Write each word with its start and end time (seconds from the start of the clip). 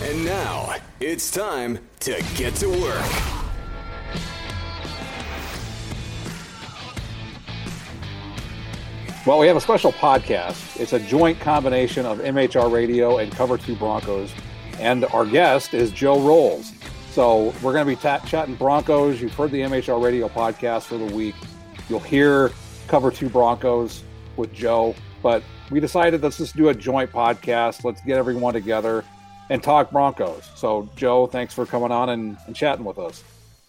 And 0.00 0.24
now 0.24 0.76
it's 1.00 1.28
time 1.28 1.76
to 2.00 2.24
get 2.36 2.54
to 2.56 2.68
work. 2.68 3.12
Well, 9.26 9.40
we 9.40 9.48
have 9.48 9.56
a 9.56 9.60
special 9.60 9.90
podcast. 9.90 10.78
It's 10.78 10.92
a 10.92 11.00
joint 11.00 11.40
combination 11.40 12.06
of 12.06 12.20
MHR 12.20 12.72
Radio 12.72 13.18
and 13.18 13.32
Cover 13.32 13.58
2 13.58 13.74
Broncos. 13.74 14.32
And 14.78 15.04
our 15.06 15.26
guest 15.26 15.74
is 15.74 15.90
Joe 15.90 16.20
Rowles. 16.20 16.72
So 17.10 17.52
we're 17.60 17.72
going 17.72 17.84
to 17.84 17.96
be 17.96 18.28
chatting 18.30 18.54
Broncos. 18.54 19.20
You've 19.20 19.34
heard 19.34 19.50
the 19.50 19.62
MHR 19.62 20.00
Radio 20.00 20.28
podcast 20.28 20.84
for 20.84 20.96
the 20.96 21.12
week. 21.12 21.34
You'll 21.88 21.98
hear 21.98 22.52
Cover 22.86 23.10
2 23.10 23.28
Broncos 23.30 24.04
with 24.36 24.52
Joe. 24.54 24.94
But 25.24 25.42
we 25.72 25.80
decided 25.80 26.22
let's 26.22 26.38
just 26.38 26.56
do 26.56 26.68
a 26.68 26.74
joint 26.74 27.10
podcast. 27.10 27.82
Let's 27.82 28.00
get 28.02 28.16
everyone 28.16 28.54
together 28.54 29.04
and 29.50 29.62
talk 29.62 29.90
Broncos. 29.90 30.48
So, 30.54 30.88
Joe, 30.96 31.26
thanks 31.26 31.54
for 31.54 31.66
coming 31.66 31.90
on 31.90 32.10
and, 32.10 32.36
and 32.46 32.54
chatting 32.54 32.84
with 32.84 32.98
us. 32.98 33.22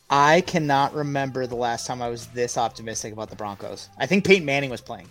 I 0.09 0.41
cannot 0.41 0.93
remember 0.93 1.45
the 1.45 1.55
last 1.55 1.85
time 1.85 2.01
I 2.01 2.09
was 2.09 2.27
this 2.27 2.57
optimistic 2.57 3.13
about 3.13 3.29
the 3.29 3.35
Broncos. 3.35 3.89
I 3.97 4.07
think 4.07 4.25
Peyton 4.25 4.45
Manning 4.45 4.71
was 4.71 4.81
playing. 4.81 5.07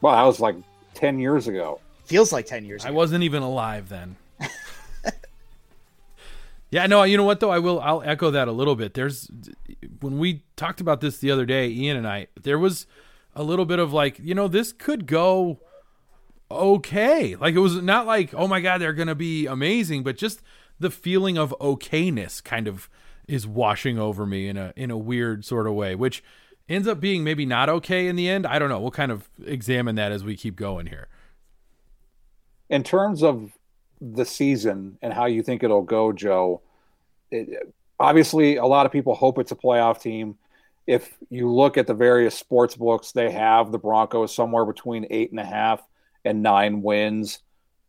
Well, 0.00 0.14
that 0.14 0.24
was 0.24 0.40
like 0.40 0.56
10 0.94 1.18
years 1.18 1.46
ago. 1.46 1.80
Feels 2.04 2.32
like 2.32 2.46
10 2.46 2.64
years 2.64 2.84
ago. 2.84 2.92
I 2.92 2.96
wasn't 2.96 3.22
even 3.24 3.42
alive 3.42 3.88
then. 3.88 4.16
yeah, 6.70 6.86
no, 6.86 7.04
you 7.04 7.16
know 7.16 7.24
what 7.24 7.40
though? 7.40 7.50
I 7.50 7.58
will 7.58 7.80
I'll 7.80 8.02
echo 8.02 8.30
that 8.30 8.48
a 8.48 8.52
little 8.52 8.76
bit. 8.76 8.94
There's 8.94 9.30
when 10.00 10.18
we 10.18 10.42
talked 10.56 10.80
about 10.80 11.00
this 11.00 11.18
the 11.18 11.30
other 11.30 11.46
day, 11.46 11.68
Ian 11.68 11.96
and 11.96 12.06
I, 12.06 12.26
there 12.40 12.58
was 12.58 12.86
a 13.34 13.42
little 13.42 13.64
bit 13.64 13.78
of 13.78 13.92
like, 13.92 14.18
you 14.18 14.34
know, 14.34 14.48
this 14.48 14.72
could 14.72 15.06
go 15.06 15.60
okay. 16.50 17.36
Like 17.36 17.54
it 17.54 17.60
was 17.60 17.80
not 17.82 18.06
like, 18.06 18.34
oh 18.34 18.48
my 18.48 18.60
god, 18.60 18.80
they're 18.80 18.94
to 18.94 19.14
be 19.14 19.46
amazing, 19.46 20.02
but 20.02 20.16
just 20.16 20.42
the 20.78 20.90
feeling 20.90 21.38
of 21.38 21.54
okayness 21.60 22.42
kind 22.42 22.68
of 22.68 22.88
is 23.26 23.46
washing 23.46 23.98
over 23.98 24.24
me 24.24 24.48
in 24.48 24.56
a 24.56 24.72
in 24.76 24.90
a 24.90 24.96
weird 24.96 25.44
sort 25.44 25.66
of 25.66 25.74
way, 25.74 25.94
which 25.94 26.22
ends 26.68 26.88
up 26.88 27.00
being 27.00 27.24
maybe 27.24 27.46
not 27.46 27.68
okay 27.68 28.06
in 28.06 28.16
the 28.16 28.28
end. 28.28 28.46
I 28.46 28.58
don't 28.58 28.68
know. 28.68 28.80
We'll 28.80 28.90
kind 28.90 29.12
of 29.12 29.28
examine 29.44 29.96
that 29.96 30.12
as 30.12 30.24
we 30.24 30.36
keep 30.36 30.56
going 30.56 30.86
here. 30.86 31.08
In 32.68 32.82
terms 32.82 33.22
of 33.22 33.52
the 34.00 34.24
season 34.24 34.98
and 35.00 35.12
how 35.12 35.26
you 35.26 35.42
think 35.42 35.62
it'll 35.62 35.82
go, 35.82 36.12
Joe, 36.12 36.60
it, 37.30 37.72
obviously 37.98 38.56
a 38.56 38.66
lot 38.66 38.86
of 38.86 38.92
people 38.92 39.14
hope 39.14 39.38
it's 39.38 39.52
a 39.52 39.56
playoff 39.56 40.00
team. 40.00 40.36
If 40.86 41.16
you 41.30 41.50
look 41.50 41.76
at 41.76 41.86
the 41.86 41.94
various 41.94 42.36
sports 42.36 42.76
books, 42.76 43.12
they 43.12 43.30
have 43.30 43.72
the 43.72 43.78
Broncos 43.78 44.34
somewhere 44.34 44.64
between 44.64 45.06
eight 45.10 45.30
and 45.30 45.40
a 45.40 45.44
half 45.44 45.80
and 46.26 46.42
nine 46.42 46.82
wins. 46.82 47.38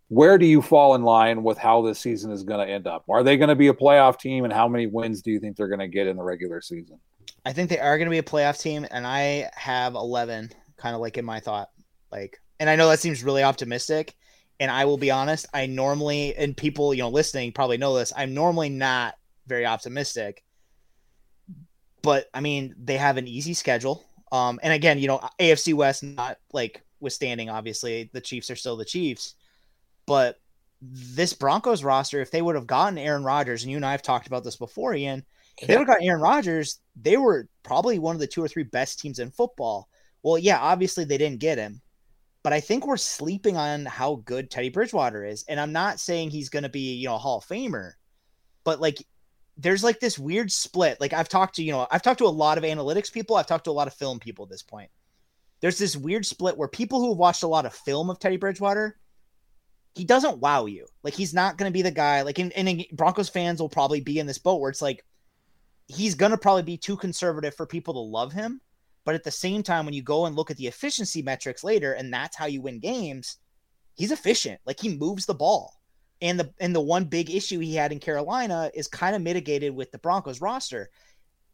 Where 0.09 0.37
do 0.37 0.45
you 0.45 0.61
fall 0.61 0.95
in 0.95 1.03
line 1.03 1.43
with 1.43 1.57
how 1.57 1.81
this 1.81 1.99
season 1.99 2.31
is 2.31 2.43
going 2.43 2.65
to 2.65 2.71
end 2.71 2.87
up? 2.87 3.03
Are 3.09 3.23
they 3.23 3.35
going 3.35 3.49
to 3.49 3.55
be 3.55 3.67
a 3.67 3.73
playoff 3.73 4.19
team, 4.19 4.45
and 4.45 4.53
how 4.53 4.67
many 4.67 4.87
wins 4.87 5.21
do 5.21 5.31
you 5.31 5.39
think 5.39 5.57
they're 5.57 5.67
going 5.67 5.79
to 5.79 5.87
get 5.87 6.07
in 6.07 6.15
the 6.15 6.23
regular 6.23 6.61
season? 6.61 6.99
I 7.45 7.51
think 7.51 7.69
they 7.69 7.79
are 7.79 7.97
going 7.97 8.07
to 8.07 8.11
be 8.11 8.17
a 8.17 8.23
playoff 8.23 8.61
team, 8.61 8.85
and 8.89 9.05
I 9.05 9.49
have 9.53 9.95
11, 9.95 10.51
kind 10.77 10.95
of 10.95 11.01
like 11.01 11.17
in 11.17 11.25
my 11.25 11.41
thought. 11.41 11.69
Like, 12.11 12.39
and 12.59 12.69
I 12.69 12.75
know 12.75 12.89
that 12.89 12.99
seems 12.99 13.23
really 13.23 13.43
optimistic. 13.43 14.15
And 14.59 14.71
I 14.71 14.85
will 14.85 14.97
be 14.97 15.11
honest, 15.11 15.45
I 15.53 15.67
normally, 15.67 16.35
and 16.35 16.57
people, 16.57 16.93
you 16.93 17.03
know, 17.03 17.09
listening 17.09 17.51
probably 17.51 17.77
know 17.77 17.95
this, 17.95 18.11
I'm 18.15 18.33
normally 18.33 18.69
not 18.69 19.15
very 19.45 19.65
optimistic. 19.65 20.43
But 22.01 22.27
I 22.33 22.41
mean, 22.41 22.73
they 22.81 22.97
have 22.97 23.17
an 23.17 23.27
easy 23.27 23.53
schedule. 23.53 24.03
Um, 24.31 24.59
and 24.63 24.73
again, 24.73 24.99
you 24.99 25.07
know, 25.07 25.19
AFC 25.39 25.73
West 25.73 26.03
not 26.03 26.37
like 26.53 26.81
withstanding, 26.99 27.49
obviously, 27.49 28.09
the 28.13 28.21
Chiefs 28.21 28.49
are 28.49 28.55
still 28.55 28.77
the 28.77 28.85
Chiefs. 28.85 29.35
But 30.05 30.39
this 30.81 31.33
Broncos 31.33 31.83
roster, 31.83 32.21
if 32.21 32.31
they 32.31 32.41
would 32.41 32.55
have 32.55 32.67
gotten 32.67 32.97
Aaron 32.97 33.23
Rodgers, 33.23 33.63
and 33.63 33.71
you 33.71 33.77
and 33.77 33.85
I 33.85 33.91
have 33.91 34.01
talked 34.01 34.27
about 34.27 34.43
this 34.43 34.55
before, 34.55 34.93
Ian, 34.93 35.25
if 35.59 35.67
they 35.67 35.75
would 35.75 35.87
have 35.87 35.97
got 35.97 36.05
Aaron 36.05 36.21
Rodgers, 36.21 36.79
they 37.01 37.17
were 37.17 37.47
probably 37.63 37.99
one 37.99 38.15
of 38.15 38.19
the 38.19 38.27
two 38.27 38.43
or 38.43 38.47
three 38.47 38.63
best 38.63 38.99
teams 38.99 39.19
in 39.19 39.31
football. 39.31 39.89
Well, 40.21 40.37
yeah, 40.37 40.59
obviously 40.59 41.03
they 41.03 41.17
didn't 41.17 41.39
get 41.39 41.57
him, 41.57 41.81
but 42.43 42.53
I 42.53 42.59
think 42.59 42.85
we're 42.85 42.97
sleeping 42.97 43.57
on 43.57 43.85
how 43.85 44.21
good 44.25 44.51
Teddy 44.51 44.69
Bridgewater 44.69 45.25
is. 45.25 45.45
And 45.47 45.59
I'm 45.59 45.71
not 45.71 45.99
saying 45.99 46.29
he's 46.29 46.49
going 46.49 46.63
to 46.63 46.69
be, 46.69 46.93
you 46.95 47.07
know, 47.07 47.15
a 47.15 47.19
Hall 47.19 47.39
of 47.39 47.45
Famer, 47.45 47.93
but 48.63 48.79
like 48.79 49.03
there's 49.57 49.83
like 49.83 49.99
this 49.99 50.19
weird 50.19 50.51
split. 50.51 51.01
Like 51.01 51.13
I've 51.13 51.29
talked 51.29 51.55
to, 51.55 51.63
you 51.63 51.71
know, 51.71 51.87
I've 51.89 52.03
talked 52.03 52.19
to 52.19 52.27
a 52.27 52.29
lot 52.29 52.57
of 52.57 52.63
analytics 52.63 53.11
people, 53.11 53.35
I've 53.35 53.47
talked 53.47 53.65
to 53.65 53.71
a 53.71 53.73
lot 53.73 53.87
of 53.87 53.93
film 53.93 54.19
people 54.19 54.43
at 54.45 54.51
this 54.51 54.63
point. 54.63 54.91
There's 55.61 55.77
this 55.77 55.97
weird 55.97 56.25
split 56.25 56.57
where 56.57 56.67
people 56.67 56.99
who 56.99 57.09
have 57.09 57.17
watched 57.17 57.43
a 57.43 57.47
lot 57.47 57.65
of 57.65 57.73
film 57.73 58.09
of 58.09 58.19
Teddy 58.19 58.37
Bridgewater, 58.37 58.97
he 59.95 60.05
doesn't 60.05 60.39
wow 60.39 60.65
you. 60.65 60.85
Like 61.03 61.15
he's 61.15 61.33
not 61.33 61.57
going 61.57 61.69
to 61.69 61.73
be 61.73 61.81
the 61.81 61.91
guy. 61.91 62.21
Like, 62.21 62.39
in 62.39 62.51
and 62.51 62.85
Broncos 62.91 63.29
fans 63.29 63.59
will 63.59 63.69
probably 63.69 64.01
be 64.01 64.19
in 64.19 64.27
this 64.27 64.37
boat 64.37 64.61
where 64.61 64.69
it's 64.69 64.81
like 64.81 65.03
he's 65.87 66.15
going 66.15 66.31
to 66.31 66.37
probably 66.37 66.63
be 66.63 66.77
too 66.77 66.97
conservative 66.97 67.55
for 67.55 67.65
people 67.65 67.93
to 67.95 67.99
love 67.99 68.33
him. 68.33 68.61
But 69.05 69.15
at 69.15 69.23
the 69.23 69.31
same 69.31 69.63
time, 69.63 69.85
when 69.85 69.93
you 69.93 70.03
go 70.03 70.25
and 70.25 70.35
look 70.35 70.51
at 70.51 70.57
the 70.57 70.67
efficiency 70.67 71.21
metrics 71.21 71.63
later, 71.63 71.93
and 71.93 72.13
that's 72.13 72.35
how 72.35 72.45
you 72.45 72.61
win 72.61 72.79
games, 72.79 73.37
he's 73.95 74.11
efficient. 74.11 74.59
Like 74.65 74.79
he 74.79 74.97
moves 74.97 75.25
the 75.25 75.33
ball. 75.33 75.73
And 76.21 76.39
the 76.39 76.51
and 76.59 76.75
the 76.75 76.81
one 76.81 77.05
big 77.05 77.29
issue 77.29 77.59
he 77.59 77.75
had 77.75 77.91
in 77.91 77.99
Carolina 77.99 78.71
is 78.73 78.87
kind 78.87 79.15
of 79.15 79.21
mitigated 79.21 79.73
with 79.73 79.91
the 79.91 79.99
Broncos 79.99 80.41
roster. 80.41 80.89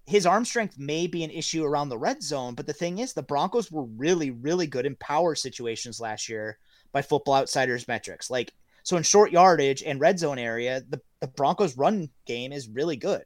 His 0.05 0.25
arm 0.25 0.43
strength 0.43 0.77
may 0.77 1.07
be 1.07 1.23
an 1.23 1.29
issue 1.29 1.63
around 1.63 1.89
the 1.89 1.97
red 1.97 2.21
zone, 2.21 2.55
but 2.55 2.67
the 2.67 2.73
thing 2.73 2.99
is, 2.99 3.13
the 3.13 3.23
Broncos 3.23 3.71
were 3.71 3.85
really, 3.85 4.31
really 4.31 4.67
good 4.67 4.85
in 4.85 4.95
power 4.97 5.33
situations 5.33 6.01
last 6.01 6.27
year 6.27 6.57
by 6.91 7.01
Football 7.01 7.35
Outsiders 7.35 7.87
metrics. 7.87 8.29
Like 8.29 8.53
so, 8.83 8.97
in 8.97 9.03
short 9.03 9.31
yardage 9.31 9.81
and 9.81 10.01
red 10.01 10.19
zone 10.19 10.37
area, 10.37 10.83
the, 10.89 11.01
the 11.21 11.27
Broncos' 11.27 11.77
run 11.77 12.09
game 12.25 12.51
is 12.51 12.67
really 12.67 12.97
good. 12.97 13.23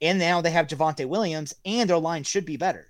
And 0.00 0.18
now 0.18 0.40
they 0.40 0.50
have 0.50 0.66
Javonte 0.66 1.06
Williams, 1.06 1.54
and 1.64 1.88
their 1.88 1.98
line 1.98 2.24
should 2.24 2.46
be 2.46 2.56
better. 2.56 2.88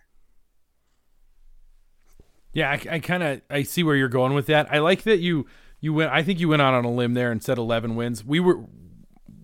Yeah, 2.53 2.71
I, 2.71 2.95
I 2.95 2.99
kind 3.01 3.23
of 3.23 3.41
I 3.51 3.65
see 3.65 3.83
where 3.83 3.97
you're 3.97 4.09
going 4.09 4.35
with 4.35 4.47
that. 4.47 4.73
I 4.73 4.79
like 4.79 5.03
that 5.03 5.19
you 5.19 5.47
you 5.81 5.93
went. 5.93 6.13
I 6.13 6.23
think 6.23 6.39
you 6.39 6.49
went 6.49 6.63
out 6.63 6.75
on 6.75 6.85
a 6.85 6.91
limb 6.91 7.15
there 7.15 7.33
and 7.33 7.43
said 7.43 7.59
11 7.59 7.97
wins. 7.97 8.25
We 8.25 8.41
were. 8.41 8.61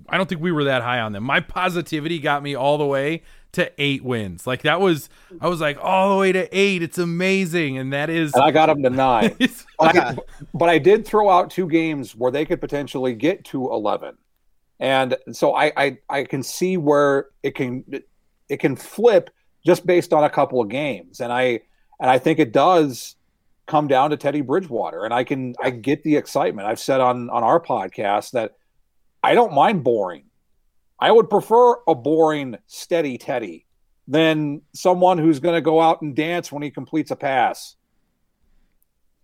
I 0.09 0.17
don't 0.17 0.29
think 0.29 0.41
we 0.41 0.53
were 0.53 0.65
that 0.65 0.83
high 0.83 1.01
on 1.01 1.13
them. 1.13 1.25
My 1.25 1.41
positivity 1.41 2.19
got 2.19 2.43
me 2.43 2.55
all 2.55 2.79
the 2.79 2.87
way 2.87 3.23
to 3.53 3.73
eight 3.79 4.05
wins. 4.05 4.47
Like 4.47 4.63
that 4.63 4.81
was, 4.81 5.09
I 5.41 5.49
was 5.49 5.61
like 5.61 5.79
all 5.81 6.11
the 6.11 6.17
way 6.17 6.33
to 6.33 6.49
eight. 6.57 6.83
It's 6.83 6.99
amazing, 6.99 7.79
and 7.79 7.93
that 7.93 8.11
is. 8.11 8.35
And 8.35 8.43
I 8.43 8.51
got 8.51 8.67
them 8.67 8.83
to 8.83 8.91
nine. 8.91 9.37
but, 9.79 9.97
I, 9.97 10.17
but 10.55 10.69
I 10.69 10.79
did 10.79 11.07
throw 11.07 11.31
out 11.31 11.51
two 11.51 11.69
games 11.69 12.15
where 12.15 12.31
they 12.31 12.45
could 12.45 12.61
potentially 12.61 13.15
get 13.15 13.45
to 13.47 13.71
11, 13.71 14.17
and 14.81 15.17
so 15.33 15.55
I, 15.55 15.73
I 15.77 15.99
I 16.09 16.25
can 16.25 16.43
see 16.43 16.77
where 16.77 17.27
it 17.43 17.55
can 17.55 17.85
it 18.49 18.61
can 18.61 18.77
flip 18.77 19.31
just 19.65 19.87
based 19.87 20.13
on 20.13 20.25
a 20.25 20.31
couple 20.31 20.61
of 20.61 20.69
games, 20.69 21.21
and 21.21 21.33
I 21.33 21.61
and 22.01 22.11
I 22.11 22.19
think 22.19 22.39
it 22.39 22.53
does 22.53 23.17
come 23.69 23.87
down 23.87 24.11
to 24.11 24.17
Teddy 24.17 24.41
Bridgewater. 24.41 25.05
And 25.05 25.15
I 25.15 25.23
can 25.23 25.55
I 25.63 25.71
get 25.71 26.03
the 26.03 26.17
excitement. 26.17 26.67
I've 26.67 26.81
said 26.81 27.01
on 27.01 27.31
on 27.31 27.45
our 27.45 27.61
podcast 27.61 28.33
that 28.33 28.57
I 29.23 29.35
don't 29.35 29.53
mind 29.53 29.85
boring. 29.85 30.25
I 31.01 31.13
would 31.13 31.31
prefer 31.31 31.77
a 31.87 31.95
boring, 31.95 32.57
steady 32.67 33.19
Teddy 33.19 33.67
than 34.07 34.63
someone 34.73 35.19
who's 35.19 35.39
going 35.39 35.55
to 35.55 35.61
go 35.61 35.81
out 35.81 36.03
and 36.03 36.17
dance 36.17 36.51
when 36.51 36.63
he 36.63 36.71
completes 36.71 37.11
a 37.11 37.17
pass. 37.17 37.77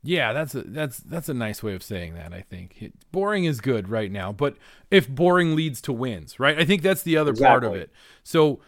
Yeah, 0.06 0.34
that's 0.34 0.54
a 0.54 0.62
that's 0.62 0.98
that's 0.98 1.30
a 1.30 1.34
nice 1.34 1.62
way 1.62 1.74
of 1.74 1.82
saying 1.82 2.14
that. 2.14 2.34
I 2.34 2.42
think 2.42 2.82
it, 2.82 2.92
boring 3.10 3.46
is 3.46 3.62
good 3.62 3.88
right 3.88 4.12
now, 4.12 4.32
but 4.32 4.56
if 4.90 5.08
boring 5.08 5.56
leads 5.56 5.80
to 5.82 5.94
wins, 5.94 6.38
right? 6.38 6.58
I 6.58 6.66
think 6.66 6.82
that's 6.82 7.02
the 7.02 7.16
other 7.16 7.30
exactly. 7.30 7.48
part 7.48 7.64
of 7.64 7.80
it. 7.80 7.90
So 8.22 8.60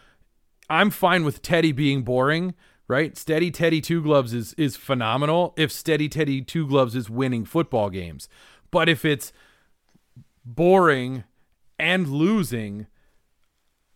I'm 0.67 0.89
fine 0.89 1.23
with 1.23 1.43
Teddy 1.43 1.71
being 1.71 2.01
boring, 2.01 2.55
right? 2.87 3.15
Steady 3.15 3.51
Teddy 3.51 3.81
Two 3.81 4.01
Gloves 4.01 4.33
is 4.33 4.53
is 4.53 4.75
phenomenal 4.75 5.53
if 5.57 5.71
Steady 5.71 6.09
Teddy 6.09 6.41
Two 6.41 6.67
Gloves 6.67 6.95
is 6.95 7.07
winning 7.07 7.45
football 7.45 7.91
games. 7.91 8.27
But 8.71 8.89
if 8.89 9.05
it's 9.05 9.31
boring 10.47 11.25
and 11.77 12.07
losing, 12.07 12.87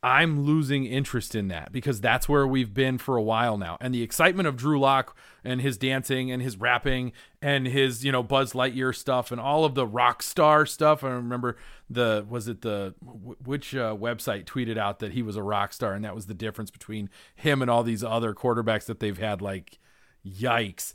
I'm 0.04 0.44
losing 0.44 0.86
interest 0.86 1.34
in 1.34 1.48
that 1.48 1.72
because 1.72 2.02
that's 2.02 2.28
where 2.28 2.46
we've 2.46 2.74
been 2.74 2.98
for 2.98 3.16
a 3.16 3.22
while 3.22 3.58
now. 3.58 3.78
And 3.80 3.94
the 3.94 4.04
excitement 4.04 4.48
of 4.48 4.58
Drew 4.58 4.80
Lock 4.80 5.16
and 5.44 5.62
his 5.62 5.78
dancing 5.78 6.32
and 6.32 6.42
his 6.42 6.58
rapping 6.58 7.14
and 7.42 7.68
his, 7.68 8.04
you 8.04 8.12
know, 8.12 8.22
Buzz 8.22 8.54
Lightyear 8.54 8.96
stuff 8.96 9.32
and 9.32 9.40
all 9.40 9.64
of 9.64 9.76
the 9.76 9.88
rock 9.88 10.22
star 10.22 10.66
stuff. 10.66 11.04
I 11.04 11.10
remember 11.10 11.56
the, 11.90 12.26
was 12.28 12.48
it 12.48 12.62
the, 12.62 12.96
which 13.02 13.74
uh, 13.74 13.96
website 13.96 14.46
tweeted 14.46 14.78
out 14.78 15.00
that 15.00 15.14
he 15.14 15.22
was 15.22 15.36
a 15.36 15.44
rock 15.44 15.72
star 15.72 15.94
and 15.94 16.04
that 16.04 16.16
was 16.16 16.26
the 16.26 16.34
difference 16.34 16.72
between 16.72 17.10
him 17.36 17.62
and 17.62 17.72
all 17.72 17.84
these 17.84 18.04
other 18.04 18.34
quarterbacks 18.34 18.86
that 18.86 19.00
they've 19.00 19.18
had. 19.18 19.42
Like, 19.42 19.80
yikes. 20.26 20.94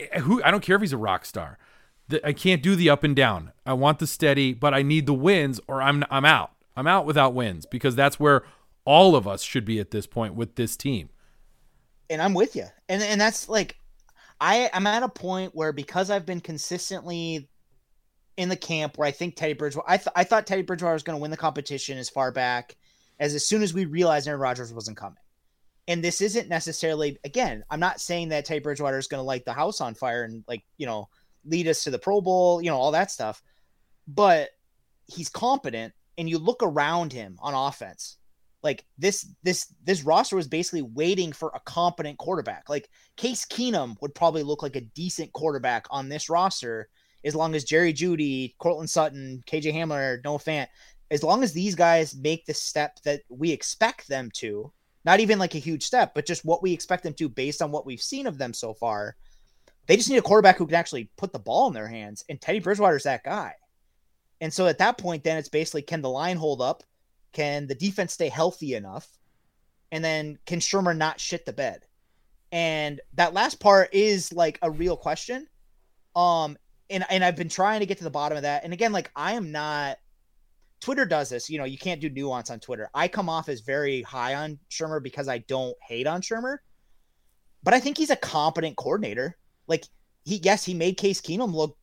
Eh, 0.00 0.20
who, 0.20 0.42
I 0.42 0.50
don't 0.50 0.62
care 0.62 0.76
if 0.76 0.82
he's 0.82 0.92
a 0.92 0.98
rock 0.98 1.24
star. 1.24 1.58
I 2.22 2.32
can't 2.32 2.62
do 2.62 2.76
the 2.76 2.90
up 2.90 3.02
and 3.04 3.16
down. 3.16 3.52
I 3.64 3.72
want 3.72 3.98
the 3.98 4.06
steady, 4.06 4.52
but 4.54 4.72
I 4.72 4.82
need 4.82 5.06
the 5.06 5.14
wins 5.14 5.60
or 5.66 5.82
I'm, 5.82 6.04
I'm 6.10 6.24
out. 6.24 6.52
I'm 6.76 6.86
out 6.86 7.06
without 7.06 7.34
wins 7.34 7.66
because 7.66 7.96
that's 7.96 8.20
where 8.20 8.44
all 8.84 9.16
of 9.16 9.26
us 9.26 9.42
should 9.42 9.64
be 9.64 9.80
at 9.80 9.90
this 9.90 10.06
point 10.06 10.34
with 10.34 10.54
this 10.54 10.76
team. 10.76 11.10
And 12.08 12.22
I'm 12.22 12.34
with 12.34 12.54
you. 12.54 12.66
And 12.88 13.02
and 13.02 13.20
that's 13.20 13.48
like 13.48 13.76
I 14.40 14.70
I'm 14.72 14.86
at 14.86 15.02
a 15.02 15.08
point 15.08 15.54
where 15.54 15.72
because 15.72 16.10
I've 16.10 16.24
been 16.24 16.40
consistently 16.40 17.48
in 18.36 18.48
the 18.48 18.56
camp 18.56 18.96
where 18.96 19.08
I 19.08 19.10
think 19.10 19.34
Teddy 19.34 19.54
Bridgewater 19.54 19.90
I 19.90 19.96
th- 19.96 20.12
I 20.14 20.22
thought 20.22 20.46
Teddy 20.46 20.62
Bridgewater 20.62 20.94
was 20.94 21.02
going 21.02 21.18
to 21.18 21.20
win 21.20 21.32
the 21.32 21.36
competition 21.36 21.98
as 21.98 22.08
far 22.08 22.30
back 22.30 22.76
as 23.18 23.34
as 23.34 23.44
soon 23.44 23.62
as 23.62 23.74
we 23.74 23.86
realized 23.86 24.28
Aaron 24.28 24.40
Rodgers 24.40 24.72
wasn't 24.72 24.96
coming. 24.96 25.18
And 25.88 26.02
this 26.02 26.20
isn't 26.20 26.48
necessarily 26.48 27.18
again, 27.24 27.64
I'm 27.70 27.80
not 27.80 28.00
saying 28.00 28.28
that 28.28 28.44
Teddy 28.44 28.60
Bridgewater 28.60 28.98
is 28.98 29.08
going 29.08 29.20
to 29.20 29.26
light 29.26 29.44
the 29.44 29.52
house 29.52 29.80
on 29.80 29.94
fire 29.94 30.22
and 30.22 30.44
like, 30.46 30.62
you 30.76 30.86
know, 30.86 31.08
lead 31.46 31.68
us 31.68 31.84
to 31.84 31.90
the 31.90 31.98
Pro 31.98 32.20
Bowl, 32.20 32.60
you 32.60 32.70
know, 32.70 32.76
all 32.76 32.92
that 32.92 33.10
stuff. 33.10 33.42
But 34.08 34.50
he's 35.06 35.28
competent 35.28 35.94
and 36.18 36.28
you 36.28 36.38
look 36.38 36.62
around 36.62 37.12
him 37.12 37.38
on 37.40 37.54
offense 37.54 38.18
like 38.62 38.84
this 38.98 39.28
this 39.42 39.72
this 39.84 40.02
roster 40.02 40.36
was 40.36 40.48
basically 40.48 40.82
waiting 40.82 41.32
for 41.32 41.52
a 41.54 41.60
competent 41.60 42.18
quarterback 42.18 42.68
like 42.68 42.88
case 43.16 43.44
keenum 43.44 43.96
would 44.00 44.14
probably 44.14 44.42
look 44.42 44.62
like 44.62 44.76
a 44.76 44.80
decent 44.80 45.32
quarterback 45.32 45.86
on 45.90 46.08
this 46.08 46.28
roster 46.28 46.88
as 47.24 47.34
long 47.34 47.54
as 47.54 47.64
jerry 47.64 47.92
Jeudy, 47.92 48.54
Courtland 48.58 48.90
sutton 48.90 49.42
kj 49.46 49.72
hamler 49.72 50.22
noah 50.24 50.38
fant 50.38 50.66
as 51.10 51.22
long 51.22 51.44
as 51.44 51.52
these 51.52 51.74
guys 51.74 52.16
make 52.16 52.44
the 52.46 52.54
step 52.54 52.98
that 53.04 53.20
we 53.28 53.52
expect 53.52 54.08
them 54.08 54.30
to 54.34 54.72
not 55.04 55.20
even 55.20 55.38
like 55.38 55.54
a 55.54 55.58
huge 55.58 55.84
step 55.84 56.12
but 56.14 56.26
just 56.26 56.44
what 56.44 56.62
we 56.62 56.72
expect 56.72 57.04
them 57.04 57.14
to 57.14 57.28
based 57.28 57.62
on 57.62 57.70
what 57.70 57.86
we've 57.86 58.02
seen 58.02 58.26
of 58.26 58.38
them 58.38 58.52
so 58.52 58.74
far 58.74 59.16
they 59.86 59.96
just 59.96 60.10
need 60.10 60.18
a 60.18 60.22
quarterback 60.22 60.58
who 60.58 60.66
can 60.66 60.74
actually 60.74 61.10
put 61.16 61.32
the 61.32 61.38
ball 61.38 61.68
in 61.68 61.74
their 61.74 61.88
hands 61.88 62.24
and 62.28 62.40
teddy 62.40 62.60
bridgewater's 62.60 63.04
that 63.04 63.24
guy 63.24 63.54
and 64.40 64.52
so 64.52 64.66
at 64.66 64.78
that 64.78 64.98
point, 64.98 65.24
then 65.24 65.38
it's 65.38 65.48
basically 65.48 65.82
can 65.82 66.02
the 66.02 66.10
line 66.10 66.36
hold 66.36 66.60
up? 66.60 66.82
Can 67.32 67.66
the 67.66 67.74
defense 67.74 68.12
stay 68.12 68.28
healthy 68.28 68.74
enough? 68.74 69.08
And 69.92 70.04
then 70.04 70.38
can 70.46 70.60
Shurmur 70.60 70.96
not 70.96 71.20
shit 71.20 71.46
the 71.46 71.52
bed? 71.52 71.82
And 72.52 73.00
that 73.14 73.34
last 73.34 73.60
part 73.60 73.90
is 73.92 74.32
like 74.32 74.58
a 74.62 74.70
real 74.70 74.96
question. 74.96 75.46
Um, 76.14 76.56
and 76.90 77.04
and 77.10 77.24
I've 77.24 77.36
been 77.36 77.48
trying 77.48 77.80
to 77.80 77.86
get 77.86 77.98
to 77.98 78.04
the 78.04 78.10
bottom 78.10 78.36
of 78.36 78.42
that. 78.42 78.64
And 78.64 78.72
again, 78.72 78.92
like 78.92 79.10
I 79.16 79.32
am 79.32 79.52
not 79.52 79.98
Twitter 80.80 81.06
does 81.06 81.30
this, 81.30 81.48
you 81.48 81.58
know, 81.58 81.64
you 81.64 81.78
can't 81.78 82.00
do 82.00 82.10
nuance 82.10 82.50
on 82.50 82.60
Twitter. 82.60 82.90
I 82.94 83.08
come 83.08 83.28
off 83.28 83.48
as 83.48 83.60
very 83.60 84.02
high 84.02 84.34
on 84.34 84.58
Shurmur 84.70 85.02
because 85.02 85.28
I 85.28 85.38
don't 85.38 85.76
hate 85.82 86.06
on 86.06 86.20
Shurmur. 86.20 86.58
But 87.62 87.74
I 87.74 87.80
think 87.80 87.96
he's 87.96 88.10
a 88.10 88.16
competent 88.16 88.76
coordinator. 88.76 89.36
Like 89.66 89.84
he 90.24 90.36
yes, 90.36 90.64
he 90.64 90.74
made 90.74 90.96
Case 90.96 91.20
Keenum 91.20 91.54
look 91.54 91.76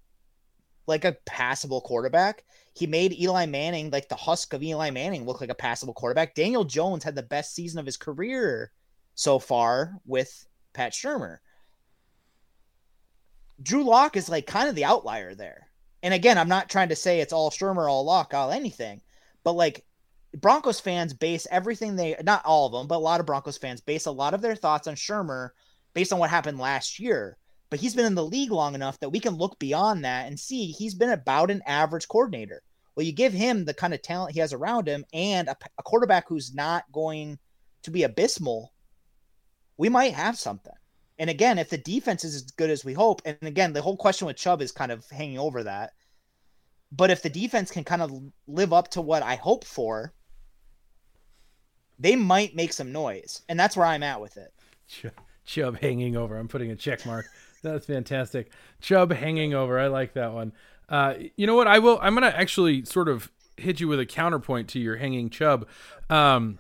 like 0.88 1.06
a 1.06 1.18
passable 1.26 1.82
quarterback. 1.82 2.44
He 2.76 2.88
made 2.88 3.20
Eli 3.20 3.46
Manning, 3.46 3.92
like 3.92 4.10
the 4.10 4.16
husk 4.16 4.54
of 4.54 4.64
Eli 4.64 4.90
Manning, 4.90 5.26
look 5.26 5.42
like 5.42 5.50
a 5.50 5.56
passable 5.56 5.94
quarterback. 5.94 6.36
Daniel 6.36 6.64
Jones 6.64 7.04
had 7.04 7.16
the 7.16 7.24
best 7.24 7.54
season 7.54 7.80
of 7.80 7.86
his 7.86 7.98
career 7.98 8.72
so 9.16 9.40
far 9.40 9.94
with 10.06 10.46
Pat 10.74 10.92
Shurmur. 10.92 11.38
Drew 13.62 13.84
Lock 13.84 14.18
is 14.18 14.28
like 14.28 14.48
kind 14.48 14.68
of 14.68 14.76
the 14.76 14.86
outlier 14.86 15.36
there. 15.36 15.68
And 16.02 16.14
again, 16.14 16.38
I'm 16.38 16.50
not 16.50 16.70
trying 16.70 16.90
to 16.90 16.96
say 16.96 17.20
it's 17.20 17.32
all 17.32 17.52
Shurmur, 17.52 17.90
all 17.90 18.04
Lock, 18.04 18.34
all 18.34 18.52
anything, 18.52 19.02
but 19.44 19.54
like 19.54 19.86
Broncos 20.36 20.80
fans 20.80 21.14
base 21.14 21.48
everything 21.52 21.96
they 21.96 22.16
not 22.24 22.44
all 22.44 22.66
of 22.66 22.74
them, 22.74 22.88
but 22.88 22.96
a 22.96 22.98
lot 22.98 23.20
of 23.20 23.26
Broncos 23.26 23.58
fans 23.58 23.82
base 23.82 24.08
a 24.08 24.12
lot 24.12 24.34
of 24.34 24.42
their 24.42 24.56
thoughts 24.56 24.88
on 24.88 24.96
Shurmur 24.96 25.52
based 25.94 26.12
on 26.12 26.20
what 26.20 26.32
happened 26.32 26.58
last 26.58 27.00
year 27.00 27.38
but 27.74 27.80
he's 27.80 27.96
been 27.96 28.06
in 28.06 28.14
the 28.14 28.24
league 28.24 28.52
long 28.52 28.76
enough 28.76 29.00
that 29.00 29.10
we 29.10 29.20
can 29.20 29.34
look 29.34 29.58
beyond 29.58 30.06
that 30.06 30.28
and 30.28 30.40
see 30.40 30.68
he's 30.68 30.94
been 30.94 31.10
about 31.10 31.50
an 31.50 31.64
average 31.66 32.08
coordinator. 32.08 32.62
Well, 32.96 33.04
you 33.04 33.12
give 33.12 33.34
him 33.34 33.66
the 33.66 33.74
kind 33.74 33.96
of 33.96 34.04
talent 34.04 34.34
he 34.34 34.40
has 34.42 34.54
around 34.54 34.88
him 34.88 35.04
and 35.12 35.48
a, 35.48 35.56
a 35.80 35.82
quarterback 35.82 36.30
who's 36.30 36.54
not 36.54 36.84
going 36.92 37.40
to 37.82 37.90
be 37.90 38.04
abysmal, 38.04 38.72
we 39.76 39.90
might 39.90 40.14
have 40.14 40.38
something. 40.38 40.76
And 41.18 41.32
again, 41.32 41.58
if 41.58 41.72
the 41.72 41.80
defense 41.80 42.24
is 42.24 42.36
as 42.36 42.44
good 42.44 42.70
as 42.70 42.86
we 42.86 42.94
hope, 42.94 43.24
and 43.26 43.40
again, 43.42 43.74
the 43.74 43.82
whole 43.82 43.98
question 43.98 44.28
with 44.28 44.38
Chubb 44.38 44.62
is 44.62 44.72
kind 44.72 44.92
of 44.92 45.10
hanging 45.10 45.40
over 45.40 45.64
that. 45.64 45.94
But 46.92 47.10
if 47.10 47.24
the 47.24 47.30
defense 47.32 47.72
can 47.72 47.84
kind 47.84 48.04
of 48.04 48.14
live 48.46 48.72
up 48.72 48.90
to 48.90 49.02
what 49.02 49.24
I 49.24 49.34
hope 49.34 49.66
for, 49.66 50.14
they 51.98 52.16
might 52.16 52.56
make 52.56 52.72
some 52.72 52.92
noise. 52.92 53.42
And 53.50 53.60
that's 53.60 53.76
where 53.76 53.88
I'm 53.88 54.04
at 54.04 54.22
with 54.22 54.38
it. 54.38 54.54
Chubb 55.46 55.80
hanging 55.80 56.16
over. 56.16 56.38
I'm 56.38 56.48
putting 56.48 56.70
a 56.70 56.76
check 56.76 57.04
mark. 57.08 57.26
That's 57.64 57.86
fantastic. 57.86 58.52
Chubb 58.82 59.12
hanging 59.12 59.54
over. 59.54 59.80
I 59.80 59.88
like 59.88 60.14
that 60.14 60.34
one. 60.34 60.54
Uh, 60.90 61.16
you 61.36 61.48
know 61.48 61.56
what? 61.56 61.68
I 61.68 61.80
will. 61.80 61.98
I'm 62.02 62.14
gonna 62.14 62.28
actually 62.28 62.86
sort 62.86 63.08
of 63.10 63.32
hit 63.58 63.80
you 63.80 63.88
with 63.88 64.00
a 64.00 64.06
counterpoint 64.06 64.68
to 64.70 64.80
your 64.80 64.98
hanging 64.98 65.30
Chubb. 65.30 65.68
Um, 66.10 66.60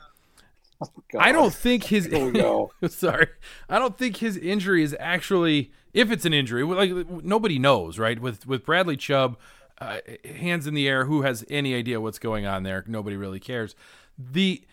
oh, 0.81 0.87
I 1.19 1.31
don't 1.31 1.53
think 1.53 1.83
his. 1.85 2.05
sorry, 2.89 3.27
I 3.69 3.79
don't 3.79 3.97
think 3.97 4.17
his 4.17 4.37
injury 4.37 4.83
is 4.83 4.95
actually. 4.99 5.71
If 5.93 6.09
it's 6.09 6.25
an 6.25 6.33
injury, 6.33 6.63
like 6.63 6.91
nobody 7.23 7.59
knows, 7.59 7.99
right? 7.99 8.19
With 8.19 8.47
with 8.47 8.65
Bradley 8.65 8.97
Chubb, 8.97 9.37
uh, 9.79 9.99
hands 10.25 10.65
in 10.65 10.73
the 10.73 10.87
air, 10.87 11.05
who 11.05 11.21
has 11.21 11.45
any 11.49 11.75
idea 11.75 12.01
what's 12.01 12.17
going 12.17 12.47
on 12.47 12.63
there? 12.63 12.83
Nobody 12.87 13.15
really 13.15 13.39
cares. 13.39 13.75
The 14.17 14.63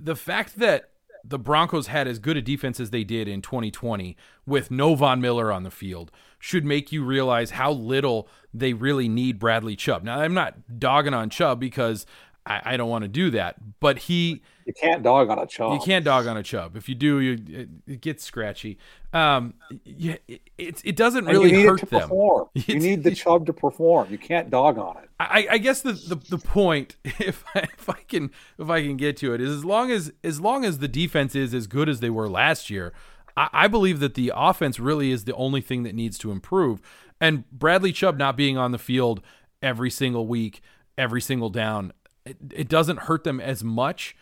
the 0.00 0.16
fact 0.16 0.58
that 0.58 0.90
the 1.26 1.38
Broncos 1.38 1.86
had 1.86 2.06
as 2.06 2.18
good 2.18 2.36
a 2.36 2.42
defense 2.42 2.78
as 2.78 2.90
they 2.90 3.02
did 3.02 3.26
in 3.26 3.40
2020 3.40 4.16
with 4.46 4.70
no 4.70 4.94
Von 4.94 5.20
Miller 5.20 5.50
on 5.50 5.62
the 5.62 5.70
field 5.70 6.10
should 6.38 6.64
make 6.64 6.92
you 6.92 7.02
realize 7.02 7.52
how 7.52 7.72
little 7.72 8.28
they 8.52 8.74
really 8.74 9.08
need 9.08 9.38
Bradley 9.38 9.74
Chubb. 9.74 10.04
Now, 10.04 10.20
I'm 10.20 10.34
not 10.34 10.78
dogging 10.78 11.14
on 11.14 11.30
Chubb 11.30 11.58
because 11.58 12.04
I, 12.46 12.60
I 12.64 12.76
don't 12.76 12.90
want 12.90 13.02
to 13.02 13.08
do 13.08 13.30
that, 13.30 13.56
but 13.80 13.98
he. 13.98 14.42
You 14.66 14.72
can't 14.72 15.02
dog 15.02 15.30
on 15.30 15.38
a 15.38 15.46
Chubb. 15.46 15.72
You 15.72 15.78
can't 15.78 16.04
dog 16.04 16.26
on 16.26 16.36
a 16.36 16.42
Chubb. 16.42 16.76
If 16.76 16.88
you 16.88 16.94
do, 16.94 17.20
you 17.20 17.32
it, 17.48 17.68
it 17.86 18.00
gets 18.00 18.24
scratchy. 18.24 18.78
Um, 19.12 19.54
yeah, 19.84 20.16
it, 20.28 20.40
it, 20.58 20.82
it 20.84 20.96
doesn't 20.96 21.26
really 21.26 21.62
hurt 21.62 21.80
them. 21.88 22.00
Perform. 22.02 22.48
You 22.54 22.78
need 22.78 23.02
the 23.02 23.14
Chubb 23.14 23.46
to 23.46 23.52
perform. 23.52 24.10
You 24.10 24.18
can't 24.18 24.50
dog 24.50 24.78
on 24.78 24.96
it. 24.98 25.10
I, 25.20 25.46
I 25.52 25.58
guess 25.58 25.82
the, 25.82 25.92
the, 25.92 26.16
the 26.16 26.38
point, 26.38 26.96
if 27.04 27.44
I, 27.54 27.60
if 27.60 27.88
I 27.88 28.00
can 28.08 28.30
if 28.58 28.68
I 28.68 28.82
can 28.82 28.96
get 28.96 29.16
to 29.18 29.34
it, 29.34 29.40
is 29.40 29.50
as 29.50 29.64
long 29.64 29.90
as 29.90 30.12
as 30.22 30.40
long 30.40 30.64
as 30.64 30.78
the 30.78 30.88
defense 30.88 31.34
is 31.34 31.54
as 31.54 31.66
good 31.66 31.88
as 31.88 32.00
they 32.00 32.10
were 32.10 32.28
last 32.28 32.70
year, 32.70 32.92
I, 33.36 33.48
I 33.52 33.68
believe 33.68 34.00
that 34.00 34.14
the 34.14 34.32
offense 34.34 34.78
really 34.78 35.10
is 35.10 35.24
the 35.24 35.34
only 35.34 35.60
thing 35.60 35.82
that 35.84 35.94
needs 35.94 36.18
to 36.18 36.30
improve. 36.30 36.80
And 37.20 37.48
Bradley 37.50 37.92
Chubb 37.92 38.18
not 38.18 38.36
being 38.36 38.58
on 38.58 38.72
the 38.72 38.78
field 38.78 39.22
every 39.62 39.90
single 39.90 40.26
week, 40.26 40.60
every 40.98 41.20
single 41.20 41.50
down, 41.50 41.92
it, 42.24 42.36
it 42.52 42.68
doesn't 42.68 43.00
hurt 43.00 43.24
them 43.24 43.40
as 43.40 43.62
much 43.62 44.16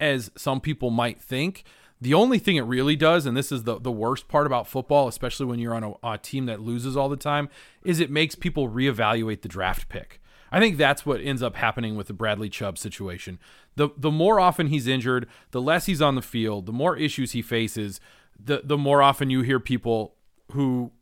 as 0.00 0.30
some 0.36 0.60
people 0.60 0.90
might 0.90 1.20
think. 1.20 1.64
The 2.00 2.14
only 2.14 2.38
thing 2.38 2.56
it 2.56 2.62
really 2.62 2.96
does, 2.96 3.24
and 3.24 3.36
this 3.36 3.50
is 3.50 3.64
the, 3.64 3.80
the 3.80 3.90
worst 3.90 4.28
part 4.28 4.46
about 4.46 4.68
football, 4.68 5.08
especially 5.08 5.46
when 5.46 5.58
you're 5.58 5.74
on 5.74 5.84
a, 5.84 5.92
a, 6.02 6.18
team 6.18 6.44
that 6.46 6.60
loses 6.60 6.96
all 6.96 7.08
the 7.08 7.16
time, 7.16 7.48
is 7.82 8.00
it 8.00 8.10
makes 8.10 8.34
people 8.34 8.68
reevaluate 8.68 9.40
the 9.40 9.48
draft 9.48 9.88
pick. 9.88 10.20
I 10.52 10.60
think 10.60 10.76
that's 10.76 11.06
what 11.06 11.20
ends 11.20 11.42
up 11.42 11.56
happening 11.56 11.96
with 11.96 12.06
the 12.06 12.12
Bradley 12.12 12.50
Chubb 12.50 12.78
situation. 12.78 13.38
The 13.74 13.88
the 13.96 14.12
more 14.12 14.38
often 14.38 14.68
he's 14.68 14.86
injured, 14.86 15.26
the 15.50 15.60
less 15.60 15.86
he's 15.86 16.00
on 16.00 16.14
the 16.14 16.22
field, 16.22 16.66
the 16.66 16.72
more 16.72 16.96
issues 16.96 17.32
he 17.32 17.42
faces, 17.42 18.00
the 18.38 18.60
the 18.62 18.78
more 18.78 19.02
often 19.02 19.28
you 19.28 19.42
hear 19.42 19.58
people 19.58 20.14
who 20.52 20.92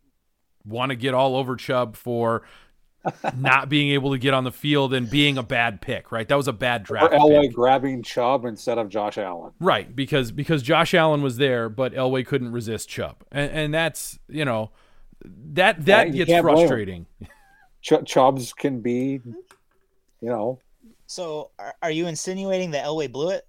want 0.65 0.91
to 0.91 0.97
get 0.97 1.13
all 1.13 1.37
over 1.37 1.57
Chubb 1.57 1.95
for 1.95 2.43
not 3.37 3.69
being 3.69 3.91
able 3.91 4.13
to 4.13 4.19
get 4.19 4.35
on 4.35 4.45
the 4.45 4.53
field 4.53 4.95
and 4.95 5.09
being 5.09 5.39
a 5.39 5.43
bad 5.43 5.81
pick, 5.81 6.11
right? 6.13 6.27
That 6.29 6.37
was 6.37 6.49
a 6.49 6.53
bad 6.53 6.85
draft. 6.85 7.13
Or 7.13 7.19
Elway 7.19 7.43
pick. 7.43 7.55
grabbing 7.55 8.03
Chubb 8.03 8.45
instead 8.45 8.79
of 8.79 8.89
Josh 8.89 9.19
Allen, 9.19 9.53
right? 9.61 9.95
Because 9.95 10.33
because 10.33 10.63
Josh 10.63 10.95
Allen 10.95 11.23
was 11.23 11.37
there, 11.37 11.69
but 11.69 11.95
Elway 11.95 12.27
couldn't 12.27 12.53
resist 12.53 12.89
Chubb, 12.89 13.25
and, 13.31 13.51
and 13.51 13.75
that's 13.75 14.19
you 14.29 14.45
know 14.45 14.71
that 15.25 15.85
that 15.87 16.15
yeah, 16.15 16.25
gets 16.25 16.41
frustrating. 16.41 17.07
Ch- 17.83 18.05
Chubbs 18.07 18.53
can 18.53 18.81
be, 18.81 19.21
you 20.21 20.29
know. 20.29 20.59
So, 21.07 21.51
are 21.83 21.91
you 21.91 22.07
insinuating 22.07 22.71
that 22.73 22.87
Elway 22.87 23.13
blew 23.13 23.31
it? 23.31 23.47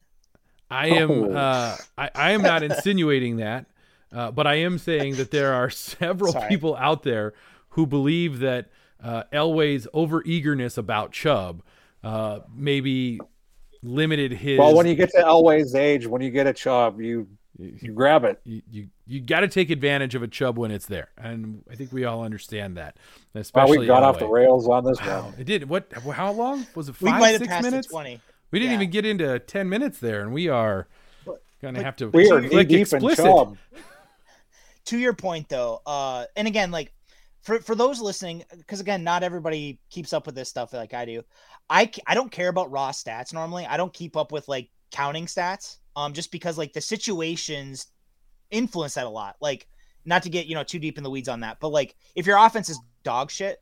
I 0.69 0.87
am. 0.87 1.11
Oh. 1.11 1.31
Uh, 1.31 1.77
I, 1.97 2.09
I 2.13 2.31
am 2.31 2.41
not 2.41 2.63
insinuating 2.63 3.37
that, 3.37 3.65
uh, 4.11 4.31
but 4.31 4.45
I 4.47 4.55
am 4.55 4.77
saying 4.77 5.15
that 5.15 5.31
there 5.31 5.53
are 5.53 5.69
several 5.69 6.33
people 6.49 6.75
out 6.75 7.03
there 7.03 7.33
who 7.69 7.85
believe 7.85 8.39
that 8.39 8.69
uh, 9.05 9.23
Elway's 9.31 9.87
over 9.93 10.23
eagerness 10.25 10.77
about 10.77 11.11
Chubb 11.11 11.61
uh, 12.03 12.39
maybe 12.55 13.19
limited 13.83 14.31
his. 14.33 14.57
Well, 14.59 14.75
when 14.75 14.87
you 14.87 14.95
get 14.95 15.11
to 15.11 15.17
Elway's 15.21 15.75
age, 15.75 16.07
when 16.07 16.21
you 16.21 16.31
get 16.31 16.47
a 16.47 16.53
Chubb, 16.53 16.99
you 16.99 17.27
you 17.57 17.93
grab 17.93 18.25
it. 18.25 18.39
You 18.43 18.61
you, 18.69 18.87
you 19.07 19.21
got 19.21 19.39
to 19.41 19.47
take 19.47 19.69
advantage 19.69 20.13
of 20.15 20.23
a 20.23 20.27
Chubb 20.27 20.57
when 20.57 20.71
it's 20.71 20.87
there, 20.87 21.09
and 21.17 21.63
I 21.71 21.75
think 21.75 21.91
we 21.93 22.03
all 22.05 22.23
understand 22.23 22.77
that. 22.77 22.97
Especially 23.33 23.77
well, 23.77 23.79
we 23.81 23.87
got 23.87 24.03
Elway. 24.03 24.07
off 24.07 24.19
the 24.19 24.27
rails 24.27 24.67
on 24.67 24.83
this 24.83 24.99
Wow, 25.01 25.25
one. 25.25 25.35
it 25.39 25.45
did. 25.45 25.69
What? 25.69 25.91
How 26.13 26.31
long 26.31 26.65
was 26.75 26.89
it? 26.89 26.99
We 27.01 27.09
Five, 27.11 27.19
might 27.19 27.37
six 27.37 27.47
passed 27.47 27.63
minutes. 27.63 27.87
twenty. 27.87 28.19
We 28.51 28.59
didn't 28.59 28.71
Yeah. 28.71 28.77
even 28.79 28.89
get 28.89 29.05
into 29.05 29.39
ten 29.39 29.69
minutes 29.69 29.99
there, 29.99 30.21
and 30.21 30.33
we 30.33 30.47
are 30.49 30.87
gonna 31.61 31.83
have 31.83 31.95
to. 31.97 32.09
We 32.09 32.29
are 32.31 32.41
knee 32.41 32.49
click 32.49 32.67
deep 32.67 32.75
in 32.75 32.81
explicit. 32.81 33.25
Chubb. 33.25 33.57
to 34.85 34.99
your 34.99 35.13
point 35.13 35.49
though 35.49 35.81
uh 35.87 36.25
and 36.35 36.47
again 36.47 36.69
like 36.69 36.93
for 37.45 37.59
for 37.59 37.75
those 37.75 38.01
listening 38.01 38.43
because 38.57 38.81
again 38.81 39.03
not 39.03 39.21
everybody 39.21 39.79
keeps 39.89 40.13
up 40.13 40.25
with 40.25 40.35
this 40.35 40.49
stuff 40.49 40.73
like 40.73 40.93
i 40.93 41.05
do. 41.05 41.23
I 41.69 41.89
I 42.05 42.15
don't 42.15 42.31
care 42.31 42.49
about 42.49 42.71
raw 42.71 42.91
stats 42.91 43.33
normally. 43.33 43.65
I 43.65 43.77
don't 43.77 43.93
keep 43.93 44.17
up 44.17 44.31
with 44.31 44.47
like 44.47 44.69
counting 44.91 45.27
stats 45.27 45.77
um 45.95 46.13
just 46.13 46.31
because 46.31 46.57
like 46.57 46.73
the 46.73 46.81
situations 46.81 47.87
influence 48.51 48.95
that 48.95 49.05
a 49.05 49.09
lot. 49.09 49.35
Like 49.39 49.67
not 50.05 50.23
to 50.23 50.29
get 50.29 50.47
you 50.47 50.55
know 50.55 50.63
too 50.63 50.79
deep 50.79 50.97
in 50.97 51.03
the 51.03 51.09
weeds 51.09 51.29
on 51.29 51.39
that 51.41 51.59
but 51.59 51.69
like 51.69 51.95
if 52.15 52.25
your 52.25 52.37
offense 52.37 52.69
is 52.69 52.79
dog 53.03 53.31
shit 53.31 53.61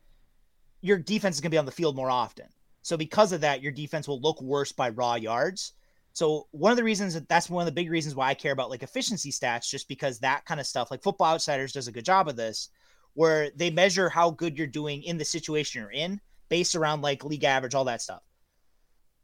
your 0.80 0.98
defense 0.98 1.36
is 1.36 1.40
to 1.42 1.48
be 1.48 1.58
on 1.58 1.66
the 1.66 1.72
field 1.72 1.94
more 1.94 2.10
often. 2.10 2.46
So 2.82 2.96
because 2.96 3.32
of 3.32 3.42
that 3.42 3.62
your 3.62 3.72
defense 3.72 4.08
will 4.08 4.20
look 4.20 4.40
worse 4.40 4.72
by 4.72 4.88
raw 4.90 5.14
yards. 5.14 5.72
So 6.14 6.46
one 6.52 6.70
of 6.70 6.76
the 6.76 6.84
reasons 6.84 7.14
that 7.14 7.28
that's 7.28 7.50
one 7.50 7.62
of 7.62 7.66
the 7.66 7.72
big 7.72 7.90
reasons 7.90 8.14
why 8.14 8.28
I 8.28 8.34
care 8.34 8.52
about 8.52 8.70
like 8.70 8.82
efficiency 8.82 9.30
stats, 9.30 9.68
just 9.68 9.88
because 9.88 10.20
that 10.20 10.44
kind 10.46 10.60
of 10.60 10.66
stuff, 10.66 10.90
like 10.90 11.02
Football 11.02 11.34
Outsiders 11.34 11.72
does 11.72 11.88
a 11.88 11.92
good 11.92 12.04
job 12.04 12.28
of 12.28 12.36
this, 12.36 12.68
where 13.14 13.50
they 13.56 13.70
measure 13.70 14.08
how 14.08 14.30
good 14.30 14.58
you're 14.58 14.66
doing 14.66 15.02
in 15.02 15.16
the 15.16 15.24
situation 15.24 15.80
you're 15.80 15.90
in, 15.90 16.20
based 16.48 16.74
around 16.74 17.00
like 17.00 17.24
league 17.24 17.44
average, 17.44 17.74
all 17.74 17.84
that 17.84 18.02
stuff. 18.02 18.22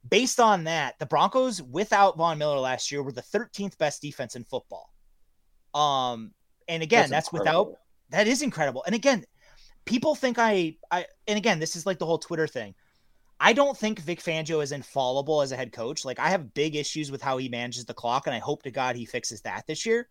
Based 0.09 0.40
on 0.40 0.64
that, 0.64 0.99
the 0.99 1.06
Broncos 1.06 1.61
without 1.61 2.16
Von 2.16 2.38
Miller 2.38 2.59
last 2.59 2.90
year 2.90 3.02
were 3.02 3.12
the 3.12 3.23
13th 3.23 3.76
best 3.76 4.00
defense 4.00 4.35
in 4.35 4.44
football. 4.44 4.92
Um, 5.75 6.32
and 6.68 6.82
again, 6.82 7.11
that's, 7.11 7.32
without 7.32 7.75
that 8.11 8.26
is 8.26 8.42
incredible. 8.42 8.82
And 8.87 8.94
again, 8.94 9.25
people 9.85 10.14
think 10.14 10.38
I 10.38 10.76
I 10.90 11.06
and 11.26 11.37
again, 11.37 11.59
this 11.59 11.76
is 11.76 11.87
like 11.87 11.99
the 11.99 12.06
whole 12.06 12.18
Twitter 12.18 12.47
thing. 12.47 12.75
I 13.38 13.52
don't 13.54 13.76
think 13.76 14.00
Vic 14.00 14.20
Fangio 14.20 14.62
is 14.62 14.73
infallible 14.73 15.40
as 15.40 15.50
a 15.50 15.56
head 15.56 15.73
coach. 15.73 16.04
Like 16.04 16.18
I 16.18 16.28
have 16.28 16.54
big 16.54 16.76
issues 16.76 17.11
with 17.11 17.23
how 17.23 17.38
he 17.38 17.49
manages 17.49 17.85
the 17.85 17.94
clock, 17.94 18.26
and 18.26 18.35
I 18.35 18.38
hope 18.38 18.62
to 18.64 18.70
God 18.70 18.97
he 18.97 19.06
fixes 19.06 19.40
that 19.42 19.66
this 19.66 19.87
year. 19.87 20.09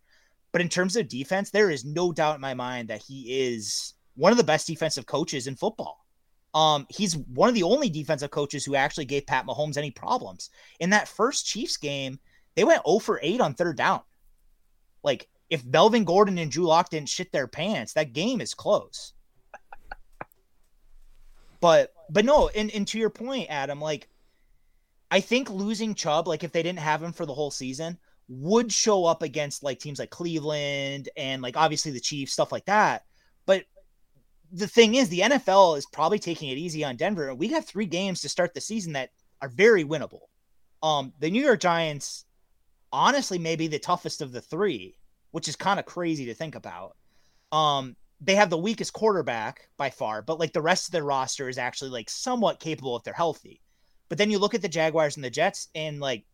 But 0.52 0.60
in 0.60 0.68
terms 0.68 0.96
of 0.96 1.08
defense, 1.08 1.50
there 1.50 1.70
is 1.70 1.84
no 1.84 2.12
doubt 2.12 2.34
in 2.34 2.40
my 2.40 2.54
mind 2.54 2.88
that 2.88 3.02
he 3.02 3.40
is 3.40 3.94
one 4.16 4.32
of 4.32 4.38
the 4.38 4.44
best 4.44 4.66
defensive 4.66 5.06
coaches 5.06 5.46
in 5.46 5.56
football. 5.56 6.04
Um, 6.52 6.86
he's 6.88 7.16
one 7.16 7.48
of 7.48 7.54
the 7.54 7.62
only 7.62 7.88
defensive 7.88 8.30
coaches 8.30 8.64
who 8.64 8.74
actually 8.74 9.04
gave 9.04 9.26
Pat 9.26 9.46
Mahomes 9.46 9.76
any 9.76 9.90
problems. 9.90 10.50
In 10.80 10.90
that 10.90 11.06
first 11.06 11.46
Chiefs 11.46 11.76
game, 11.76 12.18
they 12.56 12.64
went 12.64 12.82
0 12.84 12.98
for 12.98 13.20
8 13.22 13.40
on 13.40 13.54
third 13.54 13.76
down. 13.76 14.00
Like 15.04 15.28
if 15.48 15.64
Melvin 15.64 16.04
Gordon 16.04 16.38
and 16.38 16.50
Drew 16.50 16.66
Lock 16.66 16.90
didn't 16.90 17.08
shit 17.08 17.30
their 17.32 17.46
pants, 17.46 17.92
that 17.92 18.12
game 18.12 18.40
is 18.40 18.54
close. 18.54 19.12
But 21.60 21.92
but 22.08 22.24
no, 22.24 22.48
and, 22.48 22.70
and 22.70 22.86
to 22.88 22.98
your 22.98 23.10
point, 23.10 23.48
Adam, 23.50 23.80
like 23.80 24.08
I 25.10 25.20
think 25.20 25.50
losing 25.50 25.94
Chubb, 25.94 26.26
like 26.26 26.42
if 26.42 26.52
they 26.52 26.62
didn't 26.62 26.78
have 26.78 27.02
him 27.02 27.12
for 27.12 27.26
the 27.26 27.34
whole 27.34 27.50
season, 27.50 27.98
would 28.30 28.72
show 28.72 29.04
up 29.04 29.22
against 29.22 29.64
like 29.64 29.80
teams 29.80 29.98
like 29.98 30.10
Cleveland 30.10 31.08
and 31.16 31.42
like 31.42 31.56
obviously 31.56 31.90
the 31.90 32.00
Chiefs, 32.00 32.32
stuff 32.32 32.52
like 32.52 32.64
that. 32.66 33.04
But 33.44 33.64
the 34.52 34.68
thing 34.68 34.94
is, 34.94 35.08
the 35.08 35.20
NFL 35.20 35.76
is 35.76 35.86
probably 35.86 36.20
taking 36.20 36.48
it 36.48 36.56
easy 36.56 36.84
on 36.84 36.96
Denver, 36.96 37.28
and 37.28 37.38
we 37.38 37.48
have 37.48 37.66
three 37.66 37.86
games 37.86 38.20
to 38.20 38.28
start 38.28 38.54
the 38.54 38.60
season 38.60 38.92
that 38.92 39.10
are 39.42 39.48
very 39.48 39.84
winnable. 39.84 40.22
Um, 40.82 41.12
the 41.18 41.30
New 41.30 41.42
York 41.42 41.60
Giants, 41.60 42.24
honestly, 42.92 43.38
may 43.38 43.56
be 43.56 43.66
the 43.66 43.78
toughest 43.80 44.22
of 44.22 44.30
the 44.30 44.40
three, 44.40 44.96
which 45.32 45.48
is 45.48 45.56
kind 45.56 45.80
of 45.80 45.86
crazy 45.86 46.26
to 46.26 46.34
think 46.34 46.54
about. 46.54 46.96
Um, 47.50 47.96
they 48.20 48.36
have 48.36 48.50
the 48.50 48.58
weakest 48.58 48.92
quarterback 48.92 49.68
by 49.76 49.90
far, 49.90 50.22
but 50.22 50.38
like 50.38 50.52
the 50.52 50.62
rest 50.62 50.86
of 50.86 50.92
their 50.92 51.04
roster 51.04 51.48
is 51.48 51.58
actually 51.58 51.90
like 51.90 52.08
somewhat 52.08 52.60
capable 52.60 52.96
if 52.96 53.02
they're 53.02 53.12
healthy. 53.12 53.60
But 54.08 54.18
then 54.18 54.30
you 54.30 54.38
look 54.38 54.54
at 54.54 54.62
the 54.62 54.68
Jaguars 54.68 55.16
and 55.16 55.24
the 55.24 55.30
Jets, 55.30 55.68
and 55.74 55.98
like 56.00 56.24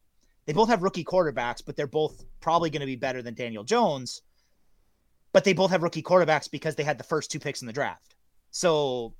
they 0.46 0.52
both 0.52 0.68
have 0.68 0.82
rookie 0.82 1.04
quarterbacks, 1.04 1.62
but 1.64 1.76
they're 1.76 1.86
both 1.86 2.24
probably 2.40 2.70
going 2.70 2.80
to 2.80 2.86
be 2.86 2.96
better 2.96 3.20
than 3.20 3.34
Daniel 3.34 3.64
Jones. 3.64 4.22
But 5.32 5.44
they 5.44 5.52
both 5.52 5.70
have 5.70 5.82
rookie 5.82 6.02
quarterbacks 6.02 6.50
because 6.50 6.76
they 6.76 6.84
had 6.84 6.98
the 6.98 7.04
first 7.04 7.30
two 7.30 7.40
picks 7.40 7.60
in 7.60 7.66
the 7.66 7.72
draft. 7.72 8.14
So 8.52 9.12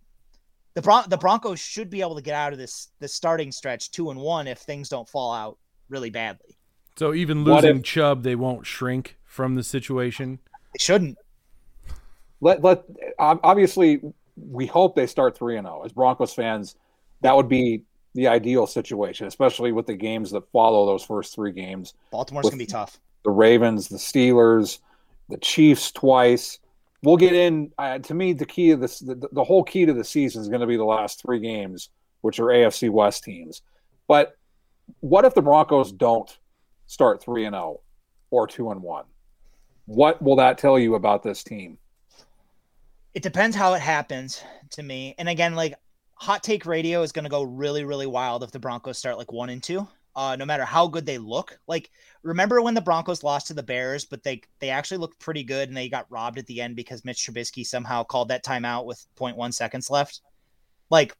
the 0.74 0.82
Bron- 0.82 1.08
the 1.08 1.18
Broncos 1.18 1.60
should 1.60 1.90
be 1.90 2.00
able 2.00 2.14
to 2.14 2.22
get 2.22 2.34
out 2.34 2.52
of 2.52 2.58
this 2.58 2.88
this 3.00 3.12
starting 3.12 3.52
stretch 3.52 3.90
two 3.90 4.10
and 4.10 4.20
one 4.20 4.46
if 4.46 4.58
things 4.58 4.88
don't 4.88 5.08
fall 5.08 5.34
out 5.34 5.58
really 5.88 6.10
badly. 6.10 6.56
So 6.96 7.12
even 7.12 7.44
losing 7.44 7.78
if- 7.78 7.82
Chubb, 7.82 8.22
they 8.22 8.36
won't 8.36 8.64
shrink 8.64 9.16
from 9.24 9.56
the 9.56 9.62
situation. 9.62 10.38
They 10.72 10.78
shouldn't. 10.82 11.18
Let 12.40 12.62
let 12.62 12.84
obviously 13.18 14.00
we 14.36 14.66
hope 14.66 14.94
they 14.94 15.06
start 15.06 15.36
three 15.36 15.56
and 15.56 15.66
zero. 15.66 15.82
As 15.84 15.92
Broncos 15.92 16.32
fans, 16.32 16.76
that 17.22 17.34
would 17.34 17.48
be 17.48 17.82
the 18.16 18.26
ideal 18.26 18.66
situation, 18.66 19.26
especially 19.26 19.70
with 19.70 19.86
the 19.86 19.94
games 19.94 20.30
that 20.32 20.50
follow 20.50 20.86
those 20.86 21.04
first 21.04 21.34
three 21.34 21.52
games. 21.52 21.94
Baltimore's 22.10 22.46
gonna 22.46 22.56
be 22.56 22.66
tough. 22.66 22.98
the 23.24 23.30
Ravens, 23.30 23.88
the 23.88 23.98
Steelers, 23.98 24.78
the 25.28 25.36
Chiefs 25.38 25.92
twice. 25.92 26.58
We'll 27.02 27.16
get 27.18 27.34
in. 27.34 27.70
Uh, 27.78 27.98
to 27.98 28.14
me, 28.14 28.32
the 28.32 28.46
key 28.46 28.70
of 28.70 28.80
this, 28.80 28.98
the, 28.98 29.28
the 29.32 29.44
whole 29.44 29.62
key 29.62 29.86
to 29.86 29.92
the 29.92 30.02
season 30.02 30.42
is 30.42 30.48
going 30.48 30.62
to 30.62 30.66
be 30.66 30.76
the 30.76 30.84
last 30.84 31.22
three 31.22 31.38
games, 31.38 31.90
which 32.22 32.40
are 32.40 32.46
AFC 32.46 32.90
West 32.90 33.22
teams. 33.22 33.62
But 34.08 34.36
what 35.00 35.24
if 35.24 35.34
the 35.34 35.42
Broncos 35.42 35.92
don't 35.92 36.36
start 36.86 37.22
three 37.22 37.44
and 37.44 37.54
zero 37.54 37.80
or 38.30 38.46
two 38.46 38.70
and 38.70 38.82
one? 38.82 39.04
What 39.84 40.20
will 40.22 40.36
that 40.36 40.58
tell 40.58 40.78
you 40.78 40.94
about 40.94 41.22
this 41.22 41.44
team? 41.44 41.78
It 43.14 43.22
depends 43.22 43.54
how 43.54 43.74
it 43.74 43.80
happens 43.80 44.42
to 44.70 44.82
me. 44.82 45.14
And 45.18 45.28
again, 45.28 45.54
like 45.54 45.74
hot 46.16 46.42
take 46.42 46.66
radio 46.66 47.02
is 47.02 47.12
going 47.12 47.24
to 47.24 47.30
go 47.30 47.42
really, 47.42 47.84
really 47.84 48.06
wild 48.06 48.42
if 48.42 48.50
the 48.50 48.58
Broncos 48.58 48.98
start 48.98 49.18
like 49.18 49.32
one 49.32 49.50
and 49.50 49.62
two. 49.62 49.86
Uh, 50.14 50.34
no 50.34 50.46
matter 50.46 50.64
how 50.64 50.86
good 50.86 51.04
they 51.04 51.18
look, 51.18 51.58
like 51.66 51.90
remember 52.22 52.62
when 52.62 52.72
the 52.72 52.80
Broncos 52.80 53.22
lost 53.22 53.48
to 53.48 53.54
the 53.54 53.62
Bears, 53.62 54.06
but 54.06 54.22
they 54.22 54.40
they 54.60 54.70
actually 54.70 54.96
looked 54.96 55.18
pretty 55.18 55.44
good 55.44 55.68
and 55.68 55.76
they 55.76 55.90
got 55.90 56.10
robbed 56.10 56.38
at 56.38 56.46
the 56.46 56.62
end 56.62 56.74
because 56.74 57.04
Mitch 57.04 57.18
Trubisky 57.18 57.66
somehow 57.66 58.02
called 58.02 58.28
that 58.28 58.42
timeout 58.42 58.86
with 58.86 59.04
0.1 59.18 59.52
seconds 59.52 59.90
left. 59.90 60.22
Like 60.88 61.14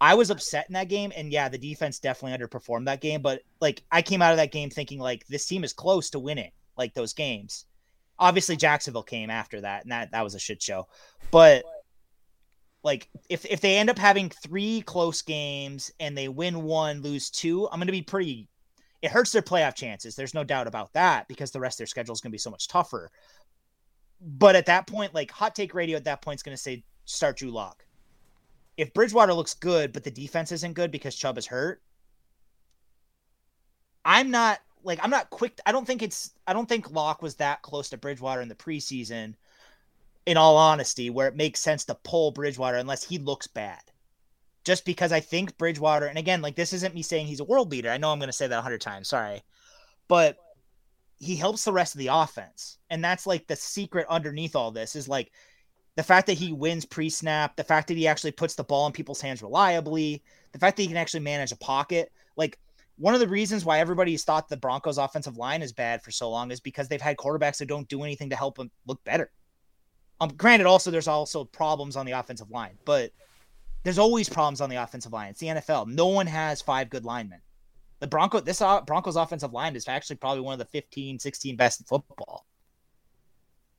I 0.00 0.14
was 0.14 0.30
upset 0.30 0.66
in 0.68 0.72
that 0.72 0.88
game, 0.88 1.12
and 1.14 1.30
yeah, 1.30 1.48
the 1.48 1.58
defense 1.58 2.00
definitely 2.00 2.36
underperformed 2.36 2.86
that 2.86 3.00
game. 3.00 3.22
But 3.22 3.42
like 3.60 3.84
I 3.92 4.02
came 4.02 4.20
out 4.20 4.32
of 4.32 4.38
that 4.38 4.50
game 4.50 4.68
thinking 4.68 4.98
like 4.98 5.26
this 5.28 5.46
team 5.46 5.62
is 5.62 5.72
close 5.72 6.10
to 6.10 6.18
winning 6.18 6.50
like 6.76 6.92
those 6.92 7.12
games. 7.12 7.66
Obviously, 8.18 8.56
Jacksonville 8.56 9.04
came 9.04 9.30
after 9.30 9.60
that, 9.60 9.84
and 9.84 9.92
that 9.92 10.10
that 10.10 10.24
was 10.24 10.34
a 10.34 10.40
shit 10.40 10.60
show. 10.60 10.88
But 11.30 11.64
like 12.82 13.08
if 13.28 13.44
if 13.44 13.60
they 13.60 13.76
end 13.76 13.90
up 13.90 13.98
having 13.98 14.30
three 14.30 14.82
close 14.82 15.22
games 15.22 15.92
and 16.00 16.16
they 16.16 16.28
win 16.28 16.62
one, 16.62 17.02
lose 17.02 17.30
two, 17.30 17.68
I'm 17.70 17.78
gonna 17.78 17.92
be 17.92 18.02
pretty. 18.02 18.48
It 19.02 19.10
hurts 19.10 19.32
their 19.32 19.42
playoff 19.42 19.74
chances. 19.74 20.14
There's 20.14 20.34
no 20.34 20.44
doubt 20.44 20.66
about 20.66 20.92
that 20.92 21.26
because 21.28 21.50
the 21.50 21.60
rest 21.60 21.76
of 21.76 21.78
their 21.78 21.86
schedule 21.86 22.12
is 22.12 22.20
gonna 22.20 22.32
be 22.32 22.38
so 22.38 22.50
much 22.50 22.68
tougher. 22.68 23.10
But 24.20 24.56
at 24.56 24.66
that 24.66 24.86
point, 24.86 25.14
like 25.14 25.30
hot 25.30 25.54
take 25.54 25.74
radio 25.74 25.96
at 25.96 26.04
that 26.04 26.22
point 26.22 26.38
is 26.38 26.42
gonna 26.42 26.56
say 26.56 26.84
start 27.04 27.36
Drew 27.36 27.50
Lock. 27.50 27.84
If 28.76 28.94
Bridgewater 28.94 29.34
looks 29.34 29.54
good, 29.54 29.92
but 29.92 30.04
the 30.04 30.10
defense 30.10 30.52
isn't 30.52 30.74
good 30.74 30.90
because 30.90 31.14
Chubb 31.14 31.36
is 31.36 31.46
hurt, 31.46 31.82
I'm 34.04 34.30
not 34.30 34.60
like 34.82 34.98
I'm 35.02 35.10
not 35.10 35.30
quick. 35.30 35.60
I 35.66 35.72
don't 35.72 35.86
think 35.86 36.02
it's 36.02 36.32
I 36.46 36.52
don't 36.52 36.68
think 36.68 36.90
Lock 36.90 37.22
was 37.22 37.36
that 37.36 37.62
close 37.62 37.90
to 37.90 37.98
Bridgewater 37.98 38.40
in 38.40 38.48
the 38.48 38.54
preseason. 38.54 39.34
In 40.26 40.36
all 40.36 40.56
honesty, 40.56 41.10
where 41.10 41.28
it 41.28 41.36
makes 41.36 41.60
sense 41.60 41.84
to 41.86 41.94
pull 41.94 42.30
Bridgewater 42.30 42.76
unless 42.76 43.02
he 43.02 43.18
looks 43.18 43.46
bad. 43.46 43.80
Just 44.64 44.84
because 44.84 45.12
I 45.12 45.20
think 45.20 45.56
Bridgewater, 45.56 46.06
and 46.06 46.18
again, 46.18 46.42
like 46.42 46.54
this 46.54 46.72
isn't 46.74 46.94
me 46.94 47.02
saying 47.02 47.26
he's 47.26 47.40
a 47.40 47.44
world 47.44 47.70
beater. 47.70 47.90
I 47.90 47.96
know 47.96 48.12
I'm 48.12 48.18
going 48.18 48.28
to 48.28 48.32
say 48.32 48.46
that 48.46 48.58
a 48.58 48.62
hundred 48.62 48.82
times. 48.82 49.08
Sorry, 49.08 49.42
but 50.08 50.36
he 51.18 51.36
helps 51.36 51.64
the 51.64 51.72
rest 51.72 51.94
of 51.94 51.98
the 51.98 52.08
offense, 52.08 52.78
and 52.90 53.02
that's 53.02 53.26
like 53.26 53.46
the 53.46 53.56
secret 53.56 54.06
underneath 54.10 54.54
all 54.54 54.70
this 54.70 54.94
is 54.94 55.08
like 55.08 55.32
the 55.96 56.02
fact 56.02 56.26
that 56.26 56.38
he 56.38 56.52
wins 56.52 56.84
pre-snap, 56.84 57.56
the 57.56 57.64
fact 57.64 57.88
that 57.88 57.96
he 57.96 58.06
actually 58.06 58.32
puts 58.32 58.54
the 58.54 58.64
ball 58.64 58.86
in 58.86 58.92
people's 58.92 59.20
hands 59.20 59.42
reliably, 59.42 60.22
the 60.52 60.58
fact 60.58 60.76
that 60.76 60.82
he 60.82 60.88
can 60.88 60.96
actually 60.96 61.20
manage 61.20 61.52
a 61.52 61.56
pocket, 61.56 62.12
like 62.36 62.58
one 62.96 63.14
of 63.14 63.20
the 63.20 63.28
reasons 63.28 63.64
why 63.64 63.80
everybody's 63.80 64.24
thought 64.24 64.48
the 64.48 64.56
Broncos 64.56 64.98
offensive 64.98 65.38
line 65.38 65.62
is 65.62 65.72
bad 65.72 66.02
for 66.02 66.10
so 66.10 66.30
long 66.30 66.50
is 66.50 66.60
because 66.60 66.86
they've 66.86 67.00
had 67.00 67.16
quarterbacks 67.16 67.58
that 67.58 67.66
don't 67.66 67.88
do 67.88 68.02
anything 68.02 68.30
to 68.30 68.36
help 68.36 68.56
them 68.56 68.70
look 68.86 69.02
better. 69.04 69.30
Um, 70.20 70.30
granted, 70.36 70.66
also 70.66 70.90
there's 70.90 71.08
also 71.08 71.44
problems 71.44 71.96
on 71.96 72.04
the 72.04 72.12
offensive 72.12 72.50
line, 72.50 72.76
but 72.84 73.12
there's 73.82 73.98
always 73.98 74.28
problems 74.28 74.60
on 74.60 74.68
the 74.68 74.76
offensive 74.76 75.12
line. 75.12 75.30
It's 75.30 75.40
the 75.40 75.46
NFL. 75.46 75.88
No 75.88 76.08
one 76.08 76.26
has 76.26 76.60
five 76.60 76.90
good 76.90 77.04
linemen. 77.04 77.40
The 78.00 78.06
Bronco, 78.06 78.40
this 78.40 78.60
uh, 78.60 78.80
Broncos 78.82 79.16
offensive 79.16 79.52
line 79.52 79.76
is 79.76 79.88
actually 79.88 80.16
probably 80.16 80.40
one 80.40 80.54
of 80.54 80.58
the 80.58 80.64
15, 80.66 81.18
16 81.18 81.56
best 81.56 81.80
in 81.80 81.86
football. 81.86 82.46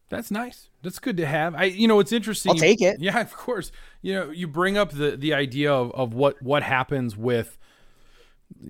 That's 0.09 0.29
nice. 0.29 0.69
That's 0.83 0.99
good 0.99 1.17
to 1.17 1.25
have. 1.25 1.55
I, 1.55 1.65
you 1.65 1.87
know, 1.87 1.99
it's 1.99 2.11
interesting. 2.11 2.51
I'll 2.51 2.57
take 2.57 2.81
it. 2.81 2.97
Yeah, 2.99 3.19
of 3.21 3.35
course. 3.35 3.71
You 4.01 4.13
know, 4.13 4.29
you 4.29 4.47
bring 4.47 4.77
up 4.77 4.91
the 4.91 5.15
the 5.15 5.33
idea 5.33 5.71
of, 5.73 5.91
of 5.93 6.13
what 6.13 6.41
what 6.41 6.63
happens 6.63 7.15
with, 7.15 7.57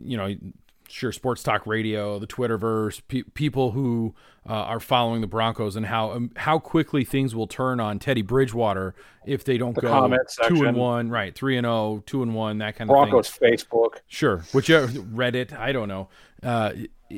you 0.03 0.17
know, 0.17 0.35
sure 0.91 1.11
sports 1.11 1.41
talk 1.43 1.65
radio, 1.65 2.19
the 2.19 2.27
Twitterverse, 2.27 3.01
pe- 3.07 3.23
people 3.33 3.71
who 3.71 4.13
uh, 4.47 4.53
are 4.53 4.79
following 4.79 5.21
the 5.21 5.27
Broncos, 5.27 5.75
and 5.75 5.85
how 5.85 6.11
um, 6.11 6.31
how 6.35 6.59
quickly 6.59 7.03
things 7.03 7.33
will 7.35 7.47
turn 7.47 7.79
on 7.79 7.99
Teddy 7.99 8.21
Bridgewater 8.21 8.93
if 9.25 9.43
they 9.43 9.57
don't 9.57 9.75
The 9.75 9.81
go 9.81 10.07
two 10.09 10.17
section. 10.27 10.65
and 10.65 10.77
one, 10.77 11.09
right? 11.09 11.33
Three 11.33 11.57
and 11.57 11.65
oh, 11.65 12.03
two 12.05 12.23
and 12.23 12.33
one, 12.35 12.57
that 12.59 12.75
kind 12.75 12.87
Broncos 12.87 13.27
of 13.29 13.33
thing. 13.35 13.49
Broncos 13.49 13.65
Facebook. 13.65 13.97
Sure, 14.07 14.43
whichever 14.53 14.87
Reddit, 14.87 15.53
I 15.57 15.71
don't 15.71 15.87
know. 15.87 16.09
Uh, 16.43 16.71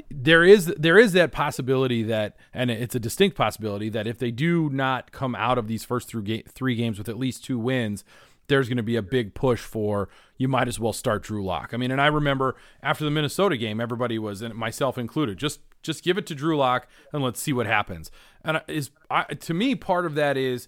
there 0.10 0.44
is 0.44 0.65
there 0.77 0.98
is 0.98 1.13
that 1.13 1.32
possibility 1.32 2.03
that, 2.03 2.36
and 2.53 2.70
it's 2.72 2.96
a 2.96 3.00
distinct 3.00 3.38
possibility 3.38 3.89
that 3.89 4.08
if 4.08 4.18
they 4.18 4.32
do 4.32 4.70
not 4.70 5.12
come 5.12 5.36
out 5.36 5.58
of 5.58 5.68
these 5.68 5.86
first 5.86 6.08
three, 6.10 6.24
ga- 6.24 6.44
three 6.50 6.75
games 6.75 6.98
with 6.98 7.08
at 7.08 7.18
least 7.18 7.46
two 7.46 7.60
wins, 7.60 8.03
there's 8.48 8.68
going 8.68 8.78
to 8.78 8.84
be 8.84 8.96
a 8.96 9.02
big 9.02 9.34
push 9.34 9.62
for 9.62 10.10
you 10.38 10.48
might 10.48 10.68
as 10.68 10.80
well 10.80 10.94
start 10.94 11.24
Drew 11.24 11.44
Lock. 11.44 11.70
I 11.74 11.78
mean, 11.78 11.92
and 11.92 12.02
I 12.02 12.08
remember 12.08 12.56
after 12.82 13.04
the 13.06 13.12
Minnesota 13.12 13.56
game, 13.58 13.80
everybody 13.80 14.20
was, 14.20 14.42
and 14.42 14.54
myself 14.56 14.98
included, 14.98 15.38
just 15.38 15.62
just 15.82 16.04
give 16.04 16.18
it 16.18 16.26
to 16.28 16.36
Drew 16.36 16.58
Lock 16.58 16.88
and 17.12 17.24
let's 17.24 17.42
see 17.42 17.54
what 17.54 17.66
happens. 17.66 18.10
And 18.44 18.62
is 18.68 18.90
I, 19.10 19.24
to 19.26 19.54
me 19.54 19.76
part 19.76 20.06
of 20.06 20.16
that 20.16 20.38
is 20.38 20.68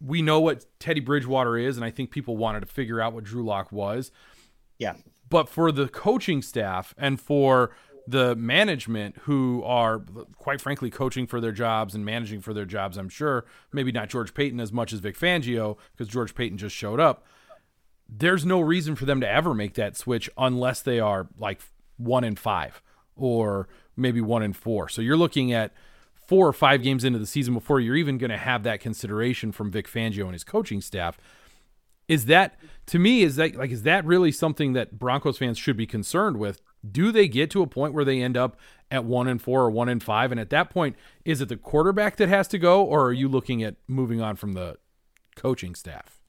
we 0.00 0.22
know 0.22 0.40
what 0.40 0.66
Teddy 0.78 1.00
Bridgewater 1.00 1.56
is, 1.56 1.76
and 1.76 1.84
I 1.84 1.90
think 1.90 2.10
people 2.10 2.36
wanted 2.36 2.60
to 2.60 2.66
figure 2.66 3.00
out 3.00 3.12
what 3.12 3.24
Drew 3.24 3.44
Lock 3.44 3.72
was 3.72 4.10
Yeah. 4.78 4.94
but 5.28 5.48
for 5.48 5.72
the 5.72 5.88
coaching 5.88 6.42
staff 6.42 6.94
and 6.98 7.20
for 7.20 7.70
the 8.08 8.36
management 8.36 9.16
who 9.22 9.62
are 9.64 10.02
quite 10.36 10.60
frankly 10.60 10.90
coaching 10.90 11.26
for 11.26 11.40
their 11.40 11.52
jobs 11.52 11.94
and 11.94 12.04
managing 12.04 12.40
for 12.40 12.54
their 12.54 12.64
jobs 12.64 12.96
i'm 12.96 13.08
sure. 13.08 13.44
Maybe 13.72 13.92
not 13.92 14.08
george 14.08 14.34
paton 14.34 14.60
as 14.60 14.72
much 14.72 14.92
as 14.92 15.00
vic 15.00 15.18
fangio 15.18 15.76
because 15.92 16.12
george 16.12 16.34
paton 16.34 16.58
just 16.58 16.76
showed 16.76 17.00
up. 17.00 17.24
There's 18.08 18.46
no 18.46 18.60
reason 18.60 18.94
for 18.94 19.04
them 19.04 19.20
to 19.20 19.28
ever 19.28 19.52
make 19.54 19.74
that 19.74 19.96
switch 19.96 20.30
unless 20.38 20.80
they 20.82 21.00
are 21.00 21.28
like 21.38 21.60
one 21.96 22.24
in 22.24 22.36
five 22.36 22.80
or 23.16 23.68
maybe 23.96 24.20
one 24.20 24.42
in 24.42 24.52
four. 24.52 24.88
So 24.88 25.02
you're 25.02 25.16
looking 25.16 25.52
at 25.52 25.72
four 26.26 26.46
or 26.46 26.52
five 26.52 26.82
games 26.82 27.04
into 27.04 27.18
the 27.18 27.26
season 27.26 27.54
before 27.54 27.80
you're 27.80 27.96
even 27.96 28.18
going 28.18 28.30
to 28.30 28.36
have 28.36 28.62
that 28.64 28.80
consideration 28.80 29.52
from 29.52 29.70
vic 29.70 29.88
fangio 29.88 30.24
and 30.24 30.32
his 30.32 30.44
coaching 30.44 30.80
staff. 30.80 31.18
Is 32.08 32.26
that 32.26 32.58
to 32.86 32.98
me 32.98 33.22
is 33.22 33.36
that 33.36 33.56
like 33.56 33.70
is 33.70 33.82
that 33.82 34.04
really 34.04 34.30
something 34.30 34.72
that 34.74 34.98
Broncos 34.98 35.38
fans 35.38 35.58
should 35.58 35.76
be 35.76 35.86
concerned 35.86 36.36
with? 36.36 36.60
Do 36.92 37.12
they 37.12 37.28
get 37.28 37.50
to 37.52 37.62
a 37.62 37.66
point 37.66 37.94
where 37.94 38.04
they 38.04 38.20
end 38.22 38.36
up 38.36 38.56
at 38.90 39.04
one 39.04 39.28
and 39.28 39.40
four 39.40 39.62
or 39.62 39.70
one 39.70 39.88
and 39.88 40.02
five, 40.02 40.30
and 40.30 40.40
at 40.40 40.50
that 40.50 40.70
point, 40.70 40.96
is 41.24 41.40
it 41.40 41.48
the 41.48 41.56
quarterback 41.56 42.16
that 42.16 42.28
has 42.28 42.48
to 42.48 42.58
go, 42.58 42.84
or 42.84 43.06
are 43.06 43.12
you 43.12 43.28
looking 43.28 43.62
at 43.62 43.76
moving 43.88 44.20
on 44.20 44.36
from 44.36 44.52
the 44.52 44.76
coaching 45.34 45.74
staff? 45.74 46.20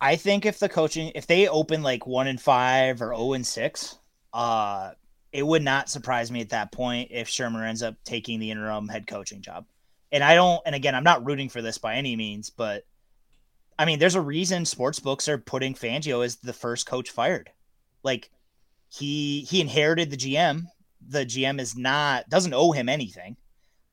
I 0.00 0.16
think 0.16 0.44
if 0.44 0.58
the 0.58 0.68
coaching, 0.68 1.12
if 1.14 1.26
they 1.26 1.48
open 1.48 1.82
like 1.82 2.06
one 2.06 2.26
and 2.26 2.40
five 2.40 3.00
or 3.00 3.14
zero 3.14 3.32
and 3.32 3.46
six, 3.46 3.98
uh, 4.32 4.92
it 5.32 5.46
would 5.46 5.62
not 5.62 5.88
surprise 5.88 6.30
me 6.30 6.40
at 6.40 6.50
that 6.50 6.72
point 6.72 7.10
if 7.10 7.28
Shurmur 7.28 7.66
ends 7.66 7.82
up 7.82 7.96
taking 8.04 8.40
the 8.40 8.50
interim 8.50 8.88
head 8.88 9.06
coaching 9.06 9.42
job. 9.42 9.66
And 10.12 10.22
I 10.22 10.34
don't, 10.34 10.60
and 10.64 10.74
again, 10.74 10.94
I'm 10.94 11.04
not 11.04 11.26
rooting 11.26 11.48
for 11.48 11.62
this 11.62 11.78
by 11.78 11.96
any 11.96 12.16
means, 12.16 12.50
but 12.50 12.84
I 13.78 13.84
mean, 13.84 13.98
there's 13.98 14.14
a 14.14 14.20
reason 14.20 14.64
sports 14.64 15.00
books 15.00 15.28
are 15.28 15.38
putting 15.38 15.74
Fangio 15.74 16.24
as 16.24 16.36
the 16.36 16.52
first 16.52 16.86
coach 16.86 17.10
fired. 17.10 17.50
Like 18.02 18.30
he 18.88 19.42
he 19.42 19.60
inherited 19.60 20.10
the 20.10 20.16
GM. 20.16 20.64
The 21.08 21.24
GM 21.26 21.60
is 21.60 21.76
not 21.76 22.28
doesn't 22.28 22.54
owe 22.54 22.72
him 22.72 22.88
anything. 22.88 23.36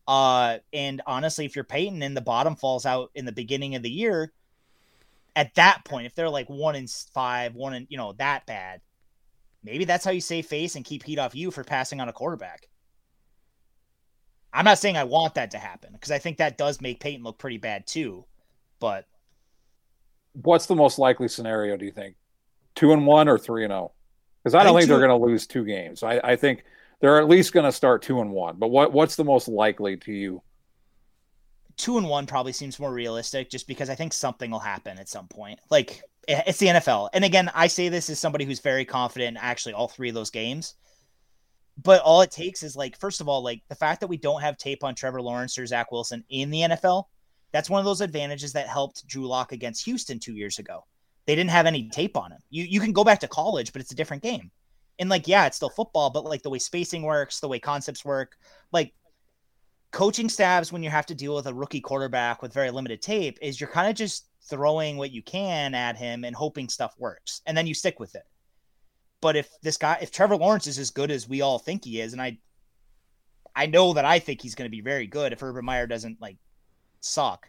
Uh, 0.08 0.58
and 0.74 1.02
honestly, 1.08 1.46
if 1.46 1.56
you're 1.56 1.64
Paton 1.64 2.04
and 2.04 2.16
the 2.16 2.22
bottom 2.22 2.56
falls 2.56 2.86
out 2.86 3.12
in 3.16 3.26
the 3.26 3.32
beginning 3.32 3.76
of 3.76 3.84
the 3.84 3.90
year, 3.90 4.34
at 5.36 5.56
that 5.56 5.86
point, 5.86 6.06
if 6.06 6.16
they're 6.16 6.30
like 6.30 6.50
one 6.50 6.76
and 6.76 6.90
five, 6.90 7.56
one 7.56 7.74
and 7.74 7.88
you 7.90 7.98
know 7.98 8.14
that 8.14 8.46
bad, 8.46 8.82
maybe 9.64 9.86
that's 9.86 10.06
how 10.06 10.12
you 10.12 10.22
save 10.22 10.46
face 10.46 10.76
and 10.76 10.86
keep 10.86 11.04
heat 11.04 11.20
off 11.20 11.36
you 11.36 11.52
for 11.52 11.64
passing 11.64 12.00
on 12.02 12.10
a 12.10 12.14
quarterback. 12.14 12.68
I'm 14.52 14.66
not 14.66 14.78
saying 14.78 14.98
I 14.98 15.06
want 15.06 15.36
that 15.36 15.52
to 15.52 15.58
happen 15.58 15.94
because 15.94 16.12
I 16.12 16.20
think 16.20 16.38
that 16.38 16.58
does 16.58 16.80
make 16.80 17.00
Paton 17.00 17.24
look 17.24 17.40
pretty 17.40 17.58
bad 17.58 17.88
too. 17.88 18.26
But 18.80 19.08
What's 20.34 20.66
the 20.66 20.76
most 20.76 21.00
likely 21.00 21.28
scenario? 21.28 21.78
Do 21.78 21.86
you 21.86 21.92
think 21.92 22.16
two 22.76 22.92
and 22.92 23.06
one 23.06 23.28
or 23.28 23.38
three 23.38 23.64
and 23.64 23.72
zero? 23.72 23.94
Because 24.44 24.56
I 24.56 24.60
I 24.60 24.64
don't 24.64 24.74
think 24.74 24.82
think 24.82 24.90
they're 24.90 25.08
going 25.08 25.22
to 25.22 25.26
lose 25.26 25.48
two 25.48 25.64
games. 25.64 26.04
I, 26.04 26.20
I 26.24 26.36
think 26.36 26.66
they're 27.00 27.20
at 27.20 27.30
least 27.30 27.54
going 27.54 27.66
to 27.66 27.72
start 27.72 28.02
two 28.02 28.22
and 28.22 28.32
one. 28.32 28.58
But 28.58 28.70
what 28.70 28.92
what's 28.92 29.16
the 29.16 29.24
most 29.24 29.48
likely 29.48 29.98
to 29.98 30.12
you? 30.12 30.42
two 31.78 31.98
and 31.98 32.08
one 32.08 32.26
probably 32.26 32.54
seems 32.54 32.80
more 32.80 32.94
realistic 32.94 33.50
just 33.50 33.68
because 33.68 33.90
I 33.90 33.96
think 33.96 34.14
something 34.14 34.52
will 34.52 34.60
happen 34.60 34.98
at 34.98 35.10
some 35.10 35.28
point. 35.28 35.60
Like 35.70 36.02
it's 36.28 36.60
the 36.60 36.68
NFL. 36.68 37.10
And 37.14 37.26
again, 37.26 37.52
I 37.54 37.68
say 37.68 37.90
this 37.90 38.10
as 38.10 38.20
somebody 38.20 38.46
who's 38.46 38.60
very 38.60 38.86
confident 38.86 39.38
in 39.38 39.44
actually 39.44 39.74
all 39.74 39.88
three 39.88 40.10
of 40.10 40.16
those 40.16 40.30
games. 40.30 40.76
But 41.82 42.02
all 42.02 42.22
it 42.22 42.32
takes 42.32 42.62
is 42.62 42.76
like, 42.76 43.00
first 43.00 43.20
of 43.20 43.28
all, 43.28 43.44
like 43.44 43.64
the 43.68 43.76
fact 43.76 44.02
that 44.02 44.08
we 44.08 44.18
don't 44.18 44.42
have 44.42 44.58
tape 44.58 44.84
on 44.84 44.94
Trevor 44.94 45.22
Lawrence 45.22 45.58
or 45.58 45.66
Zach 45.66 45.92
Wilson 45.92 46.24
in 46.30 46.52
the 46.52 46.62
NFL, 46.62 47.06
that's 47.52 47.70
one 47.70 47.80
of 47.80 47.86
those 47.86 48.02
advantages 48.02 48.54
that 48.54 48.68
helped 48.68 49.08
Drew 49.08 49.28
Lock 49.28 49.52
against 49.52 49.86
Houston 49.86 50.20
two 50.20 50.36
years 50.36 50.60
ago. 50.60 50.86
They 51.26 51.36
didn't 51.36 51.52
have 51.52 51.66
any 51.66 51.90
tape 51.90 52.18
on 52.18 52.32
him. 52.32 52.40
You 52.50 52.64
you 52.64 52.80
can 52.80 52.92
go 52.92 53.04
back 53.04 53.20
to 53.22 53.28
college, 53.28 53.72
but 53.72 53.82
it's 53.82 53.92
a 53.92 53.96
different 53.96 54.24
game. 54.24 54.52
And 55.00 55.10
like, 55.10 55.28
yeah, 55.28 55.46
it's 55.46 55.56
still 55.56 55.70
football, 55.70 56.10
but 56.10 56.26
like 56.26 56.44
the 56.44 56.50
way 56.50 56.60
spacing 56.60 57.04
works, 57.04 57.40
the 57.40 57.48
way 57.48 57.60
concepts 57.60 58.06
work, 58.06 58.38
like 58.72 58.94
coaching 59.94 60.28
staffs 60.28 60.72
when 60.72 60.84
you 60.84 60.90
have 60.90 61.06
to 61.06 61.16
deal 61.16 61.36
with 61.36 61.46
a 61.46 61.54
rookie 61.54 61.80
quarterback 61.80 62.42
with 62.42 62.52
very 62.52 62.72
limited 62.72 63.02
tape 63.02 63.38
is 63.42 63.62
you're 63.62 63.70
kind 63.70 63.88
of 63.88 63.96
just 63.96 64.28
throwing 64.50 64.98
what 64.98 65.12
you 65.12 65.22
can 65.22 65.76
at 65.76 65.96
him 65.96 66.26
and 66.26 66.36
hoping 66.36 66.68
stuff 66.68 66.96
works 66.98 67.42
and 67.46 67.56
then 67.56 67.68
you 67.68 67.76
stick 67.76 68.00
with 68.00 68.16
it 68.16 68.24
but 69.22 69.36
if 69.36 69.50
this 69.62 69.78
guy 69.78 69.98
if 70.02 70.12
trevor 70.12 70.36
lawrence 70.36 70.66
is 70.66 70.80
as 70.80 70.90
good 70.90 71.12
as 71.12 71.30
we 71.30 71.42
all 71.42 71.60
think 71.60 71.86
he 71.86 72.02
is 72.02 72.12
and 72.12 72.22
i 72.22 72.36
i 73.56 73.68
know 73.68 73.94
that 73.94 74.04
i 74.04 74.18
think 74.18 74.42
he's 74.42 74.56
going 74.56 74.66
to 74.66 74.76
be 74.76 74.82
very 74.82 75.06
good 75.06 75.32
if 75.32 75.44
urban 75.44 75.64
meyer 75.64 75.86
doesn't 75.86 76.20
like 76.20 76.38
suck 77.00 77.48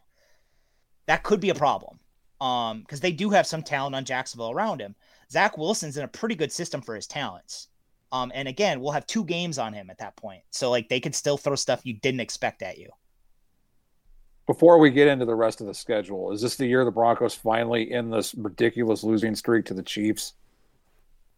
that 1.06 1.22
could 1.22 1.40
be 1.40 1.50
a 1.50 1.54
problem 1.54 1.98
um 2.40 2.80
because 2.80 3.00
they 3.00 3.12
do 3.12 3.30
have 3.30 3.46
some 3.46 3.62
talent 3.62 3.94
on 3.94 4.04
jacksonville 4.04 4.50
around 4.50 4.80
him 4.80 4.94
zach 5.30 5.56
wilson's 5.56 5.96
in 5.96 6.04
a 6.04 6.08
pretty 6.08 6.34
good 6.34 6.52
system 6.52 6.80
for 6.80 6.94
his 6.94 7.06
talents 7.06 7.68
um, 8.14 8.30
and 8.32 8.46
again, 8.46 8.80
we'll 8.80 8.92
have 8.92 9.08
two 9.08 9.24
games 9.24 9.58
on 9.58 9.72
him 9.72 9.90
at 9.90 9.98
that 9.98 10.14
point. 10.14 10.42
So 10.50 10.70
like 10.70 10.88
they 10.88 11.00
could 11.00 11.16
still 11.16 11.36
throw 11.36 11.56
stuff 11.56 11.80
you 11.82 11.94
didn't 11.94 12.20
expect 12.20 12.62
at 12.62 12.78
you. 12.78 12.88
Before 14.46 14.78
we 14.78 14.90
get 14.90 15.08
into 15.08 15.24
the 15.24 15.34
rest 15.34 15.60
of 15.60 15.66
the 15.66 15.74
schedule, 15.74 16.30
is 16.30 16.40
this 16.40 16.54
the 16.54 16.64
year 16.64 16.84
the 16.84 16.92
Broncos 16.92 17.34
finally 17.34 17.90
end 17.90 18.12
this 18.12 18.32
ridiculous 18.36 19.02
losing 19.02 19.34
streak 19.34 19.64
to 19.66 19.74
the 19.74 19.82
Chiefs? 19.82 20.34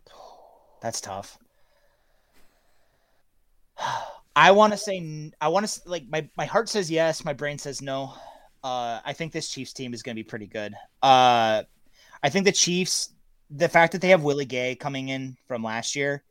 That's 0.82 1.00
tough. 1.00 1.38
I 4.36 4.50
want 4.50 4.74
to 4.74 4.76
say 4.76 5.32
I 5.40 5.48
want 5.48 5.66
to 5.66 5.80
like 5.88 6.06
my 6.10 6.28
my 6.36 6.44
heart 6.44 6.68
says 6.68 6.90
yes, 6.90 7.24
my 7.24 7.32
brain 7.32 7.56
says 7.56 7.80
no. 7.80 8.12
Uh, 8.66 9.00
I 9.04 9.12
think 9.12 9.30
this 9.30 9.48
Chiefs 9.48 9.72
team 9.72 9.94
is 9.94 10.02
going 10.02 10.16
to 10.16 10.18
be 10.20 10.28
pretty 10.28 10.48
good. 10.48 10.74
Uh, 11.00 11.62
I 12.20 12.30
think 12.30 12.46
the 12.46 12.50
Chiefs, 12.50 13.14
the 13.48 13.68
fact 13.68 13.92
that 13.92 14.00
they 14.00 14.08
have 14.08 14.24
Willie 14.24 14.44
Gay 14.44 14.74
coming 14.74 15.08
in 15.08 15.36
from 15.46 15.62
last 15.62 15.94
year, 15.94 16.24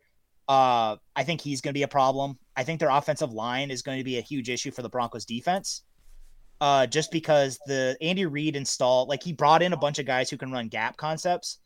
uh, 0.46 0.96
I 1.16 1.24
think 1.24 1.40
he's 1.40 1.62
going 1.62 1.70
to 1.70 1.78
be 1.78 1.84
a 1.84 1.88
problem. 1.88 2.38
I 2.54 2.62
think 2.62 2.78
their 2.78 2.90
offensive 2.90 3.32
line 3.32 3.70
is 3.70 3.80
going 3.80 3.96
to 3.96 4.04
be 4.04 4.18
a 4.18 4.20
huge 4.20 4.50
issue 4.50 4.70
for 4.70 4.82
the 4.82 4.90
Broncos 4.90 5.24
defense. 5.24 5.80
Uh, 6.60 6.86
just 6.86 7.10
because 7.10 7.58
the 7.66 7.96
Andy 8.02 8.26
Reid 8.26 8.54
installed, 8.54 9.08
like 9.08 9.22
he 9.22 9.32
brought 9.32 9.62
in 9.62 9.72
a 9.72 9.78
bunch 9.78 9.98
of 9.98 10.04
guys 10.04 10.28
who 10.28 10.36
can 10.36 10.52
run 10.52 10.68
gap 10.68 10.98
concepts, 10.98 11.60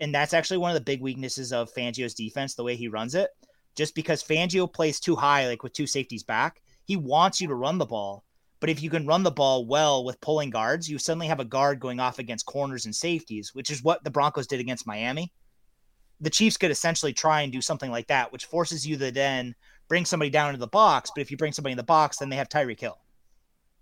and 0.00 0.14
that's 0.14 0.32
actually 0.32 0.56
one 0.56 0.70
of 0.70 0.74
the 0.74 0.80
big 0.80 1.02
weaknesses 1.02 1.52
of 1.52 1.70
Fangio's 1.74 2.14
defense, 2.14 2.54
the 2.54 2.64
way 2.64 2.76
he 2.76 2.88
runs 2.88 3.14
it. 3.14 3.28
Just 3.76 3.94
because 3.94 4.24
Fangio 4.24 4.72
plays 4.72 5.00
too 5.00 5.16
high, 5.16 5.48
like 5.48 5.62
with 5.62 5.74
two 5.74 5.86
safeties 5.86 6.22
back, 6.22 6.62
he 6.86 6.96
wants 6.96 7.42
you 7.42 7.48
to 7.48 7.54
run 7.54 7.76
the 7.76 7.84
ball. 7.84 8.24
But 8.64 8.70
if 8.70 8.82
you 8.82 8.88
can 8.88 9.06
run 9.06 9.22
the 9.22 9.30
ball 9.30 9.66
well 9.66 10.06
with 10.06 10.22
pulling 10.22 10.48
guards, 10.48 10.88
you 10.88 10.96
suddenly 10.96 11.26
have 11.26 11.38
a 11.38 11.44
guard 11.44 11.80
going 11.80 12.00
off 12.00 12.18
against 12.18 12.46
corners 12.46 12.86
and 12.86 12.96
safeties, 12.96 13.54
which 13.54 13.70
is 13.70 13.84
what 13.84 14.02
the 14.04 14.10
Broncos 14.10 14.46
did 14.46 14.58
against 14.58 14.86
Miami. 14.86 15.34
The 16.22 16.30
Chiefs 16.30 16.56
could 16.56 16.70
essentially 16.70 17.12
try 17.12 17.42
and 17.42 17.52
do 17.52 17.60
something 17.60 17.90
like 17.90 18.06
that, 18.06 18.32
which 18.32 18.46
forces 18.46 18.86
you 18.86 18.96
to 18.96 19.10
then 19.10 19.54
bring 19.86 20.06
somebody 20.06 20.30
down 20.30 20.48
into 20.48 20.60
the 20.60 20.66
box. 20.66 21.10
But 21.14 21.20
if 21.20 21.30
you 21.30 21.36
bring 21.36 21.52
somebody 21.52 21.72
in 21.72 21.76
the 21.76 21.82
box, 21.82 22.16
then 22.16 22.30
they 22.30 22.36
have 22.36 22.48
Tyreek 22.48 22.80
Hill. 22.80 22.98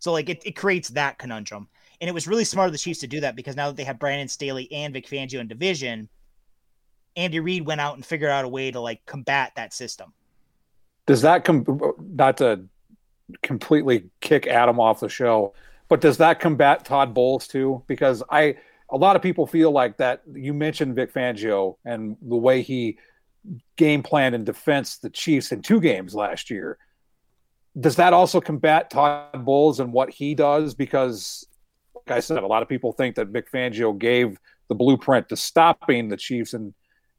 So 0.01 0.11
like 0.11 0.29
it, 0.29 0.43
it 0.45 0.57
creates 0.57 0.89
that 0.89 1.17
conundrum. 1.17 1.69
And 2.01 2.09
it 2.09 2.13
was 2.13 2.27
really 2.27 2.43
smart 2.43 2.67
of 2.67 2.73
the 2.73 2.79
Chiefs 2.79 2.99
to 3.03 3.07
do 3.07 3.21
that 3.21 3.37
because 3.37 3.55
now 3.55 3.69
that 3.69 3.77
they 3.77 3.85
have 3.85 4.01
Brandon 4.01 4.27
Staley 4.27 4.67
and 4.73 4.93
Vic 4.93 5.07
Fangio 5.07 5.39
in 5.39 5.47
division, 5.47 6.09
Andy 7.15 7.39
Reid 7.39 7.65
went 7.65 7.81
out 7.81 7.95
and 7.95 8.05
figured 8.05 8.33
out 8.33 8.45
a 8.45 8.49
way 8.49 8.73
to 8.73 8.81
like 8.81 9.07
combat 9.07 9.53
that 9.55 9.73
system. 9.73 10.13
Does 11.07 11.23
that 11.23 11.45
come 11.45 11.65
not 12.01 12.39
to 12.39 12.65
completely 13.43 14.11
kick 14.21 14.47
Adam 14.47 14.81
off 14.81 15.01
the 15.01 15.09
show, 15.09 15.55
but 15.89 16.01
does 16.01 16.19
that 16.19 16.41
combat 16.41 16.85
Todd 16.85 17.15
Bowles 17.15 17.49
too? 17.49 17.83
Because 17.87 18.23
I 18.31 18.57
a 18.91 18.97
lot 18.97 19.17
of 19.17 19.23
people 19.23 19.47
feel 19.47 19.71
like 19.71 19.97
that 19.97 20.23
you 20.33 20.53
mentioned 20.53 20.95
Vic 20.95 21.13
Fangio 21.13 21.77
and 21.85 22.17
the 22.21 22.37
way 22.37 22.63
he 22.63 22.99
game 23.77 24.03
planned 24.03 24.35
and 24.35 24.45
defense 24.45 24.99
the 24.99 25.11
Chiefs 25.11 25.51
in 25.51 25.63
two 25.63 25.81
games 25.81 26.15
last 26.15 26.51
year. 26.51 26.79
Does 27.79 27.97
that 27.97 28.13
also 28.13 28.41
combat 28.41 28.91
Todd 28.91 29.45
Bowles 29.45 29.81
and 29.81 29.93
what 29.93 30.11
he 30.11 30.35
does? 30.35 30.75
Because, 30.75 31.47
like 31.95 32.19
I 32.19 32.21
said, 32.21 32.43
a 32.43 32.47
lot 32.47 32.63
of 32.63 32.69
people 32.69 32.93
think 32.93 33.17
that 33.17 33.29
Vic 33.29 33.51
Fangio 33.51 33.97
gave 33.99 34.39
the 34.69 34.75
blueprint 34.75 35.31
to 35.31 35.37
stopping 35.37 36.09
the 36.09 36.17
Chiefs 36.17 36.53
and 36.53 36.75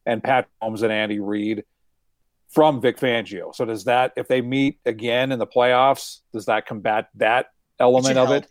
and 0.06 0.22
Pat 0.22 0.48
Mahomes 0.62 0.82
and 0.82 0.92
Andy 0.92 1.18
Reid. 1.18 1.64
From 2.50 2.80
Vic 2.80 2.98
Fangio. 2.98 3.54
So 3.54 3.64
does 3.64 3.84
that, 3.84 4.12
if 4.16 4.28
they 4.28 4.40
meet 4.40 4.78
again 4.86 5.32
in 5.32 5.38
the 5.38 5.46
playoffs, 5.46 6.20
does 6.32 6.46
that 6.46 6.66
combat 6.66 7.08
that 7.16 7.46
element 7.80 8.18
of 8.18 8.28
help. 8.28 8.44
it? 8.44 8.50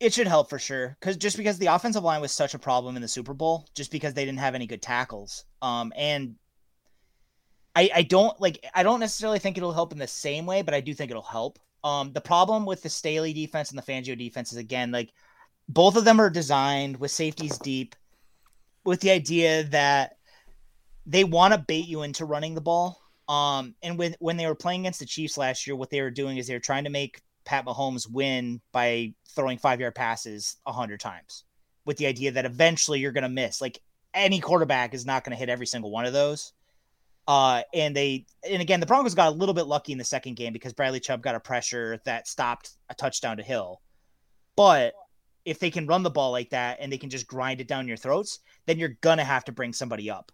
It 0.00 0.12
should 0.12 0.26
help 0.26 0.50
for 0.50 0.58
sure, 0.58 0.96
because 0.98 1.16
just 1.16 1.36
because 1.36 1.56
the 1.58 1.66
offensive 1.66 2.02
line 2.02 2.20
was 2.20 2.32
such 2.32 2.54
a 2.54 2.58
problem 2.58 2.96
in 2.96 3.02
the 3.02 3.08
Super 3.08 3.32
Bowl, 3.32 3.68
just 3.74 3.92
because 3.92 4.12
they 4.12 4.24
didn't 4.24 4.40
have 4.40 4.56
any 4.56 4.66
good 4.66 4.82
tackles, 4.82 5.44
um, 5.62 5.92
and 5.96 6.34
I 7.76 7.90
I 7.94 8.02
don't 8.02 8.38
like 8.40 8.64
I 8.74 8.82
don't 8.82 8.98
necessarily 8.98 9.38
think 9.38 9.56
it'll 9.56 9.72
help 9.72 9.92
in 9.92 9.98
the 9.98 10.08
same 10.08 10.46
way, 10.46 10.62
but 10.62 10.74
I 10.74 10.80
do 10.80 10.94
think 10.94 11.12
it'll 11.12 11.22
help. 11.22 11.60
Um, 11.84 12.12
the 12.12 12.20
problem 12.20 12.66
with 12.66 12.82
the 12.82 12.88
Staley 12.88 13.32
defense 13.32 13.70
and 13.70 13.78
the 13.78 13.82
Fangio 13.82 14.18
defense 14.18 14.50
is 14.50 14.58
again 14.58 14.90
like 14.90 15.12
both 15.68 15.96
of 15.96 16.04
them 16.04 16.20
are 16.20 16.30
designed 16.30 16.98
with 16.98 17.12
safeties 17.12 17.56
deep, 17.58 17.94
with 18.84 19.00
the 19.00 19.12
idea 19.12 19.62
that 19.64 20.16
they 21.06 21.24
want 21.24 21.54
to 21.54 21.58
bait 21.58 21.86
you 21.86 22.02
into 22.02 22.24
running 22.24 22.54
the 22.54 22.60
ball. 22.60 23.00
Um, 23.28 23.74
and 23.82 23.98
when 23.98 24.14
when 24.20 24.36
they 24.36 24.46
were 24.46 24.54
playing 24.54 24.80
against 24.80 25.00
the 25.00 25.06
Chiefs 25.06 25.38
last 25.38 25.66
year, 25.66 25.76
what 25.76 25.90
they 25.90 26.02
were 26.02 26.10
doing 26.10 26.36
is 26.36 26.46
they 26.46 26.54
were 26.54 26.60
trying 26.60 26.84
to 26.84 26.90
make 26.90 27.22
Pat 27.44 27.64
Mahomes 27.64 28.10
win 28.10 28.60
by 28.72 29.14
throwing 29.34 29.58
five 29.58 29.80
yard 29.80 29.94
passes 29.94 30.56
a 30.66 30.72
hundred 30.72 31.00
times, 31.00 31.44
with 31.84 31.96
the 31.96 32.06
idea 32.06 32.32
that 32.32 32.44
eventually 32.44 33.00
you're 33.00 33.12
going 33.12 33.22
to 33.22 33.28
miss. 33.28 33.60
Like 33.60 33.80
any 34.12 34.40
quarterback 34.40 34.94
is 34.94 35.06
not 35.06 35.24
going 35.24 35.32
to 35.32 35.38
hit 35.38 35.48
every 35.48 35.66
single 35.66 35.90
one 35.90 36.06
of 36.06 36.12
those. 36.12 36.52
Uh, 37.26 37.62
and 37.72 37.96
they 37.96 38.26
and 38.48 38.60
again 38.60 38.80
the 38.80 38.86
Broncos 38.86 39.14
got 39.14 39.32
a 39.32 39.36
little 39.36 39.54
bit 39.54 39.66
lucky 39.66 39.92
in 39.92 39.98
the 39.98 40.04
second 40.04 40.34
game 40.34 40.52
because 40.52 40.74
Bradley 40.74 41.00
Chubb 41.00 41.22
got 41.22 41.34
a 41.34 41.40
pressure 41.40 41.98
that 42.04 42.28
stopped 42.28 42.72
a 42.90 42.94
touchdown 42.94 43.38
to 43.38 43.42
Hill. 43.42 43.80
But 44.56 44.92
if 45.46 45.58
they 45.58 45.70
can 45.70 45.86
run 45.86 46.02
the 46.02 46.10
ball 46.10 46.32
like 46.32 46.50
that 46.50 46.78
and 46.80 46.92
they 46.92 46.98
can 46.98 47.10
just 47.10 47.26
grind 47.26 47.60
it 47.60 47.68
down 47.68 47.88
your 47.88 47.96
throats, 47.96 48.40
then 48.66 48.78
you're 48.78 48.96
gonna 49.00 49.24
have 49.24 49.44
to 49.46 49.52
bring 49.52 49.72
somebody 49.72 50.10
up, 50.10 50.32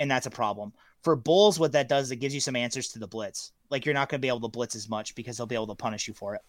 and 0.00 0.10
that's 0.10 0.26
a 0.26 0.30
problem 0.30 0.72
for 1.02 1.16
Bowles. 1.16 1.58
What 1.58 1.72
that 1.72 1.88
does 1.88 2.06
is 2.06 2.10
it 2.12 2.16
gives 2.16 2.34
you 2.34 2.40
some 2.40 2.56
answers 2.56 2.88
to 2.88 2.98
the 2.98 3.06
blitz. 3.06 3.52
Like 3.70 3.84
you're 3.84 3.94
not 3.94 4.08
gonna 4.08 4.20
be 4.20 4.28
able 4.28 4.40
to 4.40 4.48
blitz 4.48 4.74
as 4.74 4.88
much 4.88 5.14
because 5.14 5.36
they'll 5.36 5.46
be 5.46 5.54
able 5.54 5.66
to 5.68 5.74
punish 5.74 6.08
you 6.08 6.14
for 6.14 6.34
it. 6.34 6.42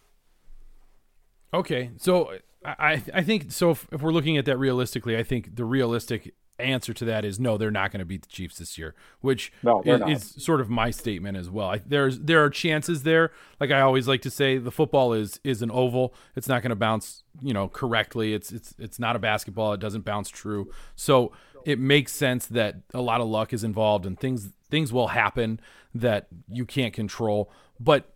Okay, 1.54 1.92
so 1.98 2.38
I 2.64 3.04
I 3.14 3.24
think 3.24 3.52
so. 3.52 3.72
If, 3.72 3.88
if 3.92 4.02
we're 4.02 4.14
looking 4.14 4.38
at 4.38 4.46
that 4.46 4.58
realistically, 4.58 5.18
I 5.18 5.24
think 5.24 5.56
the 5.56 5.66
realistic 5.66 6.34
answer 6.60 6.94
to 6.94 7.06
that 7.06 7.26
is 7.26 7.40
no, 7.40 7.58
they're 7.58 7.72
not 7.72 7.92
going 7.92 8.00
to 8.00 8.06
beat 8.06 8.22
the 8.22 8.28
Chiefs 8.28 8.58
this 8.58 8.78
year, 8.78 8.94
which 9.22 9.52
No, 9.64 9.82
is, 9.86 10.02
is 10.36 10.44
sort 10.44 10.62
of 10.62 10.70
my 10.70 10.92
statement 10.92 11.38
as 11.38 11.50
well. 11.50 11.70
I, 11.70 11.78
there's 11.78 12.20
there 12.20 12.44
are 12.44 12.50
chances 12.50 13.04
there. 13.04 13.32
Like 13.60 13.72
I 13.72 13.82
always 13.82 14.08
like 14.08 14.22
to 14.24 14.30
say, 14.30 14.58
the 14.58 14.72
football 14.72 15.14
is 15.14 15.40
is 15.44 15.62
an 15.62 15.72
oval. 15.72 16.14
It's 16.36 16.48
not 16.48 16.62
going 16.62 16.72
to 16.72 16.76
bounce, 16.76 17.24
you 17.42 17.54
know, 17.54 17.68
correctly. 17.68 18.34
It's 18.34 18.52
it's 18.52 18.76
it's 18.78 19.00
not 19.00 19.16
a 19.16 19.20
basketball. 19.20 19.74
It 19.74 19.80
doesn't 19.80 20.06
bounce 20.06 20.30
true. 20.30 20.72
So 20.96 21.32
it 21.66 21.80
makes 21.80 22.12
sense 22.12 22.46
that 22.48 22.82
a 22.94 23.02
lot 23.02 23.22
of 23.22 23.28
luck 23.28 23.54
is 23.54 23.64
involved 23.64 24.06
and 24.06 24.20
things 24.20 24.50
things 24.70 24.94
will 24.94 25.10
happen 25.10 25.60
that 25.94 26.28
you 26.48 26.66
can't 26.66 26.94
control. 26.94 27.52
But 27.80 28.14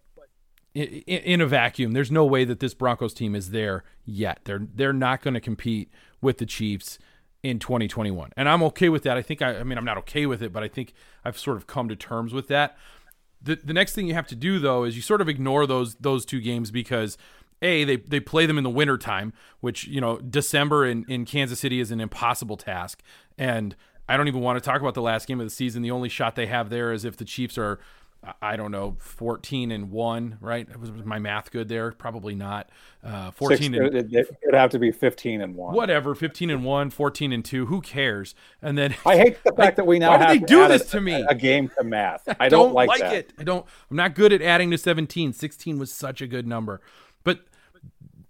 in 0.74 1.40
a 1.40 1.46
vacuum, 1.46 1.92
there's 1.92 2.12
no 2.12 2.26
way 2.26 2.46
that 2.46 2.60
this 2.60 2.74
Broncos 2.74 3.14
team 3.14 3.36
is 3.36 3.52
there 3.52 3.84
yet. 4.06 4.40
They're 4.46 4.68
they're 4.74 4.94
not 4.94 5.22
going 5.22 5.36
to 5.36 5.40
compete 5.40 5.92
with 6.22 6.40
the 6.40 6.46
Chiefs 6.46 6.98
in 7.44 7.60
2021, 7.60 8.32
and 8.38 8.50
I'm 8.50 8.64
okay 8.64 8.90
with 8.90 9.04
that. 9.04 9.18
I 9.18 9.22
think 9.22 9.42
I, 9.42 9.60
I 9.60 9.64
mean 9.64 9.78
I'm 9.78 9.86
not 9.86 9.98
okay 10.00 10.26
with 10.26 10.42
it, 10.42 10.52
but 10.52 10.64
I 10.64 10.68
think 10.68 10.94
I've 11.24 11.38
sort 11.38 11.58
of 11.58 11.68
come 11.68 11.90
to 11.90 11.96
terms 11.96 12.34
with 12.34 12.48
that. 12.48 12.78
The 13.42 13.56
the 13.56 13.74
next 13.74 13.94
thing 13.94 14.08
you 14.08 14.14
have 14.16 14.28
to 14.28 14.36
do 14.36 14.58
though 14.58 14.84
is 14.84 14.96
you 14.96 15.02
sort 15.02 15.22
of 15.22 15.30
ignore 15.30 15.68
those 15.68 15.96
those 15.96 16.26
two 16.26 16.42
games 16.42 16.72
because 16.72 17.18
a 17.64 17.84
they 17.84 17.96
they 17.96 18.20
play 18.20 18.46
them 18.46 18.58
in 18.58 18.64
the 18.64 18.70
wintertime, 18.70 19.34
which 19.62 19.86
you 19.86 20.02
know 20.02 20.18
December 20.18 20.86
in 20.86 21.06
in 21.08 21.26
Kansas 21.26 21.60
City 21.60 21.80
is 21.80 21.92
an 21.92 22.00
impossible 22.00 22.58
task, 22.58 23.02
and 23.38 23.76
I 24.08 24.18
don't 24.18 24.28
even 24.28 24.42
want 24.42 24.62
to 24.62 24.62
talk 24.62 24.82
about 24.82 24.94
the 24.94 25.02
last 25.02 25.28
game 25.28 25.40
of 25.40 25.46
the 25.46 25.52
season. 25.52 25.82
The 25.82 25.92
only 25.92 26.10
shot 26.10 26.36
they 26.36 26.48
have 26.48 26.70
there 26.70 26.92
is 26.92 27.06
if 27.06 27.18
the 27.18 27.26
Chiefs 27.26 27.58
are 27.58 27.80
I 28.42 28.56
don't 28.56 28.72
know, 28.72 28.96
14 29.00 29.72
and 29.72 29.92
1, 29.92 30.38
right? 30.40 30.80
Was, 30.80 30.92
was 30.92 31.04
my 31.04 31.20
math 31.20 31.52
good 31.52 31.68
there? 31.68 31.92
Probably 31.92 32.36
not. 32.36 32.70
Uh, 33.04 33.32
14 33.32 33.58
Six, 33.58 33.68
and 33.68 33.96
it, 33.96 34.14
it, 34.14 34.38
would 34.46 34.56
have 34.56 34.70
to 34.72 34.80
be 34.80 34.92
15 34.92 35.42
and 35.42 35.56
1. 35.56 35.76
whatever, 35.76 36.16
15 36.16 36.50
and 36.50 36.64
1, 36.64 36.90
14 36.90 37.34
and 37.34 37.44
2, 37.44 37.66
who 37.66 37.82
cares? 37.82 38.34
And 38.62 38.78
then 38.78 38.96
I 39.06 39.18
hate 39.18 39.44
the 39.44 39.52
fact 39.58 39.76
that 39.76 39.86
we 39.86 40.00
now 40.00 40.18
have 40.18 40.40
to 40.40 40.40
do 40.40 40.68
this 40.70 40.84
a, 40.84 40.92
to 40.92 41.02
me? 41.02 41.26
a 41.28 41.36
game 41.36 41.70
to 41.78 41.84
math. 41.84 42.34
I 42.40 42.48
don't, 42.48 42.74
like, 42.74 42.98
that. 43.00 43.14
it. 43.14 43.34
I 43.38 43.44
don't 43.44 43.66
I'm 43.92 43.98
not 43.98 44.16
good 44.16 44.32
at 44.32 44.42
adding 44.42 44.72
to 44.72 44.78
17. 44.78 45.34
16 45.34 45.78
was 45.78 45.92
such 45.92 46.22
a 46.22 46.28
good 46.28 46.48
number. 46.48 46.80
But 47.26 47.42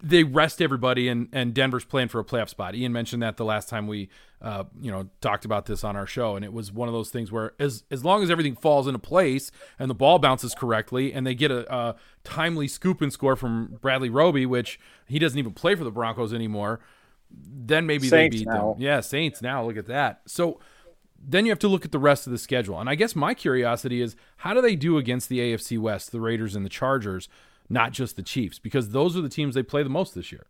they 0.06 0.24
rest 0.24 0.62
everybody 0.62 1.08
and 1.08 1.30
and 1.32 1.54
Denver's 1.54 1.86
playing 1.86 2.10
for 2.10 2.20
a 2.20 2.24
playoff 2.24 2.50
spot. 2.50 2.76
Ian 2.76 2.92
mentioned 2.92 3.24
that 3.24 3.38
the 3.38 3.46
last 3.46 3.70
time 3.70 3.88
we 3.88 4.10
uh, 4.42 4.66
you 4.80 4.92
know 4.92 5.10
talked 5.22 5.46
about 5.46 5.66
this 5.66 5.84
on 5.84 5.96
our 5.96 6.06
show 6.06 6.36
and 6.36 6.44
it 6.44 6.52
was 6.52 6.72
one 6.72 6.90
of 6.90 6.94
those 6.94 7.10
things 7.10 7.32
where 7.32 7.54
as 7.58 7.86
as 7.90 8.04
long 8.04 8.22
as 8.22 8.30
everything 8.30 8.56
falls 8.56 8.86
into 8.86 9.00
place 9.00 9.50
and 9.80 9.90
the 9.90 9.96
ball 9.96 10.20
bounces 10.20 10.54
correctly 10.54 11.14
and 11.14 11.26
they 11.26 11.34
get 11.34 11.50
a, 11.50 11.74
a 11.74 11.96
timely 12.26 12.68
scoop 12.68 13.02
and 13.02 13.14
score 13.14 13.38
from 13.38 13.78
Bradley 13.82 14.10
Roby 14.10 14.46
which 14.46 14.78
he 15.08 15.18
doesn't 15.18 15.40
even 15.40 15.54
play 15.54 15.74
for 15.76 15.86
the 15.86 15.92
Broncos 15.92 16.34
anymore 16.34 16.82
then 17.36 17.86
maybe 17.86 18.08
Saints 18.08 18.36
they 18.36 18.40
beat 18.40 18.48
now. 18.48 18.74
them. 18.74 18.82
Yeah, 18.82 19.00
Saints 19.00 19.42
now. 19.42 19.66
Look 19.66 19.78
at 19.78 19.88
that. 19.88 20.22
So 20.28 20.60
then 21.18 21.46
you 21.46 21.52
have 21.52 21.60
to 21.60 21.68
look 21.68 21.86
at 21.86 21.92
the 21.92 22.00
rest 22.00 22.28
of 22.28 22.32
the 22.32 22.38
schedule. 22.38 22.80
And 22.80 22.90
I 22.90 22.96
guess 22.96 23.16
my 23.16 23.34
curiosity 23.34 24.02
is 24.02 24.16
how 24.38 24.54
do 24.54 24.62
they 24.62 24.76
do 24.76 24.98
against 24.98 25.30
the 25.30 25.40
AFC 25.40 25.80
West, 25.80 26.12
the 26.12 26.20
Raiders 26.20 26.56
and 26.56 26.66
the 26.66 26.70
Chargers, 26.70 27.30
not 27.70 27.92
just 27.92 28.16
the 28.16 28.24
Chiefs? 28.24 28.60
Because 28.60 28.90
those 28.90 29.18
are 29.18 29.22
the 29.22 29.30
teams 29.30 29.56
they 29.56 29.64
play 29.64 29.84
the 29.84 29.90
most 29.90 30.16
this 30.16 30.32
year. 30.32 30.46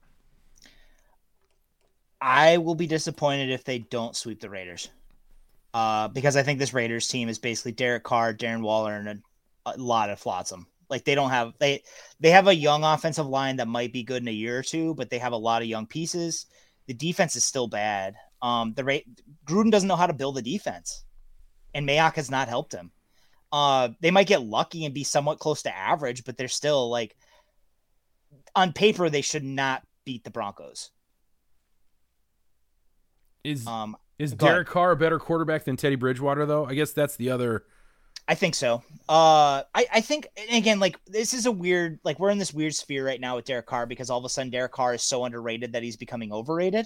I 2.22 2.58
will 2.58 2.76
be 2.76 2.88
disappointed 2.88 3.50
if 3.50 3.66
they 3.66 3.80
don't 3.80 4.16
sweep 4.16 4.40
the 4.40 4.50
Raiders. 4.50 4.90
Uh, 5.74 6.08
because 6.08 6.38
I 6.38 6.44
think 6.44 6.60
this 6.60 6.74
Raiders 6.74 7.08
team 7.08 7.28
is 7.30 7.40
basically 7.40 7.72
Derek 7.72 8.04
Carr, 8.04 8.34
Darren 8.34 8.62
Waller, 8.62 8.94
and 8.94 9.08
a, 9.08 9.18
a 9.66 9.78
lot 9.78 10.10
of 10.10 10.20
flotsam. 10.20 10.68
Like 10.90 11.04
they 11.04 11.16
don't 11.16 11.32
have 11.32 11.54
they 11.60 11.84
they 12.20 12.30
have 12.30 12.48
a 12.48 12.56
young 12.56 12.84
offensive 12.84 13.26
line 13.26 13.56
that 13.56 13.68
might 13.68 13.92
be 13.92 14.04
good 14.04 14.22
in 14.22 14.28
a 14.28 14.32
year 14.32 14.60
or 14.60 14.64
two, 14.64 14.94
but 14.94 15.10
they 15.10 15.18
have 15.18 15.34
a 15.34 15.38
lot 15.38 15.64
of 15.64 15.68
young 15.68 15.88
pieces. 15.88 16.46
The 16.86 16.94
defense 16.94 17.36
is 17.36 17.44
still 17.44 17.68
bad. 17.68 18.16
Um, 18.42 18.74
the 18.74 18.84
rate 18.84 19.08
Gruden 19.46 19.72
doesn't 19.72 19.88
know 19.88 19.96
how 19.96 20.08
to 20.08 20.14
build 20.14 20.38
a 20.38 20.42
defense, 20.42 21.04
and 21.74 21.88
Mayock 21.88 22.16
has 22.16 22.30
not 22.30 22.48
helped 22.48 22.74
him. 22.74 22.92
Uh, 23.54 23.90
they 24.02 24.10
might 24.12 24.28
get 24.28 24.42
lucky 24.42 24.84
and 24.84 24.96
be 24.96 25.04
somewhat 25.04 25.38
close 25.40 25.62
to 25.62 25.76
average, 25.76 26.26
but 26.26 26.36
they're 26.36 26.48
still 26.48 26.90
like 26.90 27.16
on 28.56 28.74
paper 28.74 29.10
they 29.10 29.22
should 29.22 29.44
not 29.44 29.84
beat 30.06 30.24
the 30.24 30.32
Broncos. 30.32 30.90
Is 33.44 33.68
Um, 33.68 33.96
is. 34.18 34.34
Derek 34.34 34.68
Carr 34.68 34.92
a 34.92 34.96
better 34.96 35.20
quarterback 35.20 35.66
than 35.66 35.78
Teddy 35.78 35.96
Bridgewater 35.96 36.48
though? 36.48 36.66
I 36.66 36.74
guess 36.74 36.94
that's 36.94 37.16
the 37.16 37.30
other 37.30 37.66
I 38.28 38.36
think 38.36 38.56
so. 38.56 38.84
Uh, 39.10 39.64
I, 39.76 39.86
I 39.94 40.02
think 40.02 40.28
again, 40.50 40.80
like 40.80 40.98
this 41.06 41.34
is 41.34 41.46
a 41.46 41.52
weird, 41.52 42.00
like 42.04 42.20
we're 42.20 42.30
in 42.30 42.38
this 42.38 42.54
weird 42.54 42.74
sphere 42.74 43.06
right 43.06 43.20
now 43.20 43.36
with 43.36 43.46
Derek 43.46 43.66
Carr 43.66 43.86
because 43.86 44.10
all 44.10 44.20
of 44.20 44.26
a 44.26 44.30
sudden 44.30 44.50
Derek 44.50 44.72
Carr 44.72 44.94
is 44.94 45.04
so 45.04 45.26
underrated 45.26 45.74
that 45.74 45.84
he's 45.84 45.98
becoming 45.98 46.32
overrated. 46.32 46.86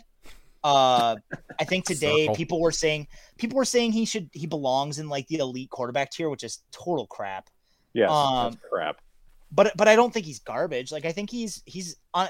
Uh, 0.64 1.16
I 1.60 1.64
think 1.64 1.86
today 1.88 2.24
Circle. 2.26 2.36
people 2.36 2.62
were 2.62 2.72
saying 2.72 3.08
people 3.38 3.58
were 3.58 3.66
saying 3.66 3.92
he 3.92 4.06
should 4.06 4.30
he 4.34 4.48
belongs 4.48 5.00
in 5.00 5.10
like 5.10 5.28
the 5.28 5.38
elite 5.38 5.70
quarterback 5.70 6.12
tier, 6.12 6.30
which 6.30 6.44
is 6.44 6.60
total 6.72 7.08
crap. 7.08 7.50
Yeah, 7.94 8.08
Um, 8.10 8.52
that's 8.52 8.64
crap. 8.70 9.02
But 9.52 9.74
but 9.78 9.88
I 9.88 9.96
don't 9.96 10.14
think 10.14 10.26
he's 10.26 10.40
garbage. 10.40 10.92
Like 10.92 11.06
I 11.06 11.12
think 11.12 11.30
he's 11.30 11.62
he's 11.66 11.96
on 12.14 12.28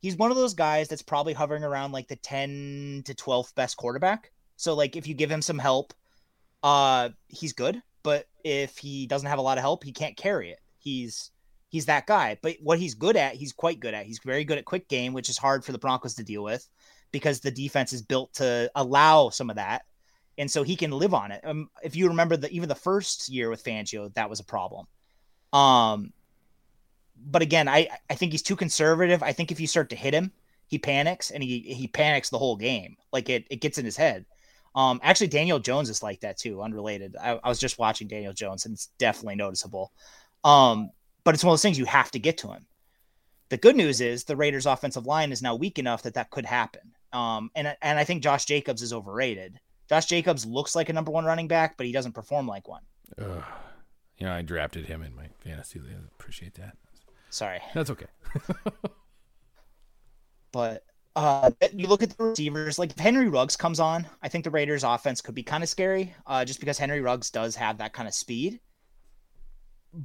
he's 0.00 0.16
one 0.16 0.30
of 0.30 0.36
those 0.36 0.54
guys 0.54 0.88
that's 0.88 1.02
probably 1.02 1.32
hovering 1.32 1.64
around 1.64 1.92
like 1.92 2.08
the 2.08 2.16
10 2.16 3.02
to 3.06 3.14
12th 3.14 3.54
best 3.54 3.76
quarterback. 3.76 4.30
So 4.56 4.74
like 4.74 4.96
if 4.96 5.06
you 5.06 5.14
give 5.14 5.30
him 5.30 5.42
some 5.42 5.58
help, 5.58 5.94
uh 6.62 7.10
he's 7.28 7.52
good, 7.52 7.80
but 8.02 8.26
if 8.44 8.76
he 8.78 9.06
doesn't 9.06 9.28
have 9.28 9.38
a 9.38 9.42
lot 9.42 9.58
of 9.58 9.62
help, 9.62 9.84
he 9.84 9.92
can't 9.92 10.16
carry 10.16 10.50
it. 10.50 10.58
He's 10.78 11.30
he's 11.70 11.86
that 11.86 12.06
guy. 12.06 12.36
But 12.42 12.56
what 12.62 12.78
he's 12.78 12.94
good 12.94 13.16
at, 13.16 13.34
he's 13.34 13.52
quite 13.52 13.80
good 13.80 13.94
at. 13.94 14.04
He's 14.06 14.18
very 14.18 14.44
good 14.44 14.58
at 14.58 14.64
quick 14.64 14.88
game, 14.88 15.12
which 15.12 15.28
is 15.28 15.38
hard 15.38 15.64
for 15.64 15.72
the 15.72 15.78
Broncos 15.78 16.14
to 16.16 16.24
deal 16.24 16.42
with 16.42 16.66
because 17.12 17.40
the 17.40 17.50
defense 17.50 17.92
is 17.92 18.02
built 18.02 18.32
to 18.34 18.70
allow 18.74 19.30
some 19.30 19.50
of 19.50 19.56
that. 19.56 19.82
And 20.38 20.50
so 20.50 20.62
he 20.62 20.76
can 20.76 20.90
live 20.90 21.12
on 21.12 21.32
it. 21.32 21.40
Um, 21.44 21.68
if 21.82 21.94
you 21.96 22.08
remember 22.08 22.36
the 22.36 22.50
even 22.50 22.68
the 22.68 22.74
first 22.74 23.28
year 23.28 23.50
with 23.50 23.62
Fangio, 23.62 24.12
that 24.14 24.30
was 24.30 24.40
a 24.40 24.44
problem. 24.44 24.86
Um, 25.52 26.12
but 27.22 27.42
again, 27.42 27.68
I 27.68 27.88
I 28.08 28.14
think 28.14 28.32
he's 28.32 28.42
too 28.42 28.56
conservative. 28.56 29.22
I 29.22 29.32
think 29.32 29.52
if 29.52 29.60
you 29.60 29.66
start 29.66 29.90
to 29.90 29.96
hit 29.96 30.14
him, 30.14 30.32
he 30.66 30.78
panics 30.78 31.30
and 31.30 31.42
he 31.42 31.60
he 31.60 31.88
panics 31.88 32.30
the 32.30 32.38
whole 32.38 32.56
game. 32.56 32.96
Like 33.12 33.28
it 33.28 33.46
it 33.50 33.60
gets 33.60 33.78
in 33.78 33.84
his 33.84 33.96
head. 33.96 34.24
Um, 34.74 35.00
actually, 35.02 35.26
Daniel 35.26 35.58
Jones 35.58 35.90
is 35.90 36.02
like 36.02 36.20
that 36.20 36.38
too. 36.38 36.62
Unrelated. 36.62 37.16
I, 37.20 37.40
I 37.42 37.48
was 37.48 37.58
just 37.58 37.78
watching 37.78 38.08
Daniel 38.08 38.32
Jones, 38.32 38.64
and 38.64 38.74
it's 38.74 38.86
definitely 38.98 39.34
noticeable. 39.34 39.92
Um, 40.44 40.90
but 41.24 41.34
it's 41.34 41.44
one 41.44 41.50
of 41.50 41.54
those 41.54 41.62
things 41.62 41.78
you 41.78 41.84
have 41.86 42.10
to 42.12 42.18
get 42.18 42.38
to 42.38 42.52
him. 42.52 42.66
The 43.48 43.56
good 43.56 43.76
news 43.76 44.00
is 44.00 44.24
the 44.24 44.36
Raiders' 44.36 44.66
offensive 44.66 45.06
line 45.06 45.32
is 45.32 45.42
now 45.42 45.56
weak 45.56 45.78
enough 45.78 46.04
that 46.04 46.14
that 46.14 46.30
could 46.30 46.46
happen. 46.46 46.92
Um, 47.12 47.50
and 47.54 47.76
and 47.82 47.98
I 47.98 48.04
think 48.04 48.22
Josh 48.22 48.44
Jacobs 48.44 48.82
is 48.82 48.92
overrated. 48.92 49.58
Josh 49.88 50.06
Jacobs 50.06 50.46
looks 50.46 50.74
like 50.76 50.88
a 50.88 50.92
number 50.92 51.10
one 51.10 51.24
running 51.24 51.48
back, 51.48 51.76
but 51.76 51.86
he 51.86 51.92
doesn't 51.92 52.12
perform 52.12 52.46
like 52.46 52.68
one. 52.68 52.82
Ugh. 53.18 53.42
you 54.18 54.26
know, 54.26 54.32
I 54.32 54.42
drafted 54.42 54.86
him 54.86 55.02
in 55.02 55.14
my 55.16 55.28
fantasy 55.40 55.80
league. 55.80 55.94
I 55.94 56.04
appreciate 56.18 56.54
that. 56.54 56.76
Sorry. 57.30 57.58
That's 57.74 57.90
okay. 57.90 58.06
But 60.52 60.84
uh, 61.16 61.50
you 61.72 61.86
look 61.86 62.02
at 62.02 62.16
the 62.16 62.24
receivers, 62.24 62.78
like 62.78 62.90
if 62.90 62.98
Henry 62.98 63.28
Ruggs 63.28 63.56
comes 63.56 63.78
on, 63.80 64.06
I 64.22 64.28
think 64.28 64.44
the 64.44 64.50
Raiders 64.50 64.82
offense 64.84 65.20
could 65.20 65.34
be 65.34 65.42
kind 65.42 65.62
of 65.62 65.68
scary 65.68 66.14
uh, 66.26 66.44
just 66.44 66.60
because 66.60 66.78
Henry 66.78 67.00
Ruggs 67.00 67.30
does 67.30 67.54
have 67.56 67.78
that 67.78 67.92
kind 67.92 68.08
of 68.08 68.14
speed. 68.14 68.60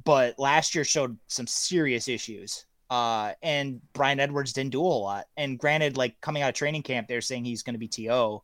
but 0.04 0.38
last 0.38 0.74
year 0.74 0.84
showed 0.84 1.16
some 1.28 1.46
serious 1.46 2.08
issues. 2.08 2.66
Uh, 2.88 3.32
and 3.42 3.80
Bryan 3.92 4.20
Edwards 4.20 4.52
didn't 4.52 4.72
do 4.72 4.80
a 4.80 4.86
lot. 4.86 5.26
And 5.36 5.58
granted, 5.58 5.96
like 5.96 6.20
coming 6.20 6.42
out 6.42 6.50
of 6.50 6.54
training 6.54 6.82
camp, 6.82 7.08
they're 7.08 7.20
saying 7.20 7.44
he's 7.44 7.62
going 7.62 7.74
to 7.74 7.78
be 7.78 7.88
TO, 7.88 8.42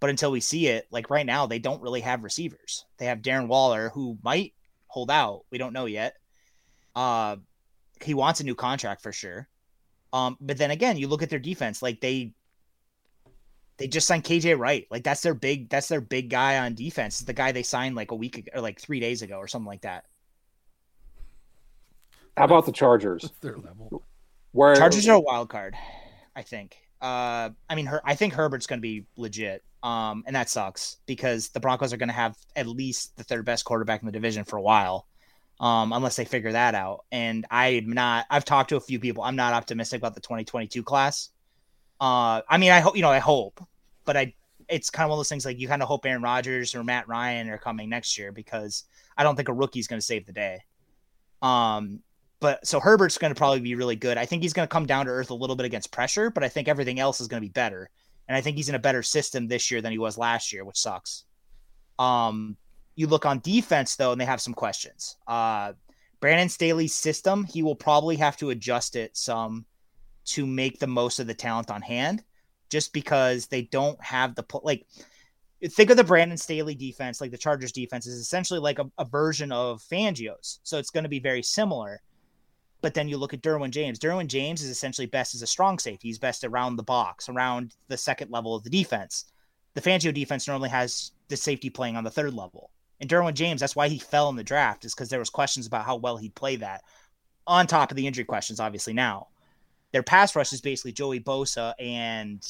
but 0.00 0.10
until 0.10 0.30
we 0.30 0.40
see 0.40 0.68
it, 0.68 0.86
like 0.90 1.10
right 1.10 1.26
now, 1.26 1.46
they 1.46 1.58
don't 1.58 1.82
really 1.82 2.00
have 2.00 2.24
receivers. 2.24 2.84
They 2.98 3.06
have 3.06 3.22
Darren 3.22 3.48
Waller, 3.48 3.90
who 3.90 4.18
might 4.22 4.54
hold 4.86 5.10
out. 5.10 5.44
We 5.50 5.58
don't 5.58 5.72
know 5.72 5.86
yet. 5.86 6.16
Uh, 6.94 7.36
he 8.02 8.14
wants 8.14 8.40
a 8.40 8.44
new 8.44 8.54
contract 8.54 9.02
for 9.02 9.12
sure. 9.12 9.48
Um, 10.12 10.36
but 10.40 10.58
then 10.58 10.70
again, 10.70 10.96
you 10.96 11.08
look 11.08 11.22
at 11.22 11.30
their 11.30 11.38
defense, 11.38 11.82
like 11.82 12.00
they 12.00 12.32
they 13.76 13.88
just 13.88 14.06
signed 14.06 14.24
KJ 14.24 14.58
Wright. 14.58 14.86
Like 14.90 15.02
that's 15.02 15.22
their 15.22 15.34
big 15.34 15.68
that's 15.68 15.88
their 15.88 16.00
big 16.00 16.30
guy 16.30 16.58
on 16.58 16.74
defense. 16.74 17.20
the 17.20 17.32
guy 17.32 17.52
they 17.52 17.62
signed 17.62 17.96
like 17.96 18.12
a 18.12 18.14
week 18.14 18.38
ago, 18.38 18.50
or 18.54 18.60
like 18.60 18.80
three 18.80 19.00
days 19.00 19.22
ago 19.22 19.36
or 19.36 19.48
something 19.48 19.66
like 19.66 19.82
that. 19.82 20.04
How 22.36 22.44
about 22.44 22.66
the 22.66 22.72
Chargers? 22.72 23.30
their 23.40 23.56
level. 23.56 24.04
Where 24.52 24.76
Chargers 24.76 25.08
are 25.08 25.16
a 25.16 25.20
wild 25.20 25.48
card, 25.48 25.74
I 26.34 26.42
think. 26.42 26.76
Uh, 27.00 27.50
I 27.68 27.74
mean, 27.74 27.86
her, 27.86 28.00
I 28.04 28.14
think 28.14 28.34
Herbert's 28.34 28.66
going 28.66 28.78
to 28.78 28.82
be 28.82 29.06
legit. 29.16 29.62
Um, 29.82 30.24
and 30.26 30.34
that 30.34 30.48
sucks 30.48 30.96
because 31.04 31.50
the 31.50 31.60
Broncos 31.60 31.92
are 31.92 31.98
going 31.98 32.08
to 32.08 32.14
have 32.14 32.38
at 32.56 32.66
least 32.66 33.16
the 33.16 33.24
third 33.24 33.44
best 33.44 33.66
quarterback 33.66 34.00
in 34.00 34.06
the 34.06 34.12
division 34.12 34.44
for 34.44 34.56
a 34.56 34.62
while, 34.62 35.06
um, 35.60 35.92
unless 35.92 36.16
they 36.16 36.24
figure 36.24 36.52
that 36.52 36.74
out. 36.74 37.04
And 37.12 37.44
I'm 37.50 37.90
not. 37.90 38.24
I've 38.30 38.46
talked 38.46 38.70
to 38.70 38.76
a 38.76 38.80
few 38.80 38.98
people. 38.98 39.22
I'm 39.22 39.36
not 39.36 39.52
optimistic 39.52 39.98
about 40.00 40.14
the 40.14 40.22
2022 40.22 40.82
class. 40.82 41.28
Uh, 42.00 42.40
I 42.48 42.56
mean, 42.56 42.70
I 42.70 42.80
hope 42.80 42.96
you 42.96 43.02
know. 43.02 43.10
I 43.10 43.18
hope, 43.18 43.62
but 44.06 44.16
I. 44.16 44.34
It's 44.70 44.88
kind 44.88 45.04
of 45.04 45.10
one 45.10 45.16
of 45.16 45.18
those 45.18 45.28
things 45.28 45.44
like 45.44 45.58
you 45.58 45.68
kind 45.68 45.82
of 45.82 45.88
hope 45.88 46.06
Aaron 46.06 46.22
Rodgers 46.22 46.74
or 46.74 46.82
Matt 46.82 47.06
Ryan 47.06 47.50
are 47.50 47.58
coming 47.58 47.90
next 47.90 48.16
year 48.16 48.32
because 48.32 48.84
I 49.18 49.22
don't 49.22 49.36
think 49.36 49.50
a 49.50 49.52
rookie's 49.52 49.86
going 49.86 50.00
to 50.00 50.06
save 50.06 50.24
the 50.24 50.32
day. 50.32 50.60
Um, 51.42 52.00
but 52.40 52.66
so 52.66 52.80
Herbert's 52.80 53.18
going 53.18 53.32
to 53.32 53.38
probably 53.38 53.60
be 53.60 53.74
really 53.74 53.96
good. 53.96 54.18
I 54.18 54.26
think 54.26 54.42
he's 54.42 54.52
going 54.52 54.68
to 54.68 54.72
come 54.72 54.86
down 54.86 55.06
to 55.06 55.12
earth 55.12 55.30
a 55.30 55.34
little 55.34 55.56
bit 55.56 55.66
against 55.66 55.92
pressure, 55.92 56.30
but 56.30 56.44
I 56.44 56.48
think 56.48 56.68
everything 56.68 57.00
else 57.00 57.20
is 57.20 57.28
going 57.28 57.40
to 57.40 57.46
be 57.46 57.52
better. 57.52 57.90
And 58.28 58.36
I 58.36 58.40
think 58.40 58.56
he's 58.56 58.68
in 58.68 58.74
a 58.74 58.80
better 58.80 59.02
system 59.02 59.48
this 59.48 59.70
year 59.70 59.80
than 59.80 59.92
he 59.92 59.98
was 59.98 60.18
last 60.18 60.52
year, 60.52 60.64
which 60.64 60.78
sucks. 60.78 61.24
Um, 61.98 62.56
you 62.96 63.06
look 63.06 63.26
on 63.26 63.40
defense 63.40 63.96
though, 63.96 64.12
and 64.12 64.20
they 64.20 64.24
have 64.24 64.40
some 64.40 64.54
questions. 64.54 65.16
Uh, 65.26 65.72
Brandon 66.20 66.48
Staley's 66.48 66.94
system, 66.94 67.44
he 67.44 67.62
will 67.62 67.74
probably 67.74 68.16
have 68.16 68.36
to 68.38 68.50
adjust 68.50 68.96
it 68.96 69.16
some 69.16 69.66
to 70.26 70.46
make 70.46 70.78
the 70.78 70.86
most 70.86 71.18
of 71.18 71.26
the 71.26 71.34
talent 71.34 71.70
on 71.70 71.82
hand, 71.82 72.24
just 72.70 72.92
because 72.92 73.46
they 73.46 73.62
don't 73.62 74.02
have 74.02 74.34
the 74.34 74.44
like. 74.62 74.86
Think 75.66 75.90
of 75.90 75.96
the 75.96 76.04
Brandon 76.04 76.36
Staley 76.36 76.74
defense, 76.74 77.20
like 77.20 77.30
the 77.30 77.38
Chargers 77.38 77.72
defense, 77.72 78.06
is 78.06 78.18
essentially 78.18 78.60
like 78.60 78.78
a, 78.78 78.90
a 78.98 79.04
version 79.04 79.50
of 79.50 79.82
Fangio's, 79.82 80.60
so 80.62 80.78
it's 80.78 80.90
going 80.90 81.04
to 81.04 81.10
be 81.10 81.20
very 81.20 81.42
similar 81.42 82.02
but 82.84 82.92
then 82.92 83.08
you 83.08 83.16
look 83.16 83.32
at 83.32 83.40
Derwin 83.40 83.70
James. 83.70 83.98
Derwin 83.98 84.26
James 84.26 84.62
is 84.62 84.68
essentially 84.68 85.06
best 85.06 85.34
as 85.34 85.40
a 85.40 85.46
strong 85.46 85.78
safety. 85.78 86.08
He's 86.08 86.18
best 86.18 86.44
around 86.44 86.76
the 86.76 86.82
box, 86.82 87.30
around 87.30 87.74
the 87.88 87.96
second 87.96 88.30
level 88.30 88.54
of 88.54 88.62
the 88.62 88.68
defense. 88.68 89.24
The 89.72 89.80
Fangio 89.80 90.12
defense 90.12 90.46
normally 90.46 90.68
has 90.68 91.12
the 91.28 91.36
safety 91.38 91.70
playing 91.70 91.96
on 91.96 92.04
the 92.04 92.10
third 92.10 92.34
level. 92.34 92.68
And 93.00 93.08
Derwin 93.08 93.32
James, 93.32 93.62
that's 93.62 93.74
why 93.74 93.88
he 93.88 93.98
fell 93.98 94.28
in 94.28 94.36
the 94.36 94.44
draft, 94.44 94.84
is 94.84 94.94
because 94.94 95.08
there 95.08 95.18
was 95.18 95.30
questions 95.30 95.66
about 95.66 95.86
how 95.86 95.96
well 95.96 96.18
he'd 96.18 96.34
play 96.34 96.56
that. 96.56 96.82
On 97.46 97.66
top 97.66 97.90
of 97.90 97.96
the 97.96 98.06
injury 98.06 98.26
questions, 98.26 98.60
obviously 98.60 98.92
now. 98.92 99.28
Their 99.92 100.02
pass 100.02 100.36
rush 100.36 100.52
is 100.52 100.60
basically 100.60 100.92
Joey 100.92 101.20
Bosa 101.20 101.72
and 101.78 102.46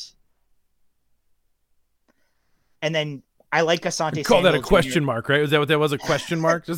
and 2.83 2.93
then 2.93 3.23
I 3.53 3.61
like 3.61 3.83
Asante. 3.83 4.25
Call 4.25 4.43
that 4.43 4.57
a 4.57 4.61
question 4.61 5.05
mark, 5.05 5.29
right? 5.29 5.43
Was 5.43 5.53
that 5.53 5.61
what 5.61 5.69
that 5.69 5.79
was? 5.79 5.93
A 5.93 5.99
question 5.99 6.41
mark? 6.41 6.67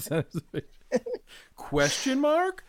Question 1.57 2.21
mark? 2.21 2.63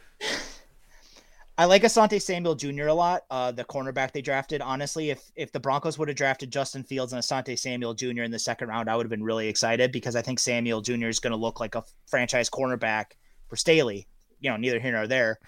I 1.59 1.65
like 1.65 1.81
Asante 1.81 2.21
Samuel 2.21 2.53
Jr. 2.53 2.87
a 2.87 2.93
lot, 2.93 3.23
uh, 3.31 3.51
the 3.51 3.65
cornerback 3.65 4.11
they 4.11 4.21
drafted. 4.21 4.61
Honestly, 4.61 5.09
if 5.09 5.31
if 5.35 5.51
the 5.51 5.59
Broncos 5.59 5.97
would 5.97 6.07
have 6.07 6.17
drafted 6.17 6.51
Justin 6.51 6.83
Fields 6.83 7.13
and 7.13 7.21
Asante 7.21 7.57
Samuel 7.57 7.95
Jr. 7.95 8.21
in 8.21 8.31
the 8.31 8.37
second 8.37 8.67
round, 8.67 8.89
I 8.89 8.95
would 8.95 9.05
have 9.05 9.09
been 9.09 9.23
really 9.23 9.47
excited 9.47 9.91
because 9.91 10.15
I 10.15 10.21
think 10.21 10.39
Samuel 10.39 10.81
Jr. 10.81 11.07
is 11.07 11.19
going 11.19 11.31
to 11.31 11.37
look 11.37 11.59
like 11.59 11.73
a 11.73 11.83
franchise 12.05 12.49
cornerback 12.49 13.13
for 13.47 13.55
Staley. 13.55 14.07
You 14.39 14.51
know, 14.51 14.57
neither 14.57 14.79
here 14.79 14.91
nor 14.91 15.07
there. 15.07 15.39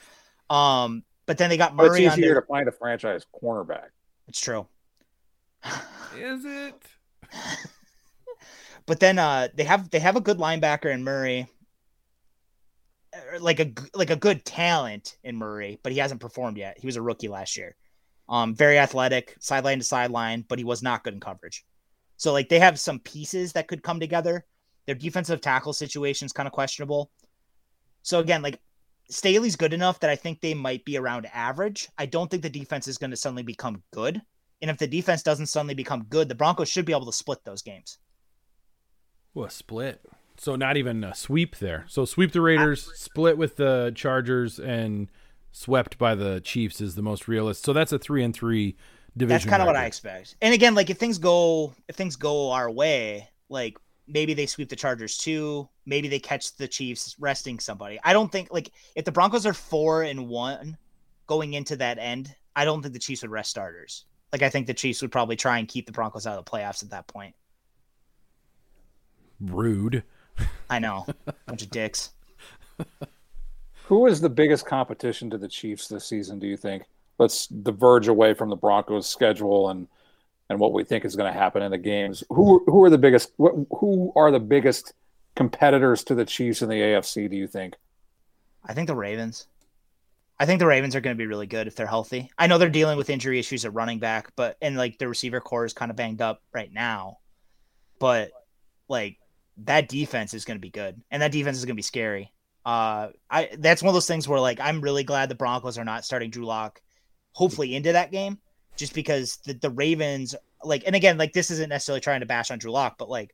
Um, 0.50 1.04
but 1.28 1.38
then 1.38 1.52
they 1.52 1.58
got 1.58 1.76
Murray. 1.76 2.06
It's 2.06 2.18
easier 2.18 2.34
to 2.34 2.48
find 2.48 2.68
a 2.68 2.72
franchise 2.72 3.28
cornerback. 3.40 3.90
It's 4.28 4.42
true. 4.42 4.66
Is 6.18 6.44
it? 6.44 6.74
but 8.88 9.00
then 9.00 9.20
uh, 9.20 9.50
they 9.54 9.64
have 9.64 9.92
they 9.92 10.00
have 10.00 10.16
a 10.16 10.22
good 10.22 10.40
linebacker 10.40 10.92
in 10.92 11.04
Murray 11.04 11.48
like 13.40 13.60
a 13.60 13.72
like 13.94 14.10
a 14.10 14.16
good 14.16 14.46
talent 14.46 15.18
in 15.24 15.36
Murray, 15.36 15.80
but 15.84 15.92
he 15.92 16.00
hasn't 16.00 16.22
performed 16.22 16.58
yet. 16.58 16.78
He 16.80 16.86
was 16.86 16.96
a 16.96 17.02
rookie 17.02 17.28
last 17.28 17.58
year. 17.58 17.76
Um, 18.28 18.56
very 18.56 18.78
athletic, 18.78 19.36
sideline 19.40 19.80
to 19.80 19.84
sideline, 19.84 20.46
but 20.48 20.60
he 20.60 20.66
was 20.66 20.84
not 20.84 21.04
good 21.04 21.14
in 21.14 21.20
coverage. 21.20 21.66
So 22.18 22.34
like 22.34 22.50
they 22.50 22.60
have 22.60 22.80
some 22.80 23.00
pieces 23.00 23.54
that 23.54 23.68
could 23.68 23.84
come 23.84 24.00
together. 24.00 24.46
Their 24.86 24.96
defensive 24.96 25.42
tackle 25.42 25.74
situation 25.74 26.26
is 26.26 26.34
kind 26.34 26.48
of 26.48 26.54
questionable. 26.54 27.12
So 28.04 28.20
again, 28.20 28.42
like 28.42 28.60
Staley's 29.10 29.56
good 29.56 29.74
enough 29.74 30.00
that 30.00 30.10
I 30.10 30.16
think 30.16 30.42
they 30.42 30.54
might 30.54 30.86
be 30.86 30.98
around 30.98 31.28
average. 31.34 31.90
I 31.98 32.06
don't 32.06 32.30
think 32.30 32.44
the 32.44 32.50
defense 32.50 32.88
is 32.88 32.98
going 32.98 33.12
to 33.12 33.18
suddenly 33.18 33.44
become 33.44 33.84
good. 33.92 34.22
And 34.62 34.70
if 34.70 34.78
the 34.78 34.88
defense 34.88 35.24
doesn't 35.24 35.48
suddenly 35.48 35.74
become 35.74 36.06
good, 36.10 36.30
the 36.30 36.36
Broncos 36.36 36.70
should 36.70 36.86
be 36.86 36.94
able 36.94 37.06
to 37.06 37.14
split 37.14 37.40
those 37.44 37.62
games. 37.62 37.98
Well, 39.34 39.50
split. 39.50 40.02
So 40.40 40.56
not 40.56 40.78
even 40.78 41.04
a 41.04 41.14
sweep 41.14 41.58
there. 41.58 41.86
So 41.90 42.06
sweep 42.06 42.32
the 42.32 42.42
Raiders, 42.42 42.90
split 42.96 43.38
with 43.38 43.58
the 43.58 43.92
Chargers, 43.94 44.58
and 44.58 45.10
swept 45.52 45.98
by 45.98 46.16
the 46.16 46.40
Chiefs 46.40 46.80
is 46.80 46.96
the 46.96 47.02
most 47.02 47.28
realistic. 47.28 47.66
So 47.66 47.74
that's 47.74 47.92
a 47.92 48.00
three 48.00 48.24
and 48.24 48.34
three 48.34 48.78
division. 49.18 49.36
That's 49.36 49.50
kind 49.50 49.62
of 49.62 49.66
what 49.66 49.76
I 49.76 49.86
expect. 49.86 50.36
And 50.42 50.54
again, 50.54 50.76
like 50.76 50.90
if 50.90 50.98
things 50.98 51.18
go 51.18 51.74
if 51.90 51.96
things 51.96 52.16
go 52.16 52.52
our 52.52 52.72
way, 52.72 53.28
like 53.50 53.78
maybe 54.08 54.34
they 54.34 54.46
sweep 54.46 54.70
the 54.70 54.76
Chargers 54.78 55.18
too. 55.18 55.68
Maybe 55.86 56.08
they 56.08 56.20
catch 56.20 56.56
the 56.56 56.70
Chiefs 56.70 57.16
resting 57.20 57.60
somebody. 57.60 58.00
I 58.04 58.14
don't 58.14 58.32
think 58.32 58.52
like 58.52 58.72
if 58.96 59.04
the 59.04 59.12
Broncos 59.12 59.46
are 59.46 59.54
four 59.54 60.04
and 60.04 60.30
one 60.30 60.78
going 61.28 61.54
into 61.54 61.76
that 61.78 61.98
end, 62.00 62.34
I 62.56 62.64
don't 62.64 62.82
think 62.82 62.94
the 62.94 63.00
Chiefs 63.00 63.24
would 63.24 63.32
rest 63.32 63.50
starters. 63.50 64.06
Like 64.32 64.42
I 64.42 64.50
think 64.50 64.68
the 64.68 64.74
Chiefs 64.74 65.02
would 65.02 65.12
probably 65.12 65.36
try 65.36 65.58
and 65.60 65.68
keep 65.68 65.86
the 65.86 65.92
Broncos 65.92 66.26
out 66.26 66.38
of 66.38 66.46
the 66.46 66.50
playoffs 66.50 66.82
at 66.82 66.92
that 66.92 67.08
point. 67.08 67.36
Rude. 69.42 70.04
I 70.70 70.80
know. 70.80 71.06
Bunch 71.46 71.64
of 71.64 71.70
dicks. 71.70 72.12
Who 73.86 74.06
is 74.06 74.22
the 74.22 74.30
biggest 74.30 74.66
competition 74.66 75.30
to 75.32 75.38
the 75.38 75.48
Chiefs 75.48 75.88
this 75.88 76.06
season, 76.06 76.40
do 76.40 76.48
you 76.48 76.58
think? 76.58 76.84
Let's 77.18 77.48
diverge 77.48 78.08
away 78.08 78.34
from 78.34 78.50
the 78.50 78.56
Broncos 78.56 79.10
schedule 79.10 79.70
and 79.70 79.88
and 80.50 80.60
what 80.60 80.74
we 80.74 80.84
think 80.84 81.06
is 81.06 81.16
going 81.16 81.32
to 81.32 81.38
happen 81.38 81.62
in 81.62 81.72
the 81.72 81.78
games. 81.78 82.24
Who 82.30 82.64
who 82.66 82.84
are 82.84 82.90
the 82.90 82.98
biggest 82.98 83.32
who 83.38 84.14
are 84.16 84.32
the 84.32 84.40
biggest 84.40 84.94
competitors 85.36 86.04
to 86.06 86.16
the 86.16 86.26
Chiefs 86.26 86.62
in 86.62 86.70
the 86.70 86.76
AFC, 86.76 87.30
do 87.30 87.36
you 87.36 87.48
think? 87.48 87.76
I 88.66 88.74
think 88.74 88.88
the 88.88 88.96
Ravens. 88.96 89.48
I 90.40 90.46
think 90.46 90.60
the 90.60 90.68
Ravens 90.68 90.96
are 90.96 91.02
going 91.02 91.16
to 91.16 91.22
be 91.22 91.28
really 91.28 91.48
good 91.48 91.68
if 91.68 91.76
they're 91.76 91.86
healthy. 91.86 92.32
I 92.38 92.48
know 92.48 92.58
they're 92.58 92.70
dealing 92.70 92.98
with 92.98 93.10
injury 93.10 93.40
issues 93.40 93.66
at 93.66 93.74
running 93.74 94.00
back, 94.00 94.32
but 94.36 94.58
and 94.62 94.78
like 94.78 94.98
the 94.98 95.08
receiver 95.08 95.42
corps 95.42 95.66
is 95.66 95.74
kind 95.74 95.92
of 95.92 95.98
banged 95.98 96.22
up 96.22 96.42
right 96.54 96.72
now. 96.72 97.18
But 98.00 98.32
like 98.88 99.19
that 99.66 99.90
defense 99.90 100.34
is 100.34 100.46
going 100.46 100.58
to 100.58 100.62
be 100.62 100.70
good, 100.70 101.02
and 101.12 101.22
that 101.22 101.32
defense 101.32 101.58
is 101.58 101.66
going 101.66 101.76
to 101.76 101.80
be 101.80 101.82
scary. 101.82 102.32
Uh, 102.66 103.10
I 103.30 103.50
that's 103.58 103.82
one 103.82 103.90
of 103.90 103.94
those 103.94 104.08
things 104.08 104.28
where 104.28 104.40
like 104.40 104.60
I'm 104.60 104.82
really 104.82 105.04
glad 105.04 105.30
the 105.30 105.36
Broncos 105.36 105.78
are 105.78 105.86
not 105.86 106.06
starting 106.06 106.30
Drew 106.30 106.46
Lock, 106.46 106.82
hopefully 107.32 107.76
into 107.76 107.94
that 107.94 108.12
game, 108.12 108.40
just 108.76 108.94
because 108.94 109.38
the 109.46 109.54
the 109.54 109.70
Ravens 109.70 110.36
like, 110.64 110.84
and 110.86 110.96
again, 110.96 111.18
like 111.18 111.34
this 111.34 111.52
isn't 111.52 111.70
necessarily 111.70 112.02
trying 112.02 112.20
to 112.20 112.26
bash 112.26 112.52
on 112.52 112.60
Drew 112.60 112.72
Lock, 112.72 112.98
but 112.98 113.10
like 113.10 113.34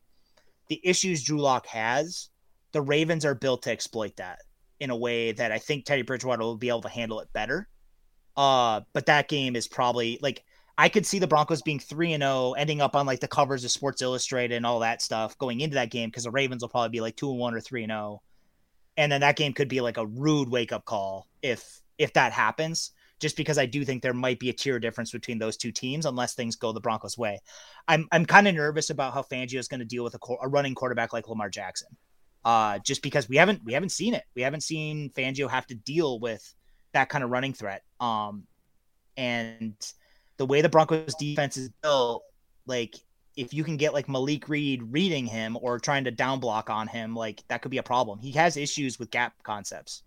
the 0.68 0.80
issues 0.84 1.22
Drew 1.22 1.38
Lock 1.38 1.66
has, 1.66 2.28
the 2.72 2.82
Ravens 2.82 3.24
are 3.24 3.34
built 3.34 3.62
to 3.62 3.70
exploit 3.70 4.16
that 4.16 4.40
in 4.78 4.90
a 4.90 4.96
way 4.96 5.32
that 5.32 5.52
I 5.52 5.58
think 5.58 5.84
Teddy 5.84 6.02
Bridgewater 6.02 6.42
will 6.42 6.56
be 6.56 6.68
able 6.68 6.82
to 6.82 6.88
handle 6.88 7.20
it 7.20 7.32
better. 7.32 7.68
Uh, 8.36 8.82
but 8.92 9.06
that 9.06 9.28
game 9.28 9.56
is 9.56 9.66
probably 9.66 10.18
like 10.20 10.44
I 10.78 10.88
could 10.88 11.06
see 11.06 11.18
the 11.18 11.26
Broncos 11.26 11.62
being 11.62 11.78
3 11.78 12.12
and 12.12 12.22
0, 12.22 12.52
ending 12.52 12.80
up 12.80 12.94
on 12.94 13.06
like 13.06 13.20
the 13.20 13.28
covers 13.28 13.64
of 13.64 13.70
Sports 13.70 14.02
Illustrated 14.02 14.56
and 14.56 14.66
all 14.66 14.80
that 14.80 15.00
stuff 15.00 15.38
going 15.38 15.60
into 15.60 15.74
that 15.74 15.90
game 15.90 16.10
because 16.10 16.24
the 16.24 16.30
Ravens 16.30 16.62
will 16.62 16.68
probably 16.68 16.90
be 16.90 17.00
like 17.00 17.16
2 17.16 17.30
and 17.30 17.38
1 17.38 17.54
or 17.54 17.60
3 17.60 17.84
and 17.84 17.90
0. 17.90 18.22
And 18.98 19.10
then 19.10 19.20
that 19.22 19.36
game 19.36 19.52
could 19.52 19.68
be 19.68 19.80
like 19.80 19.96
a 19.96 20.06
rude 20.06 20.48
wake 20.48 20.72
up 20.72 20.84
call 20.84 21.28
if 21.42 21.80
if 21.98 22.12
that 22.12 22.32
happens 22.32 22.92
just 23.18 23.36
because 23.36 23.56
I 23.58 23.66
do 23.66 23.84
think 23.84 24.02
there 24.02 24.12
might 24.12 24.38
be 24.38 24.50
a 24.50 24.52
tier 24.52 24.78
difference 24.78 25.10
between 25.10 25.38
those 25.38 25.56
two 25.56 25.72
teams 25.72 26.04
unless 26.04 26.34
things 26.34 26.56
go 26.56 26.72
the 26.72 26.80
Broncos' 26.80 27.16
way. 27.16 27.40
I'm 27.88 28.06
I'm 28.12 28.26
kind 28.26 28.46
of 28.46 28.54
nervous 28.54 28.90
about 28.90 29.14
how 29.14 29.22
Fangio 29.22 29.58
is 29.58 29.68
going 29.68 29.80
to 29.80 29.86
deal 29.86 30.04
with 30.04 30.14
a, 30.14 30.34
a, 30.42 30.48
running 30.48 30.74
quarterback 30.74 31.12
like 31.12 31.28
Lamar 31.28 31.48
Jackson, 31.48 31.88
uh, 32.44 32.78
just 32.80 33.02
because 33.02 33.28
we 33.28 33.36
haven't 33.36 33.64
we 33.64 33.72
haven't 33.72 33.92
seen 33.92 34.14
it. 34.14 34.24
We 34.34 34.42
haven't 34.42 34.62
seen 34.62 35.10
Fangio 35.10 35.48
have 35.48 35.66
to 35.68 35.74
deal 35.74 36.20
with 36.20 36.54
that 36.92 37.08
kind 37.08 37.24
of 37.24 37.30
running 37.30 37.54
threat. 37.54 37.82
Um, 38.00 38.44
and 39.16 39.74
the 40.36 40.46
way 40.46 40.60
the 40.60 40.68
Broncos 40.68 41.14
defense 41.14 41.56
is 41.56 41.70
built, 41.82 42.24
like 42.66 42.96
if 43.36 43.52
you 43.52 43.64
can 43.64 43.76
get 43.76 43.92
like 43.92 44.08
Malik 44.08 44.48
Reed 44.48 44.82
reading 44.90 45.26
him 45.26 45.58
or 45.60 45.78
trying 45.78 46.04
to 46.04 46.10
down 46.10 46.40
block 46.40 46.70
on 46.70 46.88
him, 46.88 47.14
like 47.14 47.42
that 47.48 47.62
could 47.62 47.70
be 47.70 47.78
a 47.78 47.82
problem. 47.82 48.18
He 48.18 48.32
has 48.32 48.56
issues 48.56 48.98
with 48.98 49.10
gap 49.10 49.42
concepts. 49.42 50.02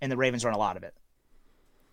And 0.00 0.10
the 0.10 0.16
Ravens 0.16 0.44
run 0.44 0.54
a 0.54 0.58
lot 0.58 0.76
of 0.76 0.82
it. 0.82 0.94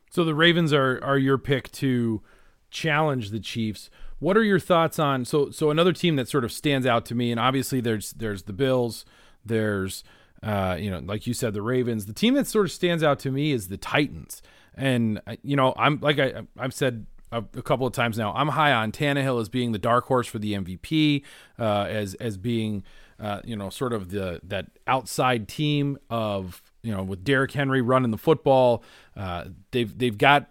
So 0.09 0.23
the 0.23 0.35
Ravens 0.35 0.73
are 0.73 0.99
are 1.03 1.17
your 1.17 1.37
pick 1.37 1.71
to 1.73 2.21
challenge 2.69 3.29
the 3.29 3.39
Chiefs. 3.39 3.89
What 4.19 4.37
are 4.37 4.43
your 4.43 4.59
thoughts 4.59 4.99
on 4.99 5.25
so 5.25 5.51
so 5.51 5.69
another 5.69 5.93
team 5.93 6.15
that 6.17 6.27
sort 6.27 6.43
of 6.43 6.51
stands 6.51 6.85
out 6.85 7.05
to 7.07 7.15
me 7.15 7.31
and 7.31 7.39
obviously 7.39 7.81
there's 7.81 8.11
there's 8.11 8.43
the 8.43 8.53
Bills, 8.53 9.05
there's 9.45 10.03
uh, 10.43 10.75
you 10.77 10.91
know, 10.91 10.99
like 10.99 11.25
you 11.25 11.33
said, 11.33 11.53
the 11.53 11.61
Ravens. 11.61 12.05
The 12.05 12.13
team 12.13 12.33
that 12.33 12.47
sort 12.47 12.65
of 12.65 12.71
stands 12.71 13.01
out 13.01 13.17
to 13.19 13.31
me 13.31 13.53
is 13.53 13.69
the 13.69 13.77
Titans. 13.77 14.41
And 14.75 15.21
you 15.43 15.55
know, 15.55 15.73
I'm 15.77 15.99
like 16.01 16.19
I 16.19 16.43
I've 16.57 16.73
said 16.73 17.05
a, 17.31 17.43
a, 17.57 17.61
couple 17.61 17.85
of 17.85 17.93
times 17.93 18.17
now. 18.17 18.33
I'm 18.33 18.49
high 18.49 18.71
on 18.71 18.91
Tannehill 18.91 19.41
as 19.41 19.49
being 19.49 19.71
the 19.71 19.79
dark 19.79 20.05
horse 20.05 20.27
for 20.27 20.39
the 20.39 20.53
MVP, 20.53 21.23
uh, 21.59 21.85
as 21.89 22.13
as 22.15 22.37
being 22.37 22.83
uh, 23.19 23.41
you 23.43 23.55
know 23.55 23.69
sort 23.69 23.93
of 23.93 24.09
the 24.09 24.39
that 24.43 24.67
outside 24.87 25.47
team 25.47 25.97
of 26.09 26.61
you 26.81 26.93
know 26.93 27.03
with 27.03 27.23
Derrick 27.23 27.51
Henry 27.51 27.81
running 27.81 28.11
the 28.11 28.17
football. 28.17 28.83
Uh, 29.15 29.45
they've 29.71 29.97
they've 29.97 30.17
got 30.17 30.49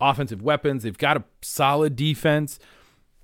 offensive 0.00 0.42
weapons. 0.42 0.82
They've 0.82 0.98
got 0.98 1.16
a 1.16 1.24
solid 1.42 1.96
defense. 1.96 2.58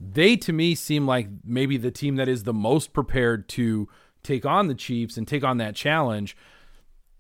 They 0.01 0.37
to 0.37 0.53
me 0.53 0.75
seem 0.75 1.07
like 1.07 1.29
maybe 1.45 1.77
the 1.77 1.91
team 1.91 2.17
that 2.17 2.29
is 2.29 2.45
the 2.45 2.53
most 2.53 2.93
prepared 2.93 3.49
to 3.51 3.89
take 4.23 4.47
on 4.47 4.69
the 4.69 4.75
Chiefs 4.75 5.17
and 5.17 5.27
take 5.27 5.45
on 5.45 5.59
that 5.59 5.75
challenge 5.75 6.37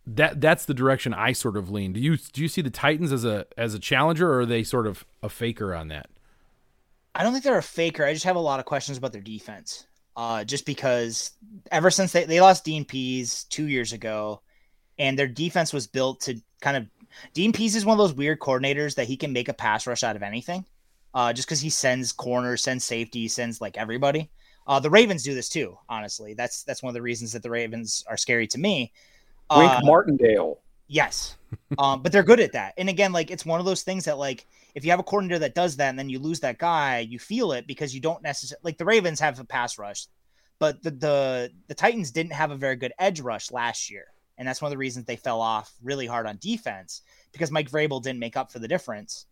that 0.06 0.40
that's 0.40 0.64
the 0.64 0.74
direction 0.74 1.14
I 1.14 1.32
sort 1.32 1.56
of 1.56 1.70
lean. 1.70 1.92
Do 1.92 2.00
you 2.00 2.16
do 2.16 2.42
you 2.42 2.48
see 2.48 2.62
the 2.62 2.70
Titans 2.70 3.12
as 3.12 3.24
a 3.24 3.46
as 3.56 3.74
a 3.74 3.78
challenger, 3.78 4.30
or 4.30 4.40
are 4.40 4.46
they 4.46 4.62
sort 4.62 4.86
of 4.86 5.04
a 5.22 5.28
faker 5.28 5.74
on 5.74 5.88
that? 5.88 6.08
I 7.14 7.22
don't 7.22 7.32
think 7.32 7.44
they're 7.44 7.58
a 7.58 7.62
faker. 7.62 8.04
I 8.04 8.12
just 8.12 8.24
have 8.24 8.36
a 8.36 8.40
lot 8.40 8.58
of 8.58 8.66
questions 8.66 8.98
about 8.98 9.12
their 9.12 9.22
defense. 9.22 9.86
Uh, 10.14 10.44
just 10.44 10.66
because 10.66 11.30
ever 11.70 11.90
since 11.90 12.12
they, 12.12 12.24
they 12.24 12.40
lost 12.40 12.64
Dean 12.64 12.84
Pees 12.84 13.44
two 13.44 13.66
years 13.66 13.92
ago, 13.92 14.42
and 14.98 15.18
their 15.18 15.28
defense 15.28 15.72
was 15.72 15.86
built 15.86 16.20
to 16.22 16.40
kind 16.60 16.76
of 16.76 16.86
Dean 17.32 17.52
Pees 17.52 17.76
is 17.76 17.84
one 17.84 17.94
of 17.94 17.98
those 17.98 18.16
weird 18.16 18.40
coordinators 18.40 18.94
that 18.96 19.06
he 19.06 19.16
can 19.16 19.32
make 19.32 19.48
a 19.48 19.54
pass 19.54 19.86
rush 19.86 20.02
out 20.02 20.16
of 20.16 20.22
anything. 20.22 20.64
Uh, 21.14 21.32
just 21.32 21.46
because 21.46 21.60
he 21.60 21.68
sends 21.68 22.10
corners, 22.10 22.62
sends 22.62 22.84
safety, 22.84 23.28
sends 23.28 23.60
like 23.60 23.76
everybody. 23.76 24.30
Uh, 24.66 24.80
the 24.80 24.88
Ravens 24.88 25.22
do 25.22 25.34
this 25.34 25.48
too. 25.48 25.76
Honestly, 25.88 26.34
that's 26.34 26.64
that's 26.64 26.82
one 26.82 26.90
of 26.90 26.94
the 26.94 27.02
reasons 27.02 27.32
that 27.32 27.42
the 27.42 27.50
Ravens 27.50 28.02
are 28.08 28.16
scary 28.16 28.46
to 28.48 28.58
me 28.58 28.92
Wink 29.50 29.70
uh, 29.70 29.80
Martindale. 29.82 30.60
Yes. 30.88 31.36
um, 31.78 32.02
but 32.02 32.12
they're 32.12 32.22
good 32.22 32.40
at 32.40 32.52
that. 32.52 32.74
And 32.76 32.88
again, 32.88 33.12
like 33.12 33.30
it's 33.30 33.46
one 33.46 33.60
of 33.60 33.66
those 33.66 33.82
things 33.82 34.04
that 34.04 34.18
like 34.18 34.46
if 34.74 34.84
you 34.84 34.90
have 34.90 35.00
a 35.00 35.04
coordinator 35.04 35.38
that 35.40 35.54
does 35.54 35.76
that 35.76 35.90
and 35.90 35.98
then 35.98 36.08
you 36.08 36.18
lose 36.18 36.40
that 36.40 36.58
guy, 36.58 37.00
you 37.00 37.18
feel 37.18 37.52
it 37.52 37.66
because 37.66 37.94
you 37.94 38.00
don't 38.00 38.22
necessarily 38.22 38.60
like 38.62 38.78
the 38.78 38.84
Ravens 38.84 39.20
have 39.20 39.38
a 39.38 39.44
pass 39.44 39.78
rush, 39.78 40.06
but 40.58 40.82
the 40.82 40.90
the 40.90 41.50
the 41.68 41.74
Titans 41.74 42.10
didn't 42.10 42.32
have 42.32 42.50
a 42.50 42.56
very 42.56 42.76
good 42.76 42.92
edge 42.98 43.20
rush 43.20 43.50
last 43.50 43.90
year. 43.90 44.06
And 44.38 44.48
that's 44.48 44.62
one 44.62 44.68
of 44.68 44.72
the 44.72 44.78
reasons 44.78 45.04
they 45.04 45.16
fell 45.16 45.40
off 45.40 45.72
really 45.82 46.06
hard 46.06 46.26
on 46.26 46.38
defense 46.40 47.02
because 47.32 47.50
Mike 47.50 47.70
Vrabel 47.70 48.02
didn't 48.02 48.18
make 48.18 48.36
up 48.36 48.50
for 48.50 48.58
the 48.58 48.68
difference. 48.68 49.26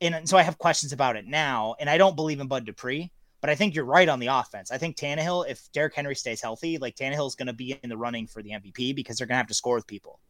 And 0.00 0.28
so 0.28 0.36
I 0.36 0.42
have 0.42 0.58
questions 0.58 0.92
about 0.92 1.16
it 1.16 1.26
now. 1.26 1.74
And 1.80 1.88
I 1.88 1.96
don't 1.96 2.16
believe 2.16 2.40
in 2.40 2.48
Bud 2.48 2.64
Dupree. 2.64 3.10
But 3.42 3.50
I 3.50 3.56
think 3.56 3.74
you're 3.74 3.84
right 3.84 4.08
on 4.08 4.20
the 4.20 4.28
offense. 4.28 4.70
I 4.70 4.78
think 4.78 4.96
Tannehill, 4.96 5.50
if 5.50 5.70
Derrick 5.72 5.94
Henry 5.94 6.14
stays 6.14 6.40
healthy, 6.40 6.78
like 6.78 6.94
Tannehill 6.94 7.26
is 7.26 7.34
going 7.34 7.48
to 7.48 7.52
be 7.52 7.76
in 7.82 7.90
the 7.90 7.96
running 7.96 8.28
for 8.28 8.40
the 8.40 8.50
MVP 8.50 8.94
because 8.94 9.18
they're 9.18 9.26
going 9.26 9.34
to 9.34 9.38
have 9.38 9.48
to 9.48 9.54
score 9.54 9.74
with 9.74 9.86
people. 9.86 10.20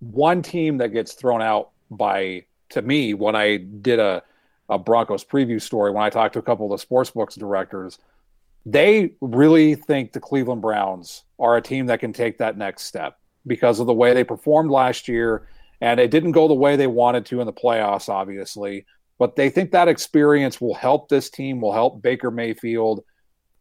One 0.00 0.40
team 0.40 0.78
that 0.78 0.94
gets 0.94 1.12
thrown 1.12 1.42
out 1.42 1.72
by, 1.90 2.46
to 2.70 2.80
me, 2.80 3.12
when 3.12 3.36
I 3.36 3.58
did 3.58 3.98
a, 3.98 4.22
a 4.70 4.78
Broncos 4.78 5.26
preview 5.26 5.60
story, 5.60 5.90
when 5.90 6.02
I 6.02 6.08
talked 6.08 6.32
to 6.32 6.38
a 6.38 6.42
couple 6.42 6.64
of 6.64 6.72
the 6.72 6.80
sports 6.80 7.10
books 7.10 7.34
directors, 7.34 7.98
they 8.64 9.12
really 9.20 9.74
think 9.74 10.12
the 10.12 10.20
Cleveland 10.20 10.62
Browns 10.62 11.24
are 11.38 11.58
a 11.58 11.62
team 11.62 11.84
that 11.86 12.00
can 12.00 12.14
take 12.14 12.38
that 12.38 12.56
next 12.56 12.84
step 12.84 13.18
because 13.46 13.78
of 13.78 13.86
the 13.86 13.92
way 13.92 14.14
they 14.14 14.24
performed 14.24 14.70
last 14.70 15.06
year. 15.06 15.48
And 15.82 16.00
it 16.00 16.10
didn't 16.10 16.32
go 16.32 16.48
the 16.48 16.54
way 16.54 16.76
they 16.76 16.86
wanted 16.86 17.26
to 17.26 17.40
in 17.40 17.46
the 17.46 17.52
playoffs, 17.52 18.08
obviously 18.08 18.86
but 19.18 19.36
they 19.36 19.50
think 19.50 19.72
that 19.72 19.88
experience 19.88 20.60
will 20.60 20.74
help 20.74 21.08
this 21.08 21.30
team, 21.30 21.60
will 21.60 21.72
help 21.72 22.02
Baker 22.02 22.30
Mayfield. 22.30 23.04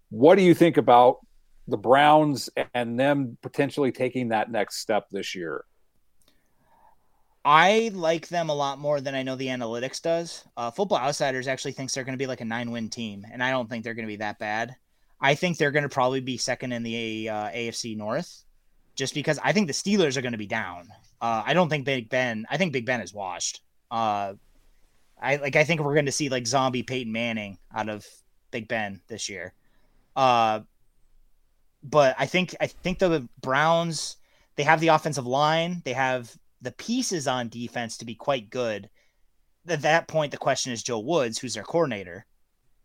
What 0.10 0.36
do 0.36 0.44
you 0.44 0.54
think 0.54 0.78
about 0.78 1.20
the 1.68 1.78
Browns 1.78 2.50
and 2.74 3.00
them 3.00 3.38
potentially 3.42 3.92
taking 3.92 4.30
that 4.30 4.52
next 4.52 4.78
step 4.78 5.10
this 5.12 5.36
year? 5.36 5.66
I 7.46 7.92
like 7.94 8.30
them 8.30 8.50
a 8.50 8.56
lot 8.56 8.80
more 8.80 9.02
than 9.02 9.16
I 9.16 9.24
know 9.24 9.36
the 9.36 9.48
analytics 9.48 10.02
does. 10.02 10.46
Uh, 10.56 10.72
Football 10.72 11.00
Outsiders 11.00 11.48
actually 11.48 11.74
thinks 11.74 11.94
they're 11.94 12.06
going 12.06 12.18
to 12.18 12.22
be 12.22 12.28
like 12.28 12.42
a 12.42 12.46
nine 12.46 12.72
win 12.72 12.90
team, 12.90 13.26
and 13.32 13.44
I 13.44 13.52
don't 13.52 13.70
think 13.70 13.84
they're 13.84 13.94
going 13.94 14.08
to 14.08 14.12
be 14.12 14.18
that 14.18 14.40
bad. 14.40 14.76
I 15.20 15.36
think 15.36 15.58
they're 15.58 15.72
going 15.72 15.84
to 15.84 15.90
probably 15.90 16.22
be 16.22 16.38
second 16.38 16.72
in 16.72 16.84
the 16.84 17.30
uh, 17.30 17.50
AFC 17.50 17.98
North, 17.98 18.44
just 18.96 19.14
because 19.14 19.40
I 19.44 19.52
think 19.52 19.68
the 19.68 19.74
Steelers 19.74 20.16
are 20.16 20.22
going 20.22 20.34
to 20.34 20.38
be 20.38 20.48
down. 20.48 20.88
Uh, 21.22 21.44
I 21.46 21.54
don't 21.54 21.70
think 21.70 21.86
Big 21.86 22.10
Ben. 22.10 22.46
I 22.50 22.58
think 22.58 22.72
Big 22.72 22.86
Ben 22.86 23.02
is 23.02 23.14
washed. 23.14 23.62
I 25.24 25.38
like 25.38 25.56
I 25.56 25.64
think 25.64 25.82
we're 25.82 25.94
going 25.94 26.06
to 26.06 26.12
see 26.12 26.30
like 26.30 26.46
zombie 26.46 26.84
Peyton 26.84 27.12
Manning 27.12 27.58
out 27.74 27.90
of 27.90 28.06
Big 28.52 28.68
Ben 28.68 29.02
this 29.08 29.30
year. 29.30 29.54
Uh 30.16 30.62
but 31.82 32.16
I 32.20 32.26
think 32.26 32.56
I 32.60 32.68
think 32.68 33.00
the 33.00 33.28
Browns 33.42 34.18
they 34.56 34.64
have 34.64 34.82
the 34.82 34.90
offensive 34.90 35.26
line, 35.26 35.82
they 35.86 35.94
have 35.94 36.32
the 36.62 36.72
pieces 36.72 37.28
on 37.28 37.50
defense 37.50 37.98
to 37.98 38.06
be 38.06 38.16
quite 38.16 38.50
good. 38.50 38.90
At 39.68 39.82
that 39.82 40.08
point 40.08 40.32
the 40.32 40.38
question 40.38 40.74
is 40.74 40.84
Joe 40.84 41.00
Woods, 41.00 41.40
who's 41.40 41.54
their 41.54 41.64
coordinator. 41.64 42.26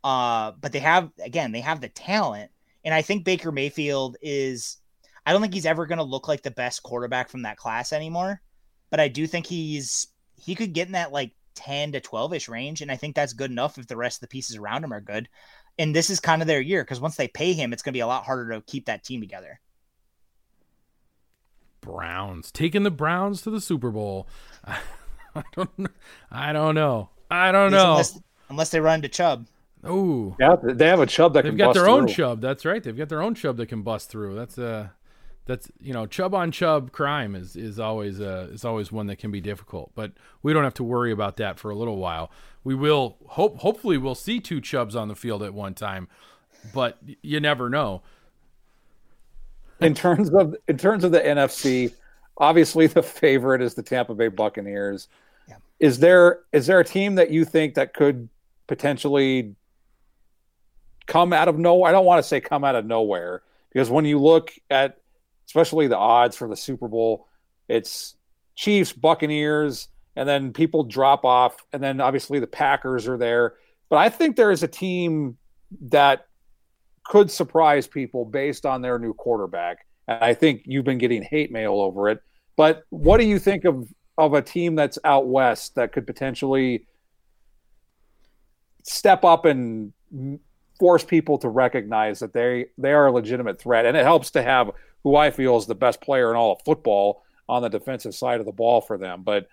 Uh 0.03 0.53
but 0.59 0.71
they 0.71 0.79
have 0.79 1.11
again, 1.21 1.51
they 1.51 1.61
have 1.61 1.81
the 1.81 1.89
talent 1.89 2.51
and 2.85 2.93
I 2.93 3.01
think 3.01 3.25
Baker 3.25 3.51
Mayfield 3.51 4.15
is 4.21 4.77
I 5.25 5.33
don't 5.33 5.41
think 5.41 5.53
he's 5.53 5.65
ever 5.65 5.85
going 5.85 5.97
to 5.97 6.03
look 6.03 6.27
like 6.27 6.41
the 6.41 6.51
best 6.51 6.81
quarterback 6.83 7.29
from 7.29 7.41
that 7.41 7.57
class 7.57 7.91
anymore, 7.91 8.41
but 8.89 9.01
I 9.01 9.09
do 9.09 9.27
think 9.27 9.45
he's 9.45 10.07
he 10.37 10.55
could 10.55 10.71
get 10.73 10.87
in 10.87 10.93
that 10.93 11.11
like 11.11 11.33
10 11.59 11.91
to 11.91 11.99
12 11.99 12.33
ish 12.33 12.49
range. 12.49 12.81
And 12.81 12.91
I 12.91 12.95
think 12.95 13.15
that's 13.15 13.33
good 13.33 13.51
enough 13.51 13.77
if 13.77 13.87
the 13.87 13.97
rest 13.97 14.17
of 14.17 14.21
the 14.21 14.31
pieces 14.31 14.55
around 14.55 14.83
him 14.83 14.93
are 14.93 15.01
good. 15.01 15.27
And 15.77 15.95
this 15.95 16.09
is 16.09 16.19
kind 16.19 16.41
of 16.41 16.47
their 16.47 16.61
year 16.61 16.83
because 16.83 17.01
once 17.01 17.15
they 17.15 17.27
pay 17.27 17.53
him, 17.53 17.73
it's 17.73 17.83
going 17.83 17.91
to 17.91 17.97
be 17.97 18.01
a 18.01 18.07
lot 18.07 18.25
harder 18.25 18.53
to 18.53 18.61
keep 18.61 18.85
that 18.85 19.03
team 19.03 19.21
together. 19.21 19.59
Browns 21.81 22.51
taking 22.51 22.83
the 22.83 22.91
Browns 22.91 23.41
to 23.43 23.49
the 23.49 23.61
Super 23.61 23.91
Bowl. 23.91 24.27
I 24.65 25.43
don't. 25.55 25.87
I 26.31 26.53
don't 26.53 26.75
know. 26.75 27.09
I 27.29 27.51
don't 27.51 27.71
know. 27.71 27.91
Unless, 27.91 28.19
unless 28.49 28.69
they 28.71 28.79
run 28.79 28.95
into 28.95 29.09
Chubb. 29.09 29.47
Oh, 29.83 30.35
yeah, 30.39 30.55
they 30.61 30.87
have 30.87 30.99
a 30.99 31.05
Chubb 31.05 31.33
that 31.33 31.45
they've 31.45 31.55
got 31.55 31.73
their 31.73 31.83
through. 31.83 31.93
own 31.93 32.07
Chubb. 32.07 32.41
That's 32.41 32.65
right. 32.65 32.83
They've 32.83 32.97
got 32.97 33.07
their 33.07 33.21
own 33.21 33.35
Chubb 33.35 33.57
that 33.57 33.67
can 33.67 33.81
bust 33.81 34.09
through. 34.09 34.35
That's 34.35 34.57
uh 34.57 34.89
that's 35.49 35.71
you 35.81 35.93
know 35.93 36.05
Chubb 36.05 36.35
on 36.35 36.51
Chubb 36.51 36.91
crime 36.91 37.33
is 37.33 37.55
is 37.55 37.79
always 37.79 38.21
uh 38.21 38.49
is 38.51 38.63
always 38.63 38.91
one 38.91 39.07
that 39.07 39.15
can 39.15 39.31
be 39.31 39.41
difficult 39.41 39.91
but 39.95 40.11
we 40.43 40.53
don't 40.53 40.63
have 40.63 40.75
to 40.75 40.83
worry 40.83 41.11
about 41.11 41.37
that 41.37 41.57
for 41.57 41.71
a 41.71 41.75
little 41.75 41.97
while. 41.97 42.31
We 42.63 42.75
will 42.75 43.17
hope 43.25 43.57
hopefully 43.57 43.97
we'll 43.97 44.13
see 44.13 44.39
two 44.39 44.61
Chubbs 44.61 44.95
on 44.95 45.07
the 45.07 45.15
field 45.15 45.41
at 45.41 45.55
one 45.55 45.73
time 45.73 46.07
but 46.71 46.99
you 47.23 47.39
never 47.39 47.67
know. 47.67 48.03
In 49.81 49.95
terms 49.95 50.29
of 50.29 50.55
in 50.67 50.77
terms 50.77 51.03
of 51.03 51.11
the 51.11 51.19
NFC 51.19 51.93
obviously 52.37 52.85
the 52.85 53.01
favorite 53.01 53.63
is 53.63 53.73
the 53.73 53.83
Tampa 53.83 54.13
Bay 54.13 54.27
Buccaneers. 54.27 55.07
Yeah. 55.47 55.55
is 55.79 55.97
there 55.97 56.41
is 56.53 56.67
there 56.67 56.79
a 56.79 56.85
team 56.85 57.15
that 57.15 57.31
you 57.31 57.43
think 57.43 57.73
that 57.73 57.95
could 57.95 58.29
potentially 58.67 59.55
come 61.07 61.33
out 61.33 61.47
of 61.47 61.57
nowhere 61.57 61.89
I 61.89 61.91
don't 61.91 62.05
want 62.05 62.19
to 62.19 62.27
say 62.27 62.39
come 62.39 62.63
out 62.63 62.75
of 62.75 62.85
nowhere 62.85 63.41
because 63.73 63.89
when 63.89 64.05
you 64.05 64.19
look 64.19 64.53
at 64.69 64.98
especially 65.49 65.87
the 65.87 65.97
odds 65.97 66.35
for 66.35 66.47
the 66.47 66.55
Super 66.55 66.87
Bowl. 66.87 67.27
It's 67.67 68.15
Chiefs, 68.55 68.93
Buccaneers, 68.93 69.87
and 70.15 70.29
then 70.29 70.53
people 70.53 70.83
drop 70.83 71.25
off, 71.25 71.57
and 71.73 71.81
then 71.81 71.99
obviously 71.99 72.39
the 72.39 72.45
Packers 72.45 73.07
are 73.07 73.17
there. 73.17 73.55
But 73.89 73.97
I 73.97 74.09
think 74.09 74.35
there 74.35 74.51
is 74.51 74.61
a 74.61 74.67
team 74.67 75.37
that 75.89 76.27
could 77.03 77.31
surprise 77.31 77.87
people 77.87 78.25
based 78.25 78.63
on 78.63 78.83
their 78.83 78.99
new 78.99 79.13
quarterback. 79.15 79.87
And 80.07 80.23
I 80.23 80.35
think 80.35 80.61
you've 80.65 80.85
been 80.85 80.99
getting 80.99 81.23
hate 81.23 81.51
mail 81.51 81.81
over 81.81 82.09
it. 82.09 82.21
But 82.55 82.83
what 82.89 83.17
do 83.17 83.25
you 83.25 83.39
think 83.39 83.65
of 83.65 83.91
of 84.19 84.33
a 84.33 84.41
team 84.41 84.75
that's 84.75 84.99
out 85.03 85.27
west 85.27 85.75
that 85.75 85.93
could 85.93 86.05
potentially 86.05 86.85
step 88.83 89.23
up 89.23 89.45
and 89.45 89.93
force 90.77 91.05
people 91.05 91.37
to 91.37 91.49
recognize 91.49 92.19
that 92.19 92.33
they 92.33 92.65
they 92.77 92.91
are 92.91 93.07
a 93.07 93.11
legitimate 93.11 93.59
threat? 93.59 93.87
And 93.87 93.97
it 93.97 94.03
helps 94.03 94.29
to 94.31 94.43
have 94.43 94.69
who 95.03 95.15
I 95.15 95.31
feel 95.31 95.57
is 95.57 95.65
the 95.65 95.75
best 95.75 96.01
player 96.01 96.29
in 96.29 96.35
all 96.35 96.53
of 96.53 96.61
football 96.65 97.23
on 97.47 97.61
the 97.61 97.69
defensive 97.69 98.13
side 98.13 98.39
of 98.39 98.45
the 98.45 98.51
ball 98.51 98.81
for 98.81 98.97
them. 98.97 99.23
But 99.23 99.47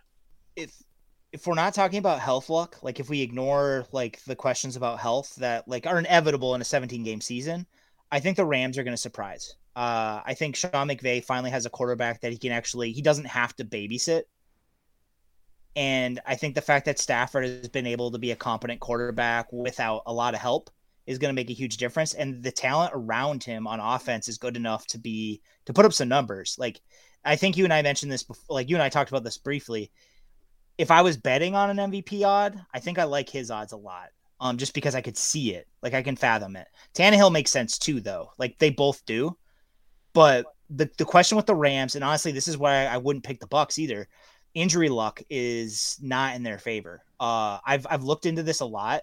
if 0.55 0.73
if 1.33 1.47
we're 1.47 1.55
not 1.55 1.75
talking 1.75 1.99
about 1.99 2.21
health 2.21 2.49
luck, 2.49 2.83
like 2.83 3.01
if 3.01 3.11
we 3.11 3.21
ignore 3.21 3.87
like 3.93 4.23
the 4.25 4.37
questions 4.37 4.77
about 4.77 4.99
health 4.99 5.35
that 5.37 5.67
like 5.69 5.87
are 5.87 5.99
inevitable 5.99 6.55
in 6.55 6.61
a 6.61 6.65
17 6.65 7.03
game 7.03 7.21
season, 7.21 7.67
I 8.11 8.21
think 8.21 8.37
the 8.37 8.45
Rams 8.45 8.79
are 8.79 8.85
going 8.85 8.95
to 8.95 9.01
surprise. 9.01 9.55
Uh, 9.75 10.23
I 10.25 10.35
think 10.35 10.57
Sean 10.57 10.89
McVay 10.89 11.23
finally 11.23 11.51
has 11.51 11.67
a 11.67 11.71
quarterback 11.71 12.21
that 12.23 12.33
he 12.33 12.39
can 12.39 12.53
actually 12.53 12.93
he 12.93 13.03
doesn't 13.03 13.27
have 13.27 13.55
to 13.57 13.65
babysit. 13.65 14.23
And 15.75 16.21
I 16.25 16.37
think 16.37 16.55
the 16.55 16.63
fact 16.63 16.87
that 16.87 16.99
Stafford 16.99 17.45
has 17.45 17.69
been 17.69 17.87
able 17.87 18.11
to 18.13 18.19
be 18.19 18.31
a 18.31 18.37
competent 18.37 18.81
quarterback 18.81 19.53
without 19.53 20.03
a 20.07 20.13
lot 20.13 20.33
of 20.33 20.41
help 20.41 20.71
is 21.07 21.19
going 21.19 21.31
to 21.31 21.37
make 21.37 21.51
a 21.51 21.55
huge 21.55 21.77
difference. 21.77 22.15
And 22.15 22.43
the 22.43 22.51
talent 22.51 22.93
around 22.95 23.45
him 23.45 23.67
on 23.67 23.81
offense 23.81 24.29
is 24.29 24.39
good 24.39 24.57
enough 24.57 24.87
to 24.89 24.99
be 24.99 25.41
to 25.67 25.73
put 25.73 25.85
up 25.85 25.93
some 25.93 26.09
numbers. 26.09 26.57
Like 26.59 26.81
I 27.25 27.37
think 27.37 27.57
you 27.57 27.65
and 27.65 27.73
I 27.73 27.83
mentioned 27.83 28.11
this 28.11 28.23
before. 28.23 28.55
Like 28.55 28.69
you 28.69 28.77
and 28.77 28.83
I 28.83 28.89
talked 28.89 29.11
about 29.11 29.25
this 29.25 29.39
briefly. 29.39 29.91
If 30.79 30.91
I 30.91 31.03
was 31.03 31.17
betting 31.17 31.55
on 31.55 31.71
an 31.71 31.91
MVP 31.91 32.25
odd, 32.25 32.61
I 32.75 32.81
think 32.81 32.99
I 32.99 33.05
like 33.05 33.29
his 33.29 33.51
odds 33.51 33.73
a 33.73 33.77
lot. 33.77 34.09
Um, 34.39 34.59
just 34.59 34.75
because 34.75 34.95
I 34.95 35.01
could 35.01 35.17
see 35.17 35.55
it, 35.55 35.67
like 35.83 35.95
I 35.95 36.03
can 36.03 36.15
fathom 36.15 36.57
it. 36.57 36.67
Tannehill 36.95 37.33
makes 37.33 37.51
sense 37.51 37.79
too, 37.79 38.01
though. 38.01 38.33
Like 38.39 38.59
they 38.59 38.69
both 38.69 39.03
do. 39.07 39.37
But 40.13 40.45
the 40.69 40.91
the 40.99 41.05
question 41.05 41.37
with 41.37 41.47
the 41.47 41.55
Rams, 41.55 41.95
and 41.95 42.05
honestly, 42.05 42.33
this 42.33 42.49
is 42.49 42.59
why 42.59 42.85
I 42.85 42.99
wouldn't 42.99 43.25
pick 43.25 43.41
the 43.41 43.47
Bucks 43.47 43.79
either. 43.79 44.09
Injury 44.55 44.89
luck 44.89 45.23
is 45.31 45.99
not 46.03 46.35
in 46.35 46.43
their 46.43 46.59
favor. 46.59 47.03
Uh, 47.19 47.59
I've 47.65 47.87
I've 47.89 48.05
looked 48.05 48.27
into 48.27 48.43
this 48.43 48.61
a 48.61 48.67
lot, 48.67 49.03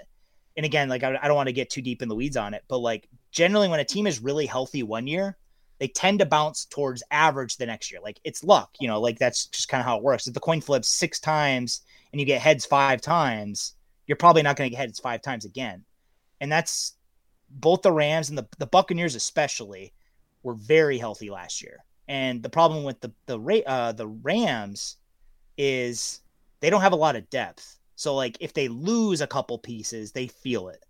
and 0.56 0.66
again, 0.66 0.89
like 0.89 1.04
I, 1.04 1.18
I 1.22 1.28
don't 1.28 1.36
want 1.36 1.47
to 1.47 1.54
get 1.54 1.70
too 1.70 1.82
deep 1.82 2.01
in 2.01 2.10
the 2.10 2.16
weeds 2.16 2.38
on 2.38 2.54
it, 2.54 2.64
but 2.68 2.80
like 2.80 3.10
generally, 3.32 3.68
when 3.68 3.80
a 3.80 3.86
team 3.86 4.08
is 4.08 4.22
really 4.22 4.45
healthy 4.45 4.84
one 4.84 5.08
year, 5.08 5.38
they 5.80 5.88
tend 5.88 6.20
to 6.20 6.26
bounce 6.26 6.66
towards 6.66 7.04
average 7.12 7.58
the 7.58 7.66
next 7.66 7.91
year. 7.91 7.99
Like 8.01 8.20
it's 8.24 8.43
luck, 8.43 8.72
you 8.80 8.88
know, 8.88 9.01
like 9.01 9.20
that's 9.20 9.47
just 9.47 9.70
kind 9.70 9.82
of 9.82 9.86
how 9.86 9.97
it 9.97 10.04
works. 10.04 10.28
If 10.28 10.34
the 10.34 10.39
coin 10.39 10.62
flips 10.62 10.88
six 10.88 11.20
times 11.20 11.82
and 12.12 12.20
you 12.20 12.26
get 12.26 12.41
heads 12.41 12.66
five 12.66 13.01
times, 13.01 13.74
you're 14.08 14.16
probably 14.16 14.43
not 14.43 14.56
going 14.56 14.70
to 14.70 14.76
get 14.76 14.82
heads 14.82 14.99
five 14.99 15.22
times 15.22 15.45
again. 15.45 15.84
And 16.39 16.51
that's 16.51 16.93
both 17.49 17.82
the 17.82 17.91
Rams 17.91 18.30
and 18.30 18.38
the, 18.38 18.47
the 18.60 18.68
Buccaneers, 18.68 19.16
especially, 19.16 19.93
were 20.43 20.54
very 20.54 20.97
healthy 20.97 21.30
last 21.30 21.62
year. 21.62 21.84
And 22.08 22.43
the 22.43 22.49
problem 22.49 22.84
with 22.84 22.99
the 22.99 23.12
the 23.28 23.64
uh, 23.66 23.93
the 23.93 24.08
Rams 24.08 24.97
is 25.58 26.22
they 26.60 26.70
don't 26.70 26.82
have 26.82 26.93
a 26.93 26.97
lot 26.97 27.16
of 27.16 27.30
depth. 27.30 27.80
So 27.96 28.16
like 28.16 28.38
if 28.39 28.54
they 28.54 28.68
lose 28.68 29.22
a 29.22 29.28
couple 29.28 29.58
pieces, 29.58 30.12
they 30.12 30.28
feel 30.28 30.70
it. 30.70 30.84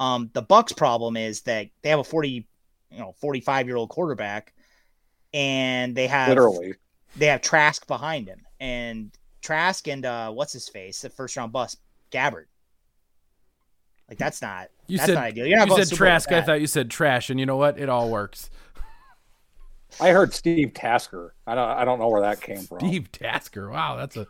Um, 0.00 0.30
the 0.32 0.42
Bucks 0.42 0.72
problem 0.72 1.16
is 1.16 1.42
that 1.42 1.68
they 1.82 1.90
have 1.90 2.00
a 2.00 2.04
40, 2.04 2.46
you 2.90 2.98
know, 2.98 3.14
45 3.20 3.66
year 3.66 3.76
old 3.76 3.90
quarterback 3.90 4.54
and 5.32 5.94
they 5.94 6.06
have 6.06 6.28
literally 6.28 6.74
they 7.16 7.26
have 7.26 7.42
Trask 7.42 7.86
behind 7.86 8.28
him 8.28 8.40
and 8.60 9.10
Trask 9.42 9.86
and 9.88 10.06
uh 10.06 10.30
what's 10.30 10.52
his 10.52 10.68
face, 10.68 11.02
the 11.02 11.10
first 11.10 11.36
round 11.36 11.52
bust, 11.52 11.78
Gabbert. 12.10 12.46
Like 14.08 14.18
that's 14.18 14.40
not 14.40 14.68
you 14.86 14.96
that's 14.96 15.08
said 15.08 15.14
not 15.14 15.24
ideal. 15.24 15.46
You're 15.46 15.58
not 15.58 15.68
you 15.68 15.74
going 15.74 15.84
said 15.84 15.96
Trask. 15.96 16.32
I 16.32 16.42
thought 16.42 16.60
you 16.60 16.66
said 16.66 16.90
trash, 16.90 17.30
and 17.30 17.40
you 17.40 17.46
know 17.46 17.56
what? 17.56 17.78
It 17.78 17.88
all 17.88 18.10
works. 18.10 18.50
I 20.00 20.10
heard 20.10 20.34
Steve 20.34 20.74
Tasker. 20.74 21.34
I 21.46 21.54
don't 21.54 21.68
I 21.68 21.84
don't 21.84 21.98
know 21.98 22.08
where 22.08 22.22
that 22.22 22.40
came 22.40 22.58
from. 22.58 22.80
Steve 22.80 23.10
Tasker. 23.12 23.70
Wow, 23.70 23.96
that's 23.96 24.16
a 24.16 24.26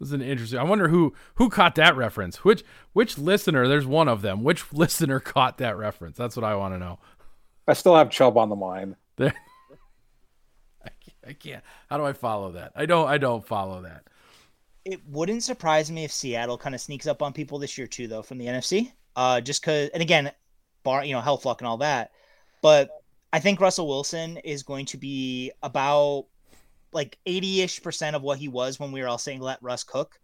that's 0.00 0.12
an 0.12 0.22
interesting. 0.22 0.58
I 0.58 0.64
wonder 0.64 0.88
who 0.88 1.12
who 1.34 1.50
caught 1.50 1.74
that 1.74 1.94
reference. 1.94 2.42
Which 2.42 2.64
which 2.94 3.18
listener? 3.18 3.68
There's 3.68 3.86
one 3.86 4.08
of 4.08 4.22
them. 4.22 4.42
Which 4.42 4.64
listener 4.72 5.20
caught 5.20 5.58
that 5.58 5.76
reference? 5.76 6.16
That's 6.16 6.36
what 6.36 6.44
I 6.44 6.56
want 6.56 6.74
to 6.74 6.78
know. 6.78 6.98
I 7.68 7.74
still 7.74 7.94
have 7.94 8.10
Chubb 8.10 8.36
on 8.36 8.48
the 8.48 8.56
mind. 8.56 8.96
There. 9.16 9.34
I 10.82 10.88
can't, 10.88 11.18
I 11.28 11.32
can't. 11.34 11.64
How 11.90 11.98
do 11.98 12.04
I 12.06 12.14
follow 12.14 12.52
that? 12.52 12.72
I 12.74 12.86
don't. 12.86 13.06
I 13.06 13.18
don't 13.18 13.46
follow 13.46 13.82
that. 13.82 14.04
It 14.86 15.06
wouldn't 15.06 15.42
surprise 15.42 15.90
me 15.90 16.04
if 16.04 16.10
Seattle 16.10 16.56
kind 16.56 16.74
of 16.74 16.80
sneaks 16.80 17.06
up 17.06 17.20
on 17.20 17.34
people 17.34 17.58
this 17.58 17.76
year 17.76 17.86
too, 17.86 18.08
though, 18.08 18.22
from 18.22 18.38
the 18.38 18.46
NFC. 18.46 18.92
Uh, 19.16 19.42
just 19.42 19.60
because, 19.60 19.90
and 19.90 20.00
again, 20.02 20.32
bar 20.84 21.04
you 21.04 21.12
know 21.12 21.20
health 21.20 21.44
luck 21.44 21.60
and 21.60 21.68
all 21.68 21.76
that, 21.78 22.12
but 22.62 22.88
I 23.30 23.40
think 23.40 23.60
Russell 23.60 23.86
Wilson 23.86 24.38
is 24.38 24.62
going 24.62 24.86
to 24.86 24.96
be 24.96 25.52
about 25.62 26.24
like 26.92 27.18
80 27.26 27.62
ish 27.62 27.82
percent 27.82 28.16
of 28.16 28.22
what 28.22 28.38
he 28.38 28.48
was 28.48 28.78
when 28.78 28.92
we 28.92 29.00
were 29.00 29.08
all 29.08 29.18
saying 29.18 29.40
let 29.40 29.62
Russ 29.62 29.84
cook. 29.84 30.20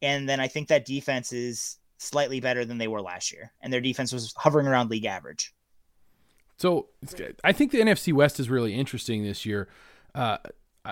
And 0.00 0.28
then 0.28 0.40
I 0.40 0.48
think 0.48 0.68
that 0.68 0.84
defense 0.84 1.32
is 1.32 1.78
slightly 1.98 2.40
better 2.40 2.64
than 2.64 2.78
they 2.78 2.88
were 2.88 3.00
last 3.00 3.32
year. 3.32 3.52
And 3.60 3.72
their 3.72 3.80
defense 3.80 4.12
was 4.12 4.34
hovering 4.36 4.66
around 4.66 4.90
league 4.90 5.04
average. 5.04 5.54
So 6.56 6.88
I 7.44 7.52
think 7.52 7.72
the 7.72 7.80
NFC 7.80 8.12
West 8.12 8.38
is 8.38 8.50
really 8.50 8.74
interesting 8.74 9.22
this 9.22 9.46
year. 9.46 9.68
Uh, 10.14 10.38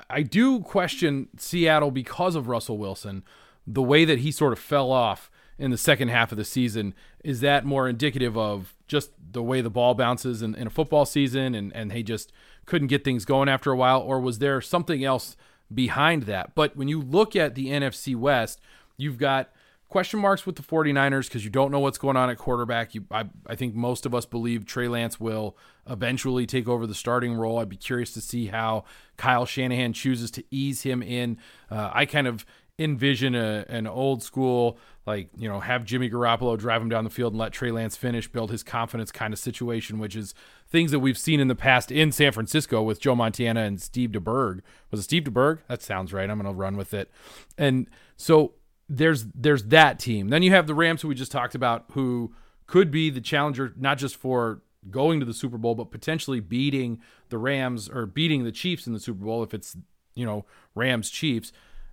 I 0.09 0.23
do 0.23 0.61
question 0.61 1.29
Seattle 1.37 1.91
because 1.91 2.35
of 2.35 2.49
Russell 2.49 2.79
Wilson, 2.79 3.25
the 3.67 3.83
way 3.83 4.05
that 4.05 4.21
he 4.21 4.31
sort 4.31 4.53
of 4.53 4.59
fell 4.59 4.91
off 4.91 5.31
in 5.59 5.71
the 5.71 5.79
second 5.79 6.09
half 6.09 6.33
of 6.33 6.39
the 6.39 6.45
season. 6.45 6.95
Is 7.23 7.41
that 7.41 7.65
more 7.65 7.89
indicative 7.89 8.37
of 8.37 8.75
just 8.87 9.11
the 9.33 9.43
way 9.43 9.61
the 9.61 9.71
ball 9.71 9.95
bounces 9.95 10.43
in, 10.43 10.55
in 10.55 10.67
a 10.67 10.71
football 10.71 11.05
season 11.05 11.55
and, 11.55 11.75
and 11.75 11.91
they 11.91 12.03
just 12.03 12.33
couldn't 12.71 12.87
get 12.87 13.03
things 13.03 13.25
going 13.25 13.49
after 13.49 13.73
a 13.73 13.77
while? 13.77 14.01
Or 14.01 14.21
was 14.21 14.39
there 14.39 14.61
something 14.61 15.05
else 15.05 15.37
behind 15.75 16.23
that? 16.23 16.55
But 16.55 16.77
when 16.77 16.87
you 16.87 17.01
look 17.03 17.35
at 17.35 17.57
the 17.57 17.67
NFC 17.67 18.15
West, 18.15 18.61
you've 18.97 19.19
got 19.19 19.51
question 19.89 20.21
marks 20.21 20.47
with 20.47 20.55
the 20.55 20.63
49ers 20.63 21.25
because 21.25 21.45
you 21.45 21.51
don't 21.51 21.73
know 21.73 21.81
what's 21.81 21.99
going 21.99 22.17
on 22.17 22.31
at 22.31 22.39
quarterback. 22.39 22.95
You, 22.95 23.07
I, 23.11 23.25
I 23.45 23.57
think 23.57 23.75
most 23.75 24.07
of 24.07 24.15
us 24.15 24.25
believe 24.25 24.65
Trey 24.65 24.87
Lance 24.87 25.19
will 25.19 25.57
eventually 25.89 26.47
take 26.47 26.69
over 26.69 26.87
the 26.87 26.95
starting 26.95 27.35
role. 27.35 27.59
I'd 27.59 27.69
be 27.69 27.77
curious 27.77 28.13
to 28.13 28.21
see 28.21 28.47
how 28.47 28.85
Kyle 29.17 29.47
Shanahan 29.47 29.93
chooses 29.93 30.31
to 30.31 30.45
ease 30.53 30.83
him 30.83 31.03
in. 31.03 31.39
Uh, 31.69 31.91
I 31.93 32.07
kind 32.07 32.29
of 32.29 32.47
envision 32.79 33.35
a, 33.35 33.65
an 33.69 33.89
old 33.89 34.23
school 34.23 34.79
like 35.11 35.29
you 35.37 35.49
know 35.49 35.59
have 35.61 35.85
Jimmy 35.85 36.09
Garoppolo 36.09 36.57
drive 36.57 36.81
him 36.81 36.89
down 36.89 37.05
the 37.05 37.11
field 37.11 37.33
and 37.33 37.41
let 37.41 37.53
Trey 37.53 37.71
Lance 37.71 37.97
finish, 37.97 38.29
build 38.29 38.51
his 38.51 38.63
confidence 38.63 39.11
kind 39.11 39.33
of 39.33 39.41
situation, 39.41 39.99
which 39.99 40.15
is 40.15 40.35
things 40.69 40.93
that 40.93 41.01
we've 41.01 41.19
seen 41.19 41.41
in 41.41 41.49
the 41.49 41.57
past 41.57 41.91
in 41.91 42.13
San 42.13 42.33
Francisco 42.33 42.81
with 42.83 43.01
Joe 43.01 43.17
Montana 43.17 43.63
and 43.63 43.83
Steve 43.83 44.11
DeBerg. 44.11 44.61
Was 44.91 45.01
it 45.01 45.05
Steve 45.05 45.25
DeBerg? 45.25 45.59
That 45.69 45.83
sounds 45.83 46.13
right. 46.13 46.31
I'm 46.31 46.41
going 46.41 46.53
to 46.53 46.57
run 46.57 46.77
with 46.77 46.95
it. 46.95 47.11
And 47.59 47.89
so 48.17 48.53
there's 48.89 49.25
there's 49.35 49.65
that 49.65 49.99
team. 49.99 50.29
Then 50.29 50.43
you 50.43 50.53
have 50.53 50.67
the 50.67 50.75
Rams 50.75 51.03
who 51.03 51.09
we 51.09 51.15
just 51.15 51.33
talked 51.33 51.57
about 51.57 51.87
who 51.93 52.33
could 52.67 52.91
be 52.91 53.11
the 53.11 53.21
challenger 53.21 53.75
not 53.77 53.99
just 53.99 54.15
for 54.17 54.63
going 54.91 55.19
to 55.19 55.27
the 55.27 55.35
Super 55.35 55.59
Bowl 55.59 55.75
but 55.75 55.91
potentially 55.91 56.41
beating 56.41 57.01
the 57.31 57.39
Rams 57.39 57.89
or 57.89 58.07
beating 58.07 58.45
the 58.45 58.53
Chiefs 58.53 58.87
in 58.87 58.93
the 58.93 59.01
Super 59.01 59.25
Bowl 59.25 59.43
if 59.43 59.53
it's, 59.53 59.77
you 60.15 60.25
know, 60.25 60.47
Rams 60.77 61.11
Chiefs. 61.11 61.53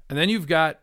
And 0.10 0.18
then 0.18 0.30
you've 0.30 0.48
got 0.48 0.80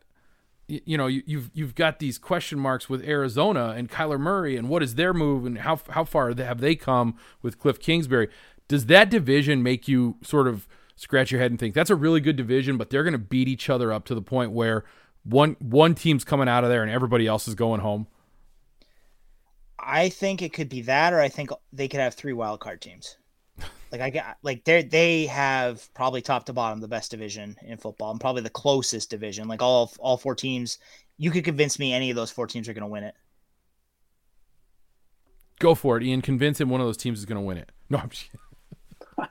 you 0.67 0.97
know, 0.97 1.07
you've 1.07 1.51
you've 1.53 1.75
got 1.75 1.99
these 1.99 2.19
question 2.19 2.59
marks 2.59 2.89
with 2.89 3.03
Arizona 3.05 3.75
and 3.77 3.91
Kyler 3.91 4.19
Murray 4.19 4.57
and 4.57 4.69
what 4.69 4.83
is 4.83 4.95
their 4.95 5.13
move 5.13 5.45
and 5.45 5.59
how 5.59 5.79
how 5.91 6.05
far 6.05 6.35
have 6.35 6.61
they 6.61 6.75
come 6.75 7.17
with 7.43 7.59
Cliff 7.59 7.79
Kingsbury? 7.79 8.29
Does 8.69 8.87
that 8.87 9.11
division 9.11 9.63
make 9.63 9.89
you 9.89 10.17
sort 10.23 10.49
of 10.49 10.67
scratch 10.97 11.31
your 11.31 11.41
head 11.41 11.51
and 11.51 11.61
think 11.61 11.75
that's 11.75 11.91
a 11.91 11.97
really 11.97 12.21
good 12.21 12.37
division, 12.37 12.79
but 12.79 12.91
they're 12.91 13.03
going 13.03 13.13
to 13.13 13.19
beat 13.19 13.49
each 13.49 13.69
other 13.69 13.93
up 13.93 14.05
to 14.07 14.15
the 14.15 14.23
point 14.23 14.53
where 14.53 14.85
one 15.23 15.57
one 15.61 15.95
team's 15.95 16.25
coming 16.25 16.49
out 16.49 16.65
of 16.65 16.71
there 16.71 16.83
and 16.83 16.91
everybody 16.91 17.27
else 17.27 17.47
is 17.47 17.55
going 17.55 17.81
home? 17.81 18.07
I 19.79 20.09
think 20.09 20.41
it 20.41 20.55
could 20.55 20.71
be 20.71 20.81
that, 20.83 21.13
or 21.13 21.21
I 21.21 21.29
think 21.29 21.51
they 21.73 21.89
could 21.89 22.01
have 22.01 22.15
three 22.15 22.33
wild 22.33 22.61
card 22.61 22.81
teams. 22.81 23.19
Like 23.95 24.03
I 24.03 24.11
get 24.11 24.39
like 24.43 24.65
they 24.65 24.83
they 24.83 25.27
have 25.27 25.89
probably 25.95 26.21
top 26.21 26.47
to 26.47 26.53
bottom 26.53 26.81
the 26.81 26.89
best 26.89 27.13
division 27.13 27.57
in 27.63 27.79
football 27.79 28.11
and 28.11 28.21
probably 28.21 28.43
the 28.43 28.51
closest 28.51 29.09
division. 29.09 29.47
Like 29.47 29.63
all 29.63 29.93
all 30.01 30.17
four 30.17 30.35
teams, 30.35 30.79
you 31.17 31.31
could 31.31 31.45
convince 31.45 31.79
me 31.79 31.93
any 31.93 32.11
of 32.11 32.17
those 32.17 32.33
four 32.33 32.49
teams 32.49 32.69
are 32.69 32.73
going 32.73 32.83
to 32.83 32.89
win 32.89 33.05
it. 33.05 33.15
Go 35.61 35.77
for 35.77 35.97
it, 35.97 36.03
Ian. 36.03 36.23
Convince 36.23 36.61
him 36.61 36.71
one 36.71 36.81
of 36.81 36.89
those 36.89 36.97
teams 36.97 37.21
is 37.21 37.25
going 37.25 37.37
to 37.37 37.47
win 37.47 37.57
it. 37.57 37.71
No, 37.89 37.99
I'm 37.99 38.09
just 38.09 38.31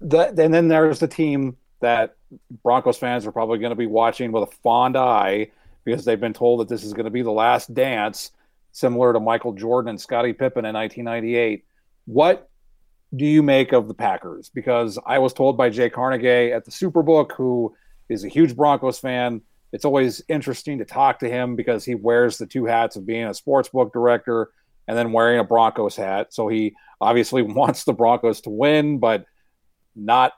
the, 0.00 0.28
and 0.40 0.54
then 0.54 0.68
there's 0.68 1.00
the 1.00 1.08
team 1.08 1.56
that 1.80 2.14
Broncos 2.62 2.98
fans 2.98 3.26
are 3.26 3.32
probably 3.32 3.58
going 3.58 3.70
to 3.70 3.76
be 3.76 3.88
watching 3.88 4.30
with 4.30 4.44
a 4.44 4.52
fond 4.62 4.96
eye 4.96 5.50
because 5.82 6.04
they've 6.04 6.20
been 6.20 6.32
told 6.32 6.60
that 6.60 6.68
this 6.68 6.84
is 6.84 6.92
going 6.92 7.06
to 7.06 7.10
be 7.10 7.22
the 7.22 7.32
last 7.32 7.74
dance, 7.74 8.30
similar 8.70 9.12
to 9.12 9.18
Michael 9.18 9.54
Jordan 9.54 9.88
and 9.88 10.00
Scottie 10.00 10.34
Pippen 10.34 10.64
in 10.64 10.74
1998. 10.76 11.64
What 12.04 12.47
do 13.14 13.24
you 13.24 13.42
make 13.42 13.72
of 13.72 13.88
the 13.88 13.94
Packers? 13.94 14.50
Because 14.50 14.98
I 15.06 15.18
was 15.18 15.32
told 15.32 15.56
by 15.56 15.70
Jay 15.70 15.88
Kornegay 15.88 16.54
at 16.54 16.64
the 16.64 16.70
Superbook, 16.70 17.32
who 17.32 17.74
is 18.08 18.24
a 18.24 18.28
huge 18.28 18.54
Broncos 18.56 18.98
fan, 18.98 19.42
it's 19.72 19.84
always 19.84 20.22
interesting 20.28 20.78
to 20.78 20.84
talk 20.84 21.18
to 21.20 21.28
him 21.28 21.56
because 21.56 21.84
he 21.84 21.94
wears 21.94 22.38
the 22.38 22.46
two 22.46 22.64
hats 22.64 22.96
of 22.96 23.06
being 23.06 23.26
a 23.26 23.34
sports 23.34 23.68
book 23.68 23.92
director 23.92 24.50
and 24.86 24.96
then 24.96 25.12
wearing 25.12 25.38
a 25.38 25.44
Broncos 25.44 25.96
hat. 25.96 26.32
So 26.32 26.48
he 26.48 26.74
obviously 27.00 27.42
wants 27.60 27.84
the 27.84 27.92
Broncos 27.92 28.40
to 28.42 28.50
win, 28.50 28.98
but 28.98 29.26
not 29.94 30.32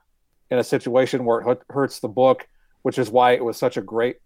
in 0.50 0.58
a 0.58 0.64
situation 0.64 1.24
where 1.24 1.40
it 1.40 1.62
hurts 1.70 2.00
the 2.00 2.08
book, 2.08 2.46
which 2.82 2.98
is 2.98 3.10
why 3.10 3.32
it 3.32 3.44
was 3.44 3.56
such 3.56 3.76
a 3.76 3.82
great 3.82 4.16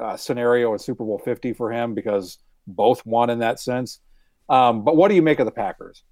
uh, 0.00 0.16
scenario 0.16 0.72
in 0.72 0.78
Super 0.78 1.04
Bowl 1.04 1.18
50 1.18 1.52
for 1.52 1.70
him 1.70 1.94
because 1.94 2.38
both 2.66 3.04
won 3.04 3.30
in 3.30 3.40
that 3.40 3.60
sense. 3.60 4.00
Um, 4.48 4.84
but 4.84 4.96
what 4.96 5.08
do 5.08 5.14
you 5.14 5.22
make 5.22 5.38
of 5.38 5.46
the 5.46 5.52
Packers? 5.52 6.02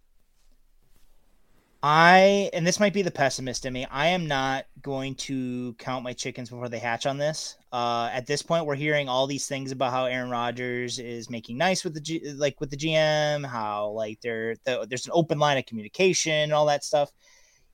I 1.83 2.49
and 2.53 2.65
this 2.65 2.79
might 2.79 2.93
be 2.93 3.03
the 3.03 3.11
pessimist 3.11 3.67
in 3.67 3.73
me. 3.73 3.87
I 3.91 4.07
am 4.09 4.29
not 4.29 4.67
going 4.83 5.17
to 5.17 5.75
count 5.75 6.05
my 6.05 6.13
chickens 6.13 6.49
before 6.49 6.69
they 6.69 6.79
hatch 6.79 7.07
on 7.07 7.19
this. 7.19 7.57
Uh, 7.73 8.09
at 8.13 8.27
this 8.27 8.41
point, 8.41 8.67
we're 8.67 8.77
hearing 8.77 9.09
all 9.09 9.27
these 9.27 9.49
things 9.49 9.73
about 9.73 9.91
how 9.91 10.05
Aaron 10.05 10.31
Rodgers 10.31 11.01
is 11.01 11.29
making 11.29 11.59
nice 11.59 11.83
with 11.83 11.95
the 11.95 12.01
G, 12.01 12.33
like 12.37 12.61
with 12.61 12.71
the 12.71 12.77
GM, 12.77 13.45
how 13.45 13.89
like 13.91 14.21
there 14.21 14.55
the, 14.65 14.87
there's 14.89 15.07
an 15.07 15.13
open 15.13 15.41
line 15.41 15.59
of 15.59 15.67
communication 15.67 16.33
and 16.33 16.53
all 16.53 16.67
that 16.67 16.85
stuff. 16.85 17.11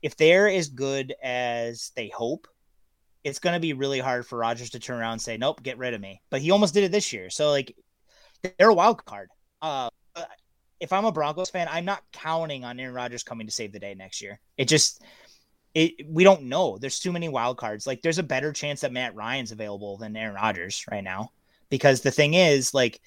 If 0.01 0.17
they're 0.17 0.49
as 0.49 0.71
good 0.71 1.15
as 1.23 1.93
they 1.95 2.09
hope, 2.09 2.49
it's 3.25 3.41
going 3.41 3.55
to 3.55 3.61
be 3.61 3.75
really 3.75 4.01
hard 4.01 4.27
for 4.27 4.39
Rodgers 4.39 4.71
to 4.71 4.79
turn 4.81 5.01
around 5.01 5.13
and 5.15 5.23
say, 5.23 5.37
"Nope, 5.37 5.63
get 5.63 5.77
rid 5.77 5.93
of 5.93 6.01
me." 6.01 6.23
But 6.31 6.41
he 6.41 6.51
almost 6.51 6.73
did 6.73 6.85
it 6.85 6.93
this 6.93 7.13
year, 7.13 7.29
so 7.29 7.51
like 7.51 7.77
they're 8.43 8.71
a 8.71 8.75
wild 8.75 9.05
card. 9.05 9.29
Uh, 9.61 9.91
if 10.81 10.93
I'm 10.93 11.05
a 11.05 11.13
Broncos 11.13 11.51
fan, 11.51 11.69
I'm 11.71 11.85
not 11.85 12.03
counting 12.13 12.65
on 12.65 12.79
Aaron 12.79 12.95
Rodgers 12.95 13.23
coming 13.23 13.47
to 13.47 13.53
save 13.53 13.73
the 13.73 13.79
day 13.79 13.95
next 13.95 14.21
year. 14.21 14.41
It 14.57 14.67
just 14.67 15.03
it 15.75 16.07
we 16.09 16.25
don't 16.25 16.45
know. 16.45 16.79
There's 16.79 17.01
too 17.01 17.13
many 17.13 17.29
wild 17.29 17.57
cards. 17.57 17.87
Like 17.87 18.03
there's 18.03 18.19
a 18.19 18.23
better 18.23 18.53
chance 18.53 18.81
that 18.81 18.93
Matt 18.93 19.15
Ryan's 19.15 19.53
available 19.53 19.97
than 19.97 20.17
Aaron 20.17 20.35
Rodgers 20.35 20.85
right 20.91 21.05
now. 21.05 21.33
Because 21.71 22.01
the 22.01 22.11
thing 22.11 22.35
is, 22.35 22.73
like 22.73 23.01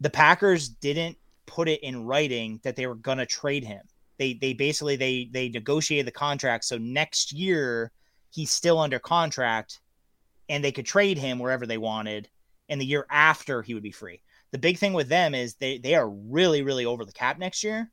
the 0.00 0.10
Packers 0.10 0.68
didn't 0.68 1.16
put 1.46 1.68
it 1.68 1.82
in 1.82 2.04
writing 2.04 2.60
that 2.62 2.76
they 2.76 2.86
were 2.86 2.94
gonna 2.94 3.26
trade 3.26 3.64
him. 3.64 3.82
They 4.18 4.34
they 4.34 4.52
basically 4.52 4.96
they 4.96 5.28
they 5.32 5.48
negotiated 5.48 6.06
the 6.06 6.12
contract 6.12 6.64
so 6.64 6.78
next 6.78 7.32
year 7.32 7.90
he's 8.30 8.50
still 8.50 8.78
under 8.78 8.98
contract 8.98 9.80
and 10.48 10.62
they 10.62 10.72
could 10.72 10.86
trade 10.86 11.18
him 11.18 11.38
wherever 11.38 11.66
they 11.66 11.78
wanted 11.78 12.28
and 12.68 12.80
the 12.80 12.86
year 12.86 13.06
after 13.10 13.62
he 13.62 13.74
would 13.74 13.82
be 13.82 13.90
free. 13.90 14.22
The 14.52 14.58
big 14.58 14.78
thing 14.78 14.92
with 14.92 15.08
them 15.08 15.34
is 15.34 15.54
they 15.54 15.78
they 15.78 15.94
are 15.94 16.08
really 16.08 16.62
really 16.62 16.84
over 16.86 17.04
the 17.04 17.12
cap 17.12 17.38
next 17.38 17.64
year. 17.64 17.90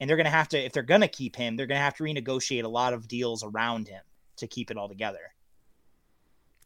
And 0.00 0.10
they're 0.10 0.16
going 0.16 0.24
to 0.24 0.30
have 0.30 0.48
to 0.48 0.58
if 0.58 0.72
they're 0.72 0.82
going 0.82 1.00
to 1.00 1.08
keep 1.08 1.36
him 1.36 1.56
they're 1.56 1.66
going 1.66 1.78
to 1.78 1.82
have 1.82 1.96
to 1.96 2.04
renegotiate 2.04 2.64
a 2.64 2.68
lot 2.68 2.92
of 2.92 3.06
deals 3.08 3.44
around 3.44 3.88
him 3.88 4.02
to 4.36 4.46
keep 4.46 4.70
it 4.70 4.76
all 4.76 4.88
together. 4.88 5.34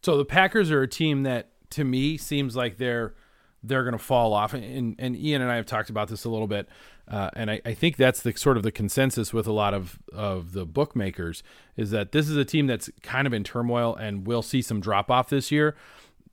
So 0.03 0.17
the 0.17 0.25
packers 0.25 0.71
are 0.71 0.83
a 0.83 0.89
team 0.89 1.23
that 1.25 1.51
to 1.71 1.85
me 1.85 2.17
seems 2.17 2.57
like 2.57 2.79
they're 2.79 3.15
they're 3.63 3.83
going 3.83 3.93
to 3.93 4.03
fall 4.03 4.33
off. 4.33 4.55
And, 4.55 4.95
and 4.99 5.17
ian 5.17 5.43
and 5.43 5.51
i 5.51 5.57
have 5.57 5.67
talked 5.67 5.91
about 5.91 6.09
this 6.09 6.25
a 6.25 6.31
little 6.31 6.47
bit 6.47 6.69
uh, 7.09 7.31
and 7.35 7.51
I, 7.51 7.61
I, 7.65 7.75
think 7.75 7.97
that's 7.97 8.21
the 8.21 8.33
sort 8.33 8.57
of 8.57 8.65
the 8.65 8.73
consensus 8.73 9.33
with 9.33 9.47
a 9.47 9.53
lot 9.53 9.75
of, 9.75 10.01
of 10.13 10.53
the 10.53 10.67
bookmakers 10.67 11.45
is 11.77 11.93
that 11.93 12.11
this 12.11 12.29
is 12.29 12.37
a 12.37 12.45
team 12.45 12.67
that's 12.67 12.91
kind 13.01 13.29
of 13.29 13.33
in 13.33 13.45
turmoil 13.45 13.95
and 13.95 14.27
will 14.27 14.43
see 14.43 14.61
some 14.61 14.81
drop 14.81 15.09
off 15.09 15.29
this 15.29 15.53
year 15.53 15.77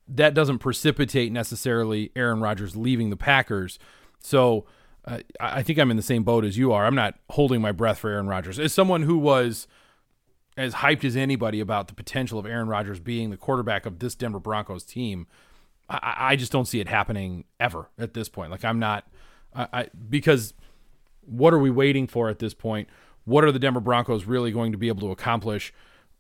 that 0.07 0.33
doesn't 0.33 0.59
precipitate 0.59 1.31
necessarily 1.31 2.11
aaron 2.15 2.41
rodgers 2.41 2.75
leaving 2.75 3.09
the 3.09 3.17
packers 3.17 3.79
so 4.19 4.65
uh, 5.05 5.19
I 5.39 5.63
think 5.63 5.79
I'm 5.79 5.91
in 5.91 5.97
the 5.97 6.03
same 6.03 6.23
boat 6.23 6.45
as 6.45 6.57
you 6.57 6.71
are. 6.71 6.85
I'm 6.85 6.95
not 6.95 7.15
holding 7.29 7.61
my 7.61 7.71
breath 7.71 7.99
for 7.99 8.09
Aaron 8.09 8.27
Rodgers. 8.27 8.57
As 8.57 8.73
someone 8.73 9.03
who 9.03 9.17
was 9.17 9.67
as 10.55 10.75
hyped 10.75 11.03
as 11.03 11.15
anybody 11.15 11.59
about 11.59 11.87
the 11.87 11.93
potential 11.93 12.39
of 12.39 12.45
Aaron 12.45 12.67
Rodgers 12.67 12.99
being 12.99 13.29
the 13.29 13.37
quarterback 13.37 13.85
of 13.85 13.99
this 13.99 14.15
Denver 14.15 14.39
Broncos 14.39 14.83
team, 14.83 15.27
I, 15.89 16.15
I 16.17 16.35
just 16.35 16.51
don't 16.51 16.67
see 16.67 16.79
it 16.79 16.87
happening 16.87 17.45
ever 17.59 17.89
at 17.97 18.13
this 18.13 18.29
point. 18.29 18.51
Like 18.51 18.63
I'm 18.63 18.79
not, 18.79 19.05
I, 19.53 19.67
I 19.73 19.87
because 20.09 20.53
what 21.25 21.53
are 21.53 21.59
we 21.59 21.69
waiting 21.69 22.07
for 22.07 22.29
at 22.29 22.39
this 22.39 22.53
point? 22.53 22.87
What 23.25 23.43
are 23.43 23.51
the 23.51 23.59
Denver 23.59 23.79
Broncos 23.79 24.25
really 24.25 24.51
going 24.51 24.71
to 24.71 24.77
be 24.77 24.87
able 24.87 25.01
to 25.01 25.11
accomplish 25.11 25.73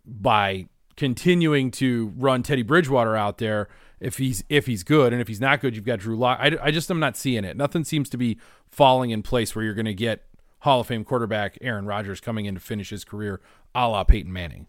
by 0.05 0.67
continuing 0.95 1.71
to 1.71 2.13
run 2.17 2.43
Teddy 2.43 2.63
Bridgewater 2.63 3.15
out 3.15 3.37
there 3.37 3.67
if 3.99 4.17
he's 4.17 4.43
if 4.49 4.65
he's 4.65 4.83
good 4.83 5.13
and 5.13 5.21
if 5.21 5.27
he's 5.27 5.41
not 5.41 5.61
good 5.61 5.75
you've 5.75 5.85
got 5.85 5.99
Drew 5.99 6.17
Lock. 6.17 6.39
I, 6.41 6.57
I 6.61 6.71
just 6.71 6.91
am 6.91 6.99
not 6.99 7.17
seeing 7.17 7.43
it. 7.43 7.57
Nothing 7.57 7.83
seems 7.83 8.09
to 8.09 8.17
be 8.17 8.37
falling 8.69 9.11
in 9.11 9.23
place 9.23 9.55
where 9.55 9.63
you're 9.63 9.73
going 9.73 9.85
to 9.85 9.93
get 9.93 10.25
Hall 10.59 10.79
of 10.79 10.87
Fame 10.87 11.03
quarterback 11.03 11.57
Aaron 11.61 11.85
Rodgers 11.85 12.19
coming 12.19 12.45
in 12.45 12.55
to 12.55 12.59
finish 12.61 12.89
his 12.89 13.03
career 13.03 13.41
a 13.75 13.87
la 13.87 14.03
Peyton 14.03 14.31
Manning. 14.31 14.67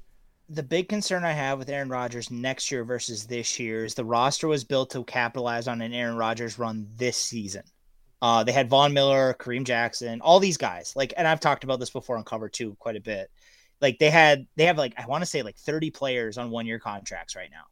The 0.49 0.63
big 0.63 0.89
concern 0.89 1.25
I 1.25 1.33
have 1.33 1.59
with 1.59 1.71
Aaron 1.71 1.89
Rodgers 1.89 2.31
next 2.31 2.71
year 2.71 2.85
versus 2.85 3.27
this 3.27 3.59
year 3.59 3.85
is 3.85 3.95
the 3.95 4.05
roster 4.05 4.47
was 4.47 4.63
built 4.63 4.91
to 4.91 5.03
capitalize 5.05 5.69
on 5.69 5.81
an 5.81 5.95
Aaron 5.95 6.17
Rodgers 6.17 6.59
run 6.59 6.87
this 6.97 7.17
season. 7.17 7.63
Uh, 8.21 8.43
they 8.45 8.53
had 8.53 8.69
Von 8.69 8.93
Miller, 8.93 9.35
Kareem 9.39 9.65
Jackson, 9.65 10.21
all 10.21 10.41
these 10.41 10.57
guys. 10.57 10.95
Like, 10.97 11.13
and 11.17 11.29
I've 11.29 11.41
talked 11.41 11.65
about 11.65 11.81
this 11.81 11.91
before 11.91 12.17
on 12.17 12.25
cover 12.25 12.49
two 12.49 12.75
quite 12.79 12.97
a 12.97 13.01
bit. 13.01 13.31
Like 13.81 13.99
they 13.99 14.11
had, 14.11 14.47
they 14.57 14.67
have 14.67 14.79
like 14.79 14.95
I 14.97 15.07
want 15.07 15.23
to 15.23 15.27
say 15.27 15.43
like 15.43 15.57
30 15.57 15.91
players 15.91 16.39
on 16.39 16.51
one 16.51 16.67
year 16.67 16.79
contracts 16.79 17.37
right 17.37 17.51
now. 17.51 17.65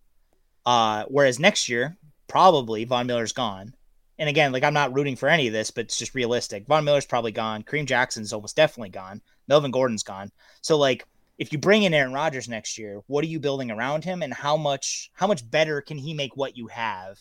Uh, 0.64 1.04
whereas 1.08 1.38
next 1.38 1.68
year, 1.68 1.96
probably 2.28 2.84
Von 2.84 3.06
Miller's 3.06 3.32
gone. 3.32 3.74
And 4.18 4.28
again, 4.28 4.52
like 4.52 4.62
I'm 4.62 4.74
not 4.74 4.94
rooting 4.94 5.16
for 5.16 5.28
any 5.28 5.46
of 5.46 5.52
this, 5.52 5.70
but 5.70 5.86
it's 5.86 5.98
just 5.98 6.14
realistic. 6.14 6.66
Von 6.66 6.84
Miller's 6.84 7.06
probably 7.06 7.32
gone. 7.32 7.62
Kareem 7.62 7.86
Jackson's 7.86 8.32
almost 8.32 8.56
definitely 8.56 8.90
gone. 8.90 9.20
Melvin 9.48 9.70
Gordon's 9.70 10.02
gone. 10.02 10.30
So 10.60 10.76
like 10.76 11.04
if 11.38 11.52
you 11.52 11.58
bring 11.58 11.82
in 11.82 11.94
Aaron 11.94 12.12
Rodgers 12.12 12.48
next 12.48 12.78
year, 12.78 13.00
what 13.06 13.24
are 13.24 13.28
you 13.28 13.40
building 13.40 13.70
around 13.70 14.04
him 14.04 14.22
and 14.22 14.32
how 14.32 14.56
much 14.56 15.10
how 15.14 15.26
much 15.26 15.48
better 15.50 15.80
can 15.80 15.98
he 15.98 16.14
make 16.14 16.36
what 16.36 16.56
you 16.56 16.68
have 16.68 17.18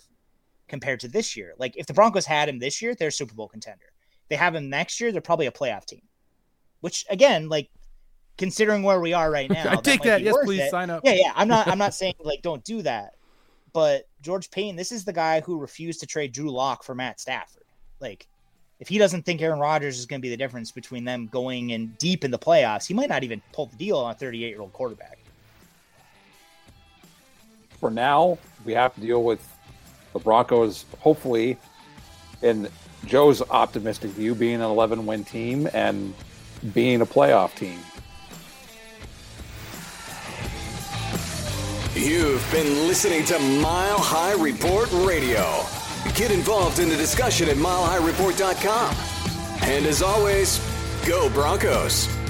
compared 0.68 1.00
to 1.00 1.08
this 1.08 1.36
year? 1.36 1.54
Like 1.58 1.76
if 1.76 1.88
the 1.88 1.94
Broncos 1.94 2.26
had 2.26 2.50
him 2.50 2.60
this 2.60 2.82
year, 2.82 2.94
they're 2.94 3.08
a 3.08 3.12
Super 3.12 3.34
Bowl 3.34 3.48
contender. 3.48 3.86
If 4.24 4.30
they 4.30 4.36
have 4.36 4.54
him 4.54 4.70
next 4.70 5.02
year, 5.02 5.12
they're 5.12 5.22
probably 5.22 5.48
a 5.48 5.52
playoff 5.52 5.86
team. 5.86 6.04
Which 6.82 7.06
again, 7.10 7.50
like 7.50 7.70
considering 8.38 8.84
where 8.84 9.00
we 9.00 9.14
are 9.14 9.32
right 9.32 9.50
now, 9.50 9.72
I 9.72 9.76
take 9.76 10.02
that. 10.04 10.22
Yes, 10.22 10.36
please 10.44 10.62
it. 10.62 10.72
sign 10.72 10.90
up. 10.90 11.02
Yeah, 11.04 11.14
yeah. 11.14 11.34
I'm 11.36 11.48
not 11.48 11.68
I'm 11.68 11.78
not 11.78 11.94
saying 12.02 12.16
like 12.20 12.42
don't 12.42 12.64
do 12.64 12.82
that. 12.84 13.16
But 13.74 14.08
George 14.22 14.52
Paton, 14.52 14.76
this 14.76 14.92
is 14.92 15.06
the 15.06 15.14
guy 15.14 15.42
who 15.42 15.58
refused 15.58 16.02
to 16.02 16.06
trade 16.06 16.34
Drew 16.34 16.50
Lock 16.50 16.84
for 16.84 16.94
Matt 16.94 17.20
Stafford. 17.20 17.64
Like, 18.00 18.28
if 18.80 18.88
he 18.88 18.98
doesn't 18.98 19.24
think 19.24 19.42
Aaron 19.42 19.60
Rodgers 19.60 19.98
is 19.98 20.06
going 20.06 20.20
to 20.20 20.22
be 20.22 20.30
the 20.30 20.38
difference 20.38 20.72
between 20.72 21.06
them 21.06 21.28
going 21.28 21.70
in 21.70 21.88
deep 21.98 22.26
in 22.26 22.32
the 22.32 22.40
playoffs, 22.40 22.86
he 22.86 22.94
might 22.94 23.10
not 23.10 23.24
even 23.24 23.42
pull 23.54 23.68
the 23.68 23.78
deal 23.78 23.98
on 23.98 24.12
a 24.12 24.16
38 24.16 24.50
year 24.50 24.60
old 24.60 24.74
quarterback. 24.74 25.20
For 27.80 27.90
now, 27.90 28.38
we 28.66 28.74
have 28.74 28.94
to 28.96 29.02
deal 29.02 29.24
with 29.24 29.48
the 30.14 30.20
Broncos, 30.20 30.86
hopefully, 31.00 31.58
in 32.42 32.68
Joe's 33.06 33.42
optimistic 33.50 34.12
view, 34.12 34.36
being 34.36 34.56
an 34.56 34.62
11 34.62 35.06
win 35.06 35.24
team 35.24 35.70
and 35.74 36.14
being 36.74 37.02
a 37.02 37.06
playoff 37.06 37.56
team. 37.56 37.80
You've 41.94 42.50
been 42.54 42.88
listening 42.88 43.26
to 43.26 43.38
Mile 43.38 44.00
High 44.00 44.42
Report 44.42 44.89
Radio. 44.94 45.66
Get 46.16 46.32
involved 46.32 46.80
in 46.80 46.88
the 46.88 46.96
discussion 46.96 47.50
at 47.50 47.58
milehighreport.com. 47.58 48.96
And 49.64 49.86
as 49.86 50.02
always, 50.02 50.62
go 51.06 51.30
Broncos. 51.32 52.20